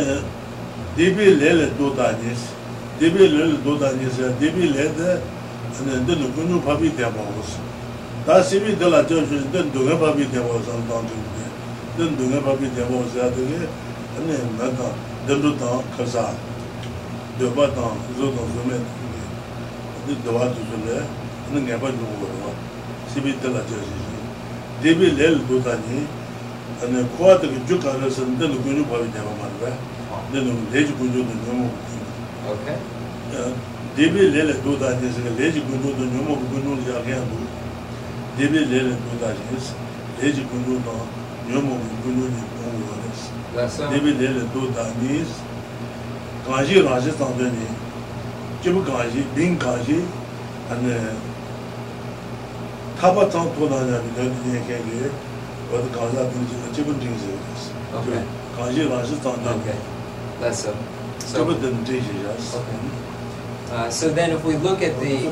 [0.98, 2.34] dībī lē lē dō dāni
[3.00, 4.10] dībī lē lē dō dāni
[4.42, 5.18] dībī lē dē
[6.08, 6.64] dō nukun
[8.19, 8.19] 이야.
[8.19, 8.45] Mhm.
[8.45, 9.55] 시비 들저 주시 mm-hmm.
[9.55, 9.55] 되네 디비 레레 도다니스 디비 레레 도다니스 디비 레데 ane dēn guñu pāpi tēmā wās.
[9.55, 11.47] Tā sīmī dēlā chā shūs dēn dōngā pāpi tēmā wās ān tāng chūng dē.
[11.99, 13.61] Dēn dōngā pāpi tēmā wās yā dē kē,
[14.19, 14.97] ane mē tāng,
[15.29, 16.25] dēn rū tāng kāsā,
[17.39, 19.23] dōba tāng, zō tāng zō mē tāng dē.
[20.07, 20.99] Dē dōba tū shū lē,
[21.51, 22.51] ane ngā pā chūng wā rā,
[23.13, 24.19] sīmī dēlā chā shūs shū.
[24.83, 26.07] Dēbī lē lī dō tā nī,
[26.87, 29.77] ane kuwa tā kī chū kā rā sā dēn guñu pāpi tēmā mā rā,
[30.33, 31.69] dēn lē chī guñu dō nyō mō
[32.45, 32.77] okay
[33.97, 37.37] debi lele doda nyesi ka leji gundu do nyomo ku gundu li akyan du
[38.40, 39.66] debe lele kunda res,
[40.22, 40.96] leji kundu no
[41.50, 43.22] nyomo kundu ni kundu res.
[43.92, 45.28] Debe lele do da nis,
[46.48, 47.68] kanji ranji tangde ni,
[48.64, 50.00] jibu kanji, bin kanji,
[50.72, 50.96] ane,
[53.02, 55.12] taba tang to na nyami dali nye kenge,
[55.72, 57.64] wad kanza dinji, jibu dinji res.
[58.56, 59.74] Kanji ranji tangde ni.
[60.40, 60.74] That's so.
[61.20, 61.60] So, okay.
[63.72, 65.30] uh, so then if we look at the...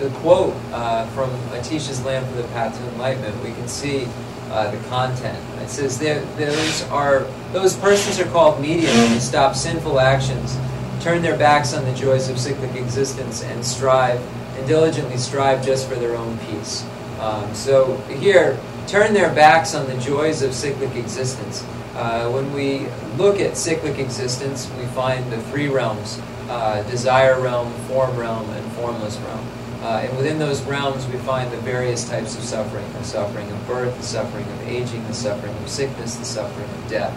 [0.00, 4.08] the quote uh, from Atisha's Lamp for the Path to Enlightenment, we can see
[4.50, 5.38] uh, the content.
[5.60, 7.20] It says those are
[7.52, 10.58] those persons are called mediums who stop sinful actions,
[11.00, 14.20] turn their backs on the joys of cyclic existence, and strive
[14.56, 16.84] and diligently strive just for their own peace.
[17.20, 21.62] Um, so here, turn their backs on the joys of cyclic existence.
[21.94, 22.86] Uh, when we
[23.18, 26.18] look at cyclic existence, we find the three realms
[26.48, 29.46] uh, desire realm, form realm, and formless realm.
[29.82, 33.66] Uh, and within those realms, we find the various types of suffering the suffering of
[33.66, 37.16] birth, the suffering of aging, the suffering of sickness, the suffering of death.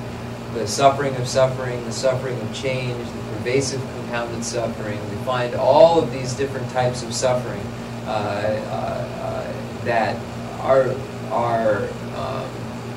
[0.53, 4.99] The suffering of suffering, the suffering of change, the pervasive compounded suffering.
[5.09, 7.61] We find all of these different types of suffering
[8.05, 10.15] uh, uh, that
[10.61, 10.95] are,
[11.31, 12.49] are um,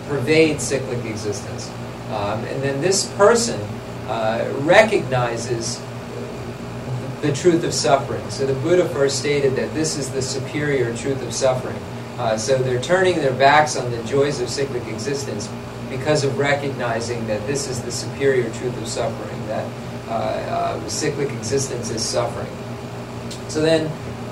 [0.07, 1.71] pervade cyclic existence.
[2.11, 3.61] Um, and then this person
[4.07, 5.81] uh, recognizes
[7.27, 8.29] the truth of suffering.
[8.31, 11.77] So the Buddha first stated that this is the superior truth of suffering.
[12.19, 15.49] Uh, so they're turning their backs on the joys of cyclic existence
[15.91, 19.71] because of recognizing that this is the superior truth of suffering, that
[20.09, 22.51] uh, uh, cyclic existence is suffering.
[23.49, 23.87] So then,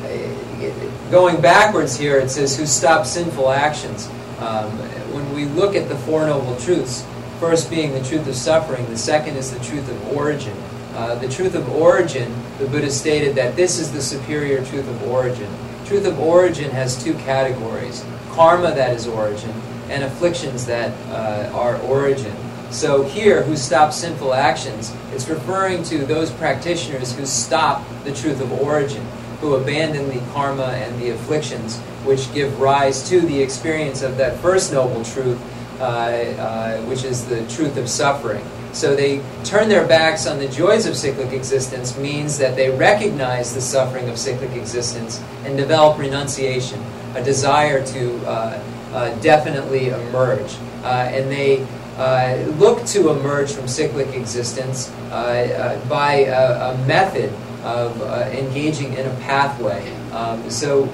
[0.04, 4.06] uh, going backwards here, it says, who stop sinful actions.
[4.38, 4.70] Um,
[5.12, 7.04] when we look at the Four Noble Truths,
[7.38, 10.56] first being the truth of suffering, the second is the truth of origin.
[10.94, 15.02] Uh, the truth of origin, the Buddha stated that this is the superior truth of
[15.08, 15.50] origin.
[15.86, 18.04] Truth of origin has two categories
[18.34, 19.50] karma, that is origin,
[19.88, 22.34] and afflictions that uh, are origin.
[22.70, 28.40] So here, who stop sinful actions, it's referring to those practitioners who stop the truth
[28.40, 29.04] of origin,
[29.40, 34.36] who abandon the karma and the afflictions which give rise to the experience of that
[34.40, 35.40] first noble truth,
[35.80, 38.44] uh, uh, which is the truth of suffering.
[38.74, 43.55] So they turn their backs on the joys of cyclic existence means that they recognize
[43.55, 46.84] the suffering of cyclic existence and develop renunciation,
[47.14, 50.56] a desire to uh, uh, definitely emerge.
[50.82, 51.64] Uh, and they
[51.96, 57.32] uh, look to emerge from cyclic existence uh, uh, by a, a, method
[57.62, 58.02] of
[58.34, 59.88] engaging in a pathway.
[60.10, 60.84] Um, so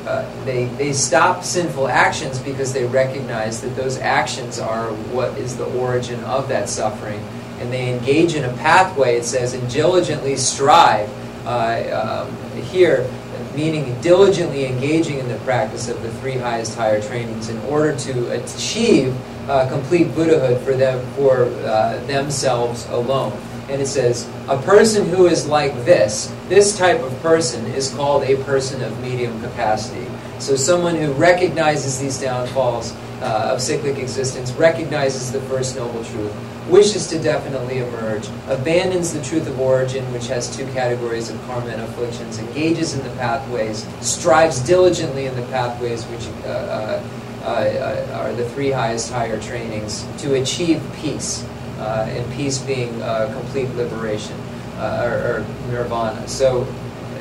[0.44, 5.65] they, they stop sinful actions because they recognize that those actions are what is the
[5.65, 7.20] origin of that suffering
[7.61, 11.09] and they engage in a pathway, it says, and diligently strive.
[11.47, 13.09] Uh, um, here,
[13.55, 18.31] meaning diligently engaging in the practice of the three highest higher trainings in order to
[18.31, 19.15] achieve
[19.49, 23.32] uh, complete Buddhahood for them for uh, themselves alone.
[23.69, 28.24] And it says, a person who is like this, this type of person is called
[28.24, 30.07] a person of medium capacity.
[30.39, 36.35] So someone who recognizes these downfalls uh, of cyclic existence, recognizes the first noble truth,
[36.71, 41.69] wishes to definitely emerge, abandons the truth of origin, which has two categories of karma
[41.71, 47.03] and afflictions, engages in the pathways, strives diligently in the pathways, which uh, uh,
[47.43, 51.45] uh are the three highest higher trainings, to achieve peace,
[51.79, 54.37] uh, and peace being uh, complete liberation
[54.79, 56.27] or, or nirvana.
[56.29, 56.67] So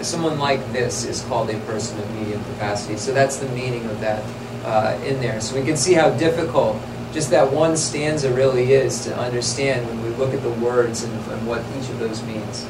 [0.02, 2.98] someone like this is called a person of medium capacity.
[2.98, 4.24] So that's the meaning of that
[4.66, 5.42] uh, in there.
[5.42, 6.78] So we can see how difficult
[7.14, 11.14] just that one stanza really is to understand when we look at the words and,
[11.32, 12.66] and what each of those means.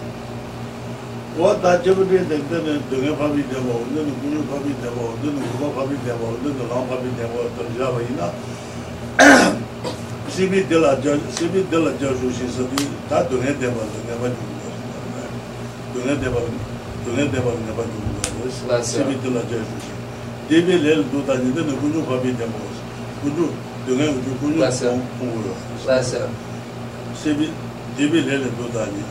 [1.35, 6.35] What that Jabari the the Papi demo, the Guru Papi demo, the Guru Papi demo,
[6.35, 8.33] the Long Papi demo, the Java ina.
[10.29, 12.57] CB de la CB de la Joshu is
[13.09, 14.35] that do head demo, the never do.
[15.93, 16.39] Do head demo,
[17.05, 18.49] do head demo, never do.
[18.83, 19.79] CB de la Joshu.
[20.49, 22.59] Debe lel do that, the Guru Papi demo.
[23.23, 23.53] Guru
[23.89, 24.61] dōngen uju kūnu
[25.17, 25.53] kōngu yō.
[25.87, 26.21] Lāsā.
[27.17, 27.47] Sēbi
[27.97, 29.03] dēbi lēlē dō dāni,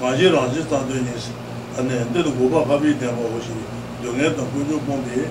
[0.00, 1.32] kāngshī rāngshī tāntō yō nēshī,
[1.78, 3.54] anē ndēl gōpa kāpī dēmā wōshī,
[4.02, 5.22] dōngen tā kūnu kōngi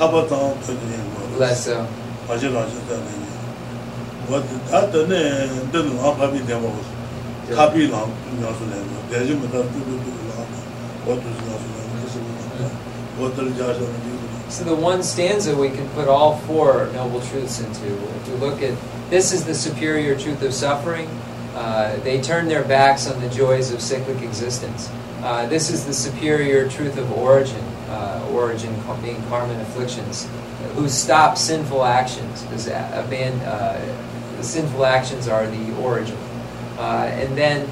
[0.00, 1.22] kāpa tāng tō yō nēngwa.
[1.42, 1.76] Lāsā.
[2.26, 3.28] Kāngshī rāngshī tāntō yō.
[4.30, 4.38] Wā
[4.70, 5.20] tā tā nē
[5.70, 6.94] ndēl ngā kāpī dēmā wōshī,
[7.54, 8.10] kāpī rāng
[8.40, 10.50] ngā sō nēngwa, dēshī mā tā tū tū tū rāng,
[11.06, 11.68] wā tū sī ngā sō
[13.86, 14.19] nēngwa,
[14.50, 17.86] So the one stanza we can put all four noble truths into.
[17.86, 18.76] If we look at
[19.08, 21.08] this is the superior truth of suffering.
[21.54, 24.88] Uh, they turn their backs on the joys of cyclic existence.
[25.22, 28.72] Uh, this is the superior truth of origin, uh, origin
[29.02, 30.28] being karma and afflictions,
[30.74, 32.72] who stop sinful actions because uh,
[33.44, 36.16] uh, sinful actions are the origin.
[36.78, 37.68] Uh, and then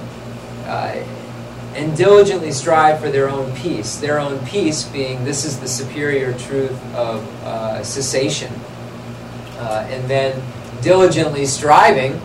[1.78, 3.96] and diligently strive for their own peace.
[3.96, 8.52] Their own peace being this is the superior truth of uh, cessation.
[9.58, 10.42] Uh, and then
[10.82, 12.20] diligently striving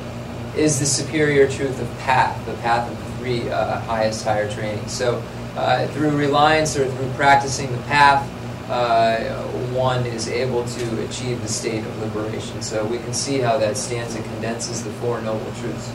[0.56, 4.92] is the superior truth of path, the path of the three uh, highest higher trainings.
[4.92, 5.22] So
[5.56, 8.28] uh, through reliance or through practicing the path,
[8.72, 12.62] uh, one is able to achieve the state of liberation.
[12.64, 15.90] So we can see how that stanza condenses the Four Noble Truths.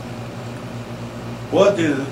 [1.51, 2.07] What is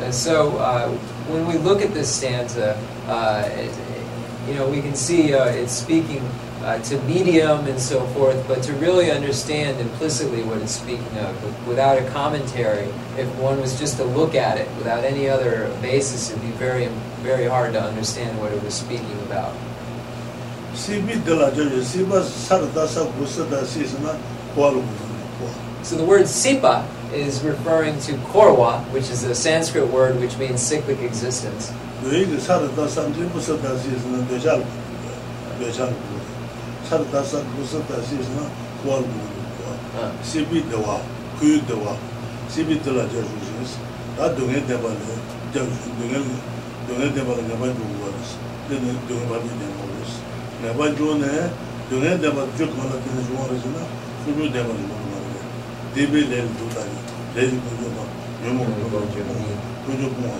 [0.00, 0.10] uh.
[0.10, 0.88] so uh,
[1.28, 2.76] when we look at this stanza,
[3.06, 3.48] uh,
[4.46, 6.22] you know, we can see uh, it's speaking
[6.62, 11.66] uh, to medium and so forth, but to really understand implicitly what it's speaking of
[11.68, 16.30] without a commentary, if one was just to look at it without any other basis,
[16.30, 16.86] it'd be very,
[17.22, 19.54] very hard to understand what it was speaking about.
[25.82, 30.60] So the word sipa is referring to korwa, which is a Sanskrit word which means
[30.60, 31.72] cyclic existence.
[32.05, 34.65] 왜 사르다 산지 부스다 시스나 되잘
[35.59, 35.95] 되잘
[36.89, 38.49] 사르다사 부스다 시스나
[38.83, 39.31] 고알로
[39.91, 41.01] Uh, 시비 대와
[41.37, 41.97] 그 대와
[42.47, 43.75] 시비 들라 저 주스
[44.15, 44.95] 다 동에 대발에
[45.51, 46.15] 저 동에
[46.87, 48.39] 동에 대발에 내가 주고 왔어
[48.71, 50.15] 내가 동에 받이 내가 왔어
[50.63, 51.51] 내가 주네
[51.89, 53.83] 동에 대발 쭉 말아 되는 주어서나
[54.23, 55.35] 수주 대발에 먹는 거
[55.93, 56.91] 데벨레 두다니
[57.35, 58.07] 레지 그거
[58.47, 59.27] 요모 그거 좀
[59.85, 60.39] 그거 뭐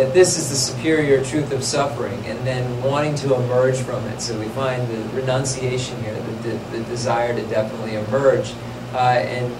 [0.00, 4.18] that this is the superior truth of suffering, and then wanting to emerge from it.
[4.22, 8.54] So we find the renunciation here, the, the, the desire to definitely emerge,
[8.94, 9.54] uh, and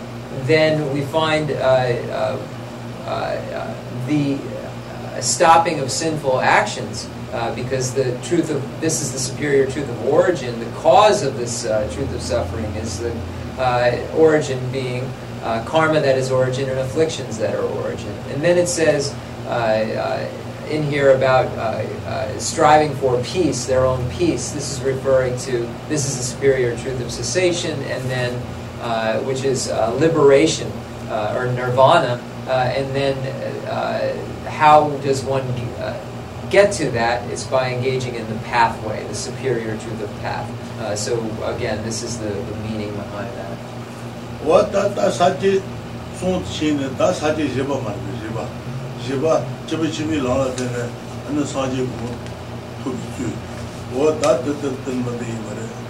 [0.46, 2.40] then we find uh, uh,
[3.06, 9.18] uh, the uh, stopping of sinful actions uh, because the truth of this is the
[9.18, 10.58] superior truth of origin.
[10.58, 13.14] The cause of this uh, truth of suffering is the
[13.58, 15.06] uh, origin being
[15.66, 18.12] karma that is origin and afflictions that are origin.
[18.28, 19.14] And then it says
[20.70, 24.52] in here about uh, uh, striving for peace, their own peace.
[24.52, 28.40] This is referring to this is the superior truth of cessation, and then
[28.80, 30.70] uh, which is uh, liberation
[31.08, 32.22] uh, or nirvana.
[32.46, 33.16] Uh, and then
[33.66, 34.16] uh,
[34.48, 35.42] how does one
[35.78, 35.98] uh,
[36.50, 37.28] get to that?
[37.30, 40.48] It's by engaging in the pathway, the superior truth of path.
[40.80, 43.58] Uh, so again, this is the, the meaning behind that.
[49.07, 50.89] 제바 말고 제바 제바 제바 집이 나라 되네
[51.29, 52.17] 어느 사지 뭐
[52.83, 53.31] 투투
[53.95, 55.85] 와다 뜻뜻은 뭐데 이거래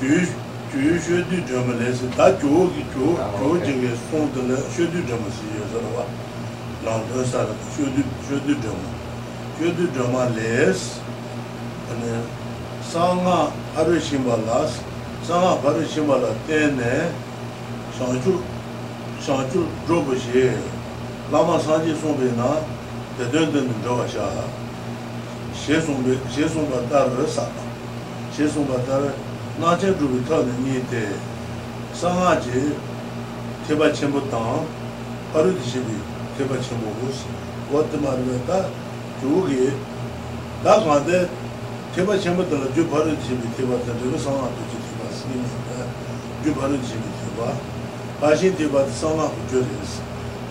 [0.00, 0.26] 주
[0.70, 6.06] 주슈드 점레스 다 조기 조 조지게 손들에 슈드 점스 여서와
[6.84, 8.76] 라운드사라 슈드 슈드 점
[9.58, 11.00] 슈드 점레스
[11.90, 12.22] 아니
[12.90, 14.80] 상아 하루 심발라스
[15.24, 17.12] 상아 바로 심발라 때네
[17.98, 18.42] 상주
[19.20, 20.52] 상주 조버시
[21.33, 22.49] lāma sāngcī sōngbē nā
[23.17, 24.25] tē dēn dēn dēn dāwa shā
[25.57, 27.47] shē sōngbē, shē sōngbā tā rā sā
[28.35, 29.09] shē sōngbā tā rā
[29.57, 31.01] nā chē rūpi tā rā nī tē
[31.97, 32.61] sā ngā chē
[33.65, 34.69] tē bā chēmbō tāng
[35.33, 35.97] paru tī shē bī
[36.37, 37.25] tē bā chēmbō hūs
[37.73, 38.61] wā tē mā rā tā
[39.21, 39.69] chū kī
[40.61, 41.25] tā kā tē
[41.95, 44.39] tē bā chēmbō tā rā jū paru tī shē bī tē bā tā rā sā
[44.41, 45.45] ngā tū chē tē bā sī nī
[46.45, 47.53] jū paru tī shē bī tē bā
[48.21, 50.14] bā shē tē bā tā sā ngā hū chō rē sī.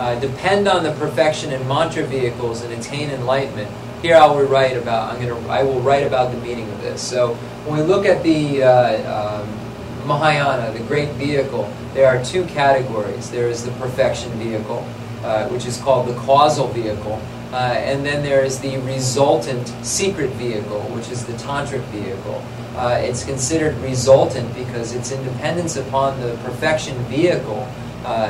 [0.00, 3.70] uh, depend on the perfection and mantra vehicles and attain enlightenment."
[4.02, 5.12] Here I will write about.
[5.12, 5.46] I'm gonna.
[5.48, 7.02] I will write about the meaning of this.
[7.02, 7.34] So
[7.66, 13.30] when we look at the uh, um, Mahayana, the great vehicle, there are two categories.
[13.30, 14.88] There is the perfection vehicle,
[15.22, 17.20] uh, which is called the causal vehicle,
[17.52, 22.42] uh, and then there is the resultant secret vehicle, which is the tantric vehicle.
[22.76, 27.68] Uh, it's considered resultant because it's independence upon the perfection vehicle
[28.04, 28.28] uh,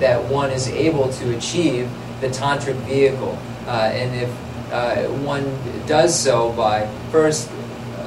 [0.00, 1.88] that one is able to achieve
[2.20, 3.38] the tantric vehicle.
[3.66, 4.30] Uh, and if
[4.72, 5.44] uh, one
[5.86, 7.50] does so by first,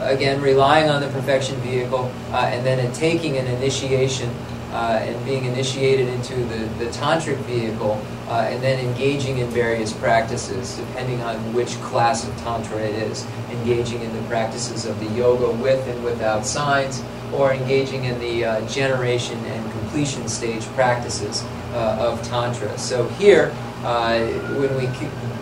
[0.01, 4.29] again, relying on the perfection vehicle, uh, and then in taking an initiation
[4.71, 9.93] uh, and being initiated into the, the tantric vehicle, uh, and then engaging in various
[9.93, 15.09] practices, depending on which class of tantra it is, engaging in the practices of the
[15.15, 17.01] yoga with and without signs,
[17.33, 19.64] or engaging in the uh, generation and
[19.95, 21.41] completion stage practices
[21.71, 22.77] uh, of tantra.
[22.77, 23.55] So here,
[23.85, 24.27] uh,
[24.59, 24.87] when we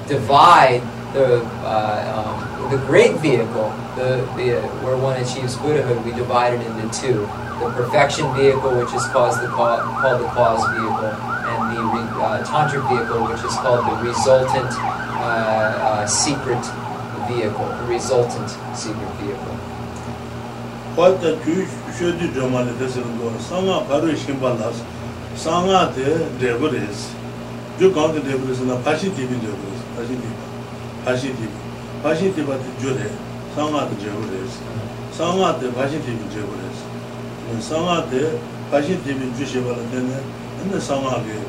[0.08, 0.82] divide
[1.14, 6.62] the uh, um, the great vehicle, the, the where one achieves Buddhahood, we divide it
[6.68, 7.26] into two
[7.58, 11.14] the perfection vehicle, which is called the, called the cause vehicle,
[11.50, 16.62] and the uh, tantric vehicle, which is called the resultant uh, uh, secret
[17.28, 19.53] vehicle, the resultant secret vehicle.
[20.96, 21.66] pata kyu
[21.98, 24.82] shodi dhamali dhasiringo, sanga paru shimba las,
[25.36, 27.10] sanga de dheba res.
[27.80, 30.46] Ju kaanti dheba res na pashi tibi dheba res, pashi tiba,
[31.06, 31.58] pashi tibi.
[32.04, 33.10] Pashi tiba di ju re,
[33.56, 34.60] sanga de dheba res.
[35.12, 37.66] Sanga de pashi tibi dheba res.
[37.66, 38.38] Sanga de
[38.70, 40.22] pashi tibi ju sheba la dhene,
[40.62, 41.40] ane sanga ge,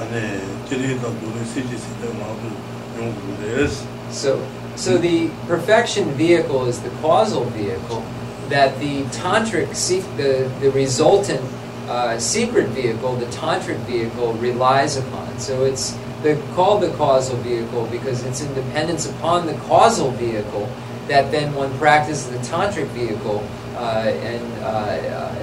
[0.00, 2.50] ane kiri ka dhuri siji sita maadu
[2.96, 3.84] yungu res.
[4.10, 4.40] So,
[4.76, 8.02] so the perfection vehicle is the causal vehicle.
[8.48, 9.68] That the tantric,
[10.16, 11.40] the, the resultant
[11.88, 15.38] uh, secret vehicle, the tantric vehicle relies upon.
[15.38, 20.68] So it's the, called the causal vehicle because it's in dependence upon the causal vehicle
[21.08, 23.46] that then one practices the tantric vehicle
[23.76, 25.34] uh, and uh, uh,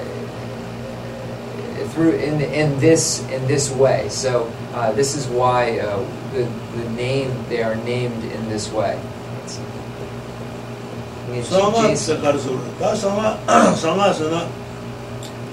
[1.89, 4.09] through in in this in this way.
[4.09, 4.51] So
[4.95, 5.77] this is why
[6.33, 8.99] the the name they are named in this way.
[11.41, 13.33] sāma sakar sūr, tā sāma,
[13.79, 14.43] sāma sāna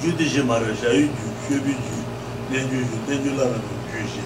[0.02, 2.01] jūdi shī mara, shāyū jū, shūbi jū,
[2.51, 4.24] nēngyū jū, nēngyū lāra jū, jū shī,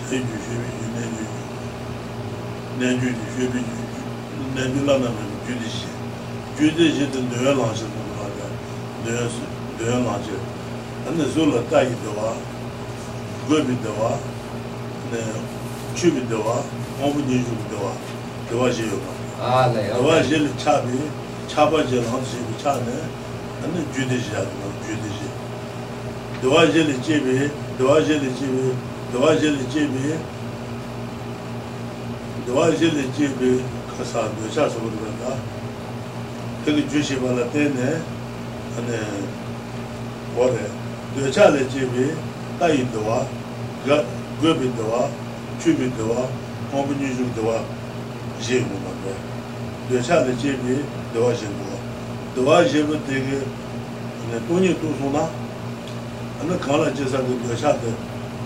[0.00, 1.38] shāyū jū, shūbi jū, nēngyū jū,
[2.82, 3.78] nēngyū jū, shūbi jū,
[4.58, 5.94] nēngyū lāra jū, jūdi shī,
[6.60, 8.50] jūdi shī tā nēyā lāngshī tā mā rā,
[9.06, 9.48] nēyā sū,
[9.80, 10.42] nēyā lāngshī,
[11.08, 12.36] anā sū lā tā yī dāwā,
[13.48, 14.12] gōbi dāwā,
[15.96, 16.60] chūbi dāwā,
[17.00, 17.96] ngōbu nīshūbi dāwā,
[18.52, 20.98] dāwā shī yō wā zhīla chābi,
[21.50, 22.94] chāpa zhīla hānsi zhīla chābi,
[23.66, 25.38] anī jūdi zhīla, jūdi zhīla.
[26.42, 28.74] Dwa zhīla jībi, dwa zhīla jībi,
[29.10, 30.14] dwa zhīla jībi,
[32.46, 33.50] dwa zhīla jībi
[33.90, 35.34] kāsā dōchā sōgurga dā,
[36.62, 37.90] tēki jūshī bāla tēne,
[38.78, 39.02] anī
[40.38, 40.70] wārē,
[41.18, 42.12] dōchā lā jībi,
[42.62, 43.24] tāi dwa,
[43.90, 45.04] gōbi dwa,
[45.58, 46.30] chūbi dwa,
[46.70, 47.58] kōmbi nyūshū dwa,
[48.38, 48.91] zhīla
[49.92, 50.76] dēchā dēchē dē
[51.12, 51.78] dēwā shēngu wā
[52.36, 53.40] dēwā shēngu dēgē
[54.48, 55.24] dōnyē dō sō na
[56.40, 57.92] anā kāla jēsā dē dēchā dē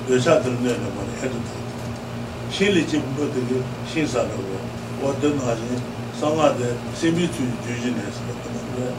[0.09, 1.55] dēchā dē nē nā mā rē hē dō dē
[2.57, 3.61] shē lē chē bū dēgē
[3.93, 4.59] shē sā rā wā
[5.05, 5.79] wā dē nā shē
[6.19, 8.91] sā ngā dē sē mī tsū jū jī nē sā rā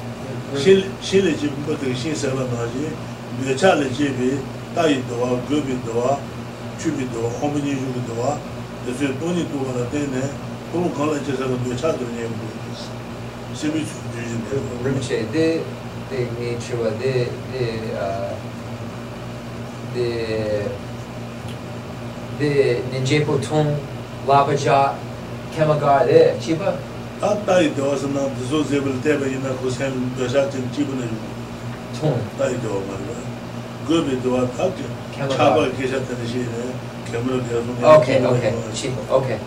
[0.64, 2.96] shē lē chē bū dēgē shē sā rā nā shē
[3.44, 4.34] dēchā lē chē bē
[4.76, 6.18] tā yī dēwā gō bē dēwā
[6.80, 8.36] chū bē dēwā hō bē nī yū bē dēwā
[8.88, 10.28] dēchē dōnyē dō wā rā dē nē
[10.78, 12.48] 너무 걸어 제가 그 차들이 뭐
[13.56, 14.40] 심이 주지
[14.84, 15.64] 그렇지 데
[16.08, 18.38] 데니 치와 데데데
[22.92, 23.76] 닌제포통
[24.28, 24.96] 라바자
[25.56, 26.76] 케마가레 치바?
[27.22, 31.08] 아따이 도스나 디소제블 테베이나 고센 도샤틴 치브네
[32.00, 32.22] 총.
[32.38, 32.94] 따이 도마
[33.88, 34.84] 그비 도와 타게
[35.36, 36.46] 차바 계셨다는 시에
[37.98, 38.54] 오케이 오케이.
[39.10, 39.40] 오케이.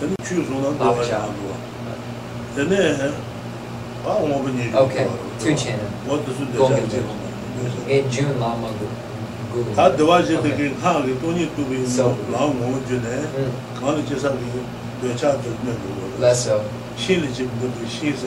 [0.00, 1.20] then chu zo na da cha
[2.54, 3.12] then eh
[4.04, 5.06] ba wo bu ni okay
[5.38, 6.66] two chin what does it do
[7.88, 8.68] in june la ma
[9.52, 11.78] gu ta de wa je de ge ha ge to ni tu bi
[12.32, 13.16] la mo ju ne
[13.80, 14.50] ma lu che sa ni
[15.02, 16.60] de cha de ne gu la so
[16.96, 18.26] shi li ji bu de shi se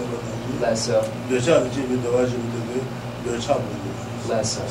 [0.62, 4.30] la la so de cha ji bi de wa ji bi de de cha bu
[4.30, 4.62] la so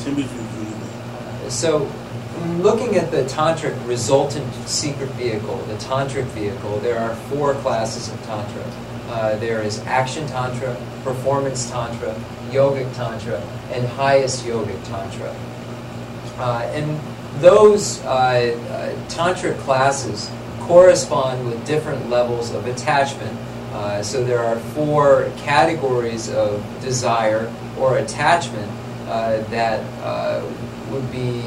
[1.49, 1.81] so
[2.61, 8.21] looking at the tantric resultant secret vehicle the tantric vehicle there are four classes of
[8.23, 8.63] tantra
[9.09, 12.13] uh, there is action tantra performance tantra
[12.49, 13.41] yogic tantra
[13.71, 15.35] and highest yogic tantra
[16.37, 16.99] uh, and
[17.41, 20.29] those uh, uh tantric classes
[20.61, 23.35] correspond with different levels of attachment.
[23.71, 28.69] Uh, so there are four categories of desire or attachment
[29.07, 29.81] uh, that
[30.91, 31.41] would be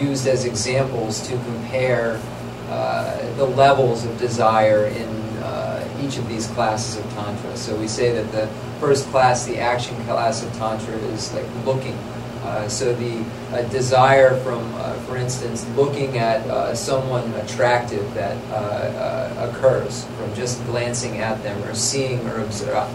[0.00, 2.20] used as examples to compare
[2.68, 5.08] uh, the levels of desire in
[5.42, 7.56] uh, each of these classes of Tantra.
[7.56, 8.46] So we say that the
[8.78, 11.96] first class, the action class of Tantra, is like looking
[12.42, 13.22] uh, so the
[13.52, 20.34] uh, desire from, uh, for instance, looking at uh, someone attractive that uh, occurs from
[20.34, 22.40] just glancing at them or seeing or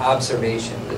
[0.02, 0.96] observation, the,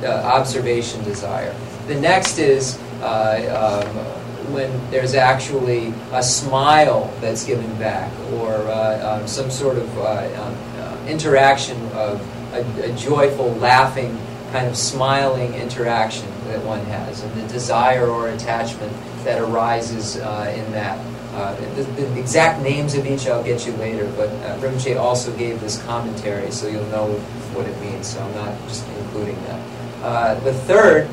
[0.00, 1.54] the observation desire.
[1.86, 9.20] The next is uh, um, when there's actually a smile that's given back or uh,
[9.20, 12.20] um, some sort of uh, um, uh, interaction of
[12.52, 14.18] a, a, joyful, laughing,
[14.52, 18.92] kind of smiling interaction that one has, and the desire or attachment
[19.24, 20.98] that arises uh, in that.
[21.34, 25.36] Uh, the, the, exact names of each I'll get you later, but uh, Rinpoche also
[25.36, 27.12] gave this commentary, so you'll know
[27.52, 29.60] what it means, so I'm not just including that.
[30.02, 31.10] Uh, the third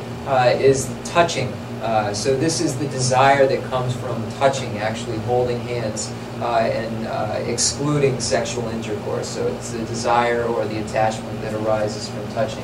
[0.61, 1.51] is touching.
[1.83, 7.07] Uh, so this is the desire that comes from touching, actually holding hands, uh, and
[7.07, 9.27] uh, excluding sexual intercourse.
[9.27, 12.63] So it's the desire or the attachment that arises from touching.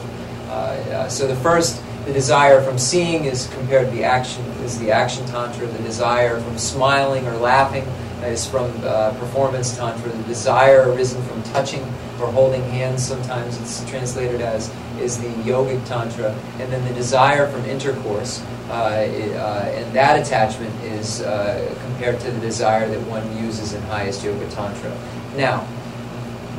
[0.50, 4.90] Uh, so the first, the desire from seeing is compared to the action is the
[4.90, 5.68] action tantra.
[5.68, 7.84] The desire from smiling or laughing
[8.24, 8.72] is from
[9.20, 10.12] performance tantra.
[10.12, 11.84] The desire arisen from touching
[12.22, 17.48] or holding hands, sometimes it's translated as is the yogic tantra, and then the desire
[17.48, 23.26] from intercourse, uh, uh, and that attachment is uh, compared to the desire that one
[23.38, 24.96] uses in highest yoga tantra.
[25.36, 25.68] Now,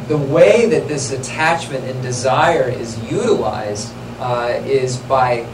[0.08, 5.46] the way that this attachment and desire is utilized uh, is by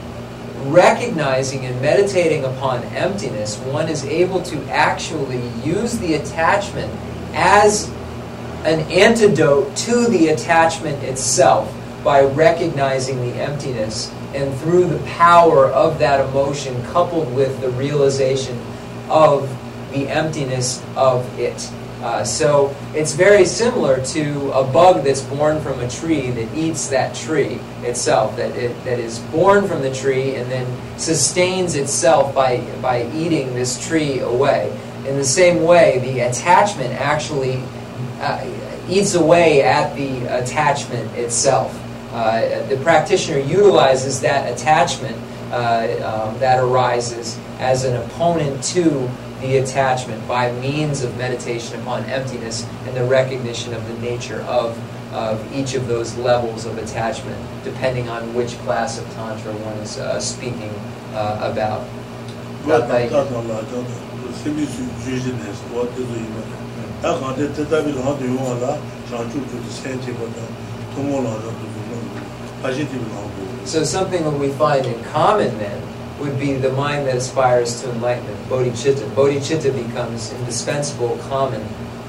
[0.65, 6.93] recognizing and meditating upon emptiness, one is able to actually use the attachment
[7.35, 7.91] as
[8.65, 11.73] an antidote to the attachment itself
[12.07, 18.57] by recognizing the emptiness and through the power of that emotion coupled with the realization
[19.11, 19.51] of
[19.91, 21.69] the emptiness of it.
[22.01, 26.87] Uh, so it's very similar to a bug that's born from a tree that eats
[26.87, 32.33] that tree itself, that, it, that is born from the tree and then sustains itself
[32.33, 34.71] by, by eating this tree away.
[35.09, 37.61] In the same way, the attachment actually
[38.21, 38.47] uh,
[38.89, 41.83] eats away at the attachment itself.
[42.17, 45.15] Uh, the practitioner utilizes that attachment
[45.53, 49.07] uh, um, that arises as an opponent to
[49.43, 54.79] the attachment by means of meditation upon emptiness and the recognition of the nature of,
[55.13, 59.99] of each of those levels of attachment, depending on which class of Tantra one is
[59.99, 60.73] uh, speaking
[61.13, 61.87] uh, about.
[72.67, 75.83] So something that we find in common then
[76.19, 79.09] would be the mind that aspires to enlightenment, bodhicitta.
[79.15, 81.63] Bodhicitta becomes indispensable common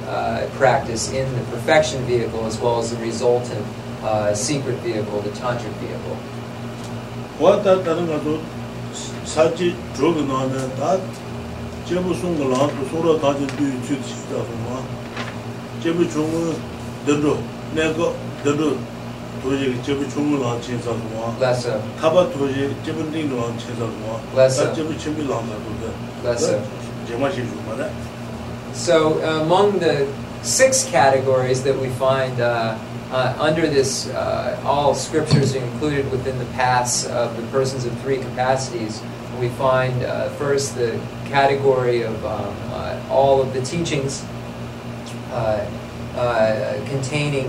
[0.07, 3.63] uh, practice in the perfection vehicle as well as the resultant
[4.01, 6.15] uh, secret vehicle, the tantric vehicle.
[7.37, 7.97] What that that
[9.25, 10.97] saji drug na na
[11.85, 14.81] jebu sung la to sura da ji du ju chi da ma
[15.81, 16.55] jebu chung
[17.05, 17.37] de do
[17.75, 18.77] ne go de do
[19.46, 25.38] 도저히 제부 총무랑 진짜 뭐 라서 타바 도저히 제부 딩랑 진짜 뭐 라서 제부 준비랑
[25.38, 26.60] 하고도 라서
[27.08, 27.62] 제마시 좀
[28.72, 30.06] So among the
[30.42, 32.78] six categories that we find uh,
[33.12, 37.92] uh, under this, uh, all scriptures are included within the paths of the persons of
[38.00, 39.02] three capacities.
[39.38, 44.24] We find uh, first the category of um, uh, all of the teachings
[45.32, 45.66] uh,
[46.88, 47.48] containing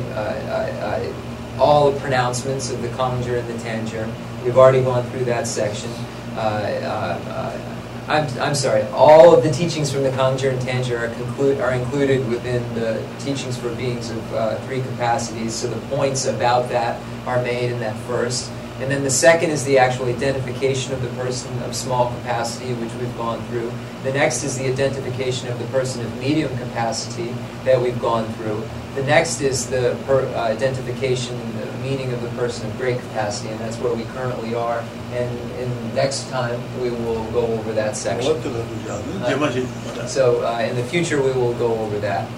[1.59, 4.11] all the pronouncements of the Kangjur and the Tanjur.
[4.45, 5.91] We've already gone through that section.
[6.35, 7.75] Uh, uh, uh,
[8.09, 11.73] I'm, I'm sorry, all of the teachings from the Kangjur and Tanjur are, conclude, are
[11.73, 17.01] included within the teachings for beings of uh, three capacities, so the points about that
[17.27, 18.51] are made in that first.
[18.81, 22.93] And then the second is the actual identification of the person of small capacity, which
[22.95, 23.73] we've gone through.
[24.05, 27.35] The next is the identification of the person of medium capacity
[27.65, 28.63] that we've gone through.
[28.95, 33.49] The next is the per, uh, identification, the meaning of the person of great capacity,
[33.51, 34.85] and that's where we currently are.
[35.13, 38.33] And, and next time we will go over that section.
[38.33, 42.29] Uh, so uh, in the future we will go over that.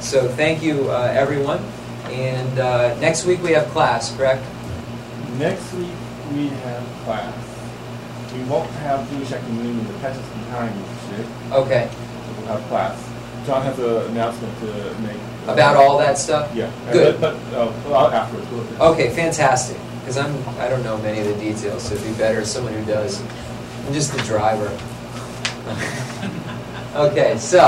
[0.00, 1.60] So thank you, uh, everyone.
[2.10, 4.44] And uh, next week we have class, correct?
[5.38, 5.92] Next week
[6.32, 7.34] we have class.
[8.34, 10.72] We won't have Jewish Communion in the precious time
[11.52, 11.88] Okay.
[12.38, 12.96] we'll have class.
[13.46, 15.16] John has an announcement to make.
[15.46, 16.52] About all that stuff?
[16.54, 16.72] Yeah.
[16.92, 17.20] Good.
[17.20, 18.80] But, but uh, afterwards.
[18.80, 19.76] Okay, fantastic.
[20.00, 22.72] Because I'm I don't know many of the details, so it'd be better as someone
[22.72, 23.22] who does.
[23.86, 24.76] I'm just the driver.
[26.96, 27.60] okay, so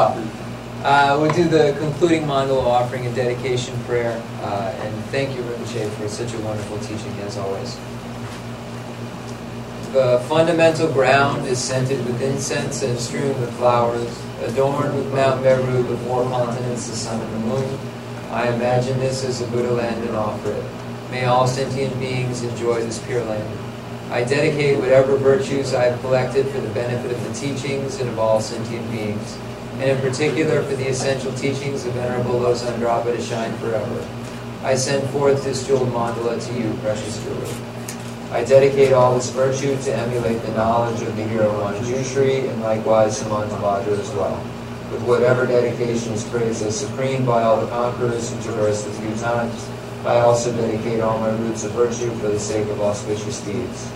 [0.82, 4.20] uh, we'll do the concluding mandala offering and dedication prayer.
[4.40, 7.78] Uh, and thank you, Rinpoche, for such a wonderful teaching, as always.
[9.92, 15.82] The fundamental ground is scented with incense and strewn with flowers, adorned with Mount Meru,
[15.82, 17.78] the four continents, the sun and the moon.
[18.30, 20.64] I imagine this as a Buddha land and offer it.
[21.10, 23.58] May all sentient beings enjoy this pure land.
[24.10, 28.18] I dedicate whatever virtues I have collected for the benefit of the teachings and of
[28.18, 29.38] all sentient beings,
[29.78, 34.06] and in particular for the essential teachings of Venerable Losang Dragpa to shine forever.
[34.62, 37.67] I send forth this jeweled mandala to you, precious jeweler.
[38.30, 43.22] I dedicate all this virtue to emulate the knowledge of the hero Manjushri and likewise
[43.22, 44.36] Samantabhadra as well.
[44.92, 49.14] With whatever dedication is praised as supreme by all the conquerors who traverse the few
[49.16, 49.66] times,
[50.04, 53.90] I also dedicate all my roots of virtue for the sake of auspicious deeds.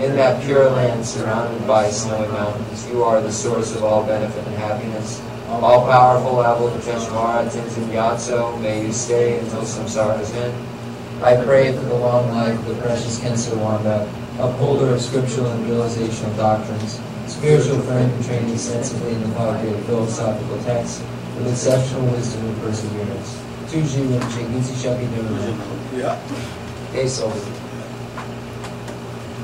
[0.00, 4.46] In that pure land surrounded by snowy mountains, you are the source of all benefit
[4.48, 5.22] and happiness.
[5.48, 10.71] All powerful Avalokiteshvara Tenzin Gyatso, may you stay until samsara's end.
[11.22, 14.08] I pray for the long life of the precious Kensawanda,
[14.40, 19.72] upholder of scriptural and realizational doctrines, spiritual friend who trained me sensibly in the poetry
[19.72, 21.00] of philosophical texts,
[21.36, 23.38] with exceptional wisdom and perseverance.
[23.70, 25.96] Tuji Rinche Gitsi Shaki Nirvana.
[25.96, 26.18] Yeah.
[26.92, 27.28] Eso.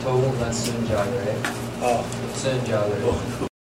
[0.03, 1.37] Tohu Natsun Jagare.
[1.81, 2.03] Ah.
[2.35, 3.01] Sun Jagare.
[3.05, 3.49] Oh.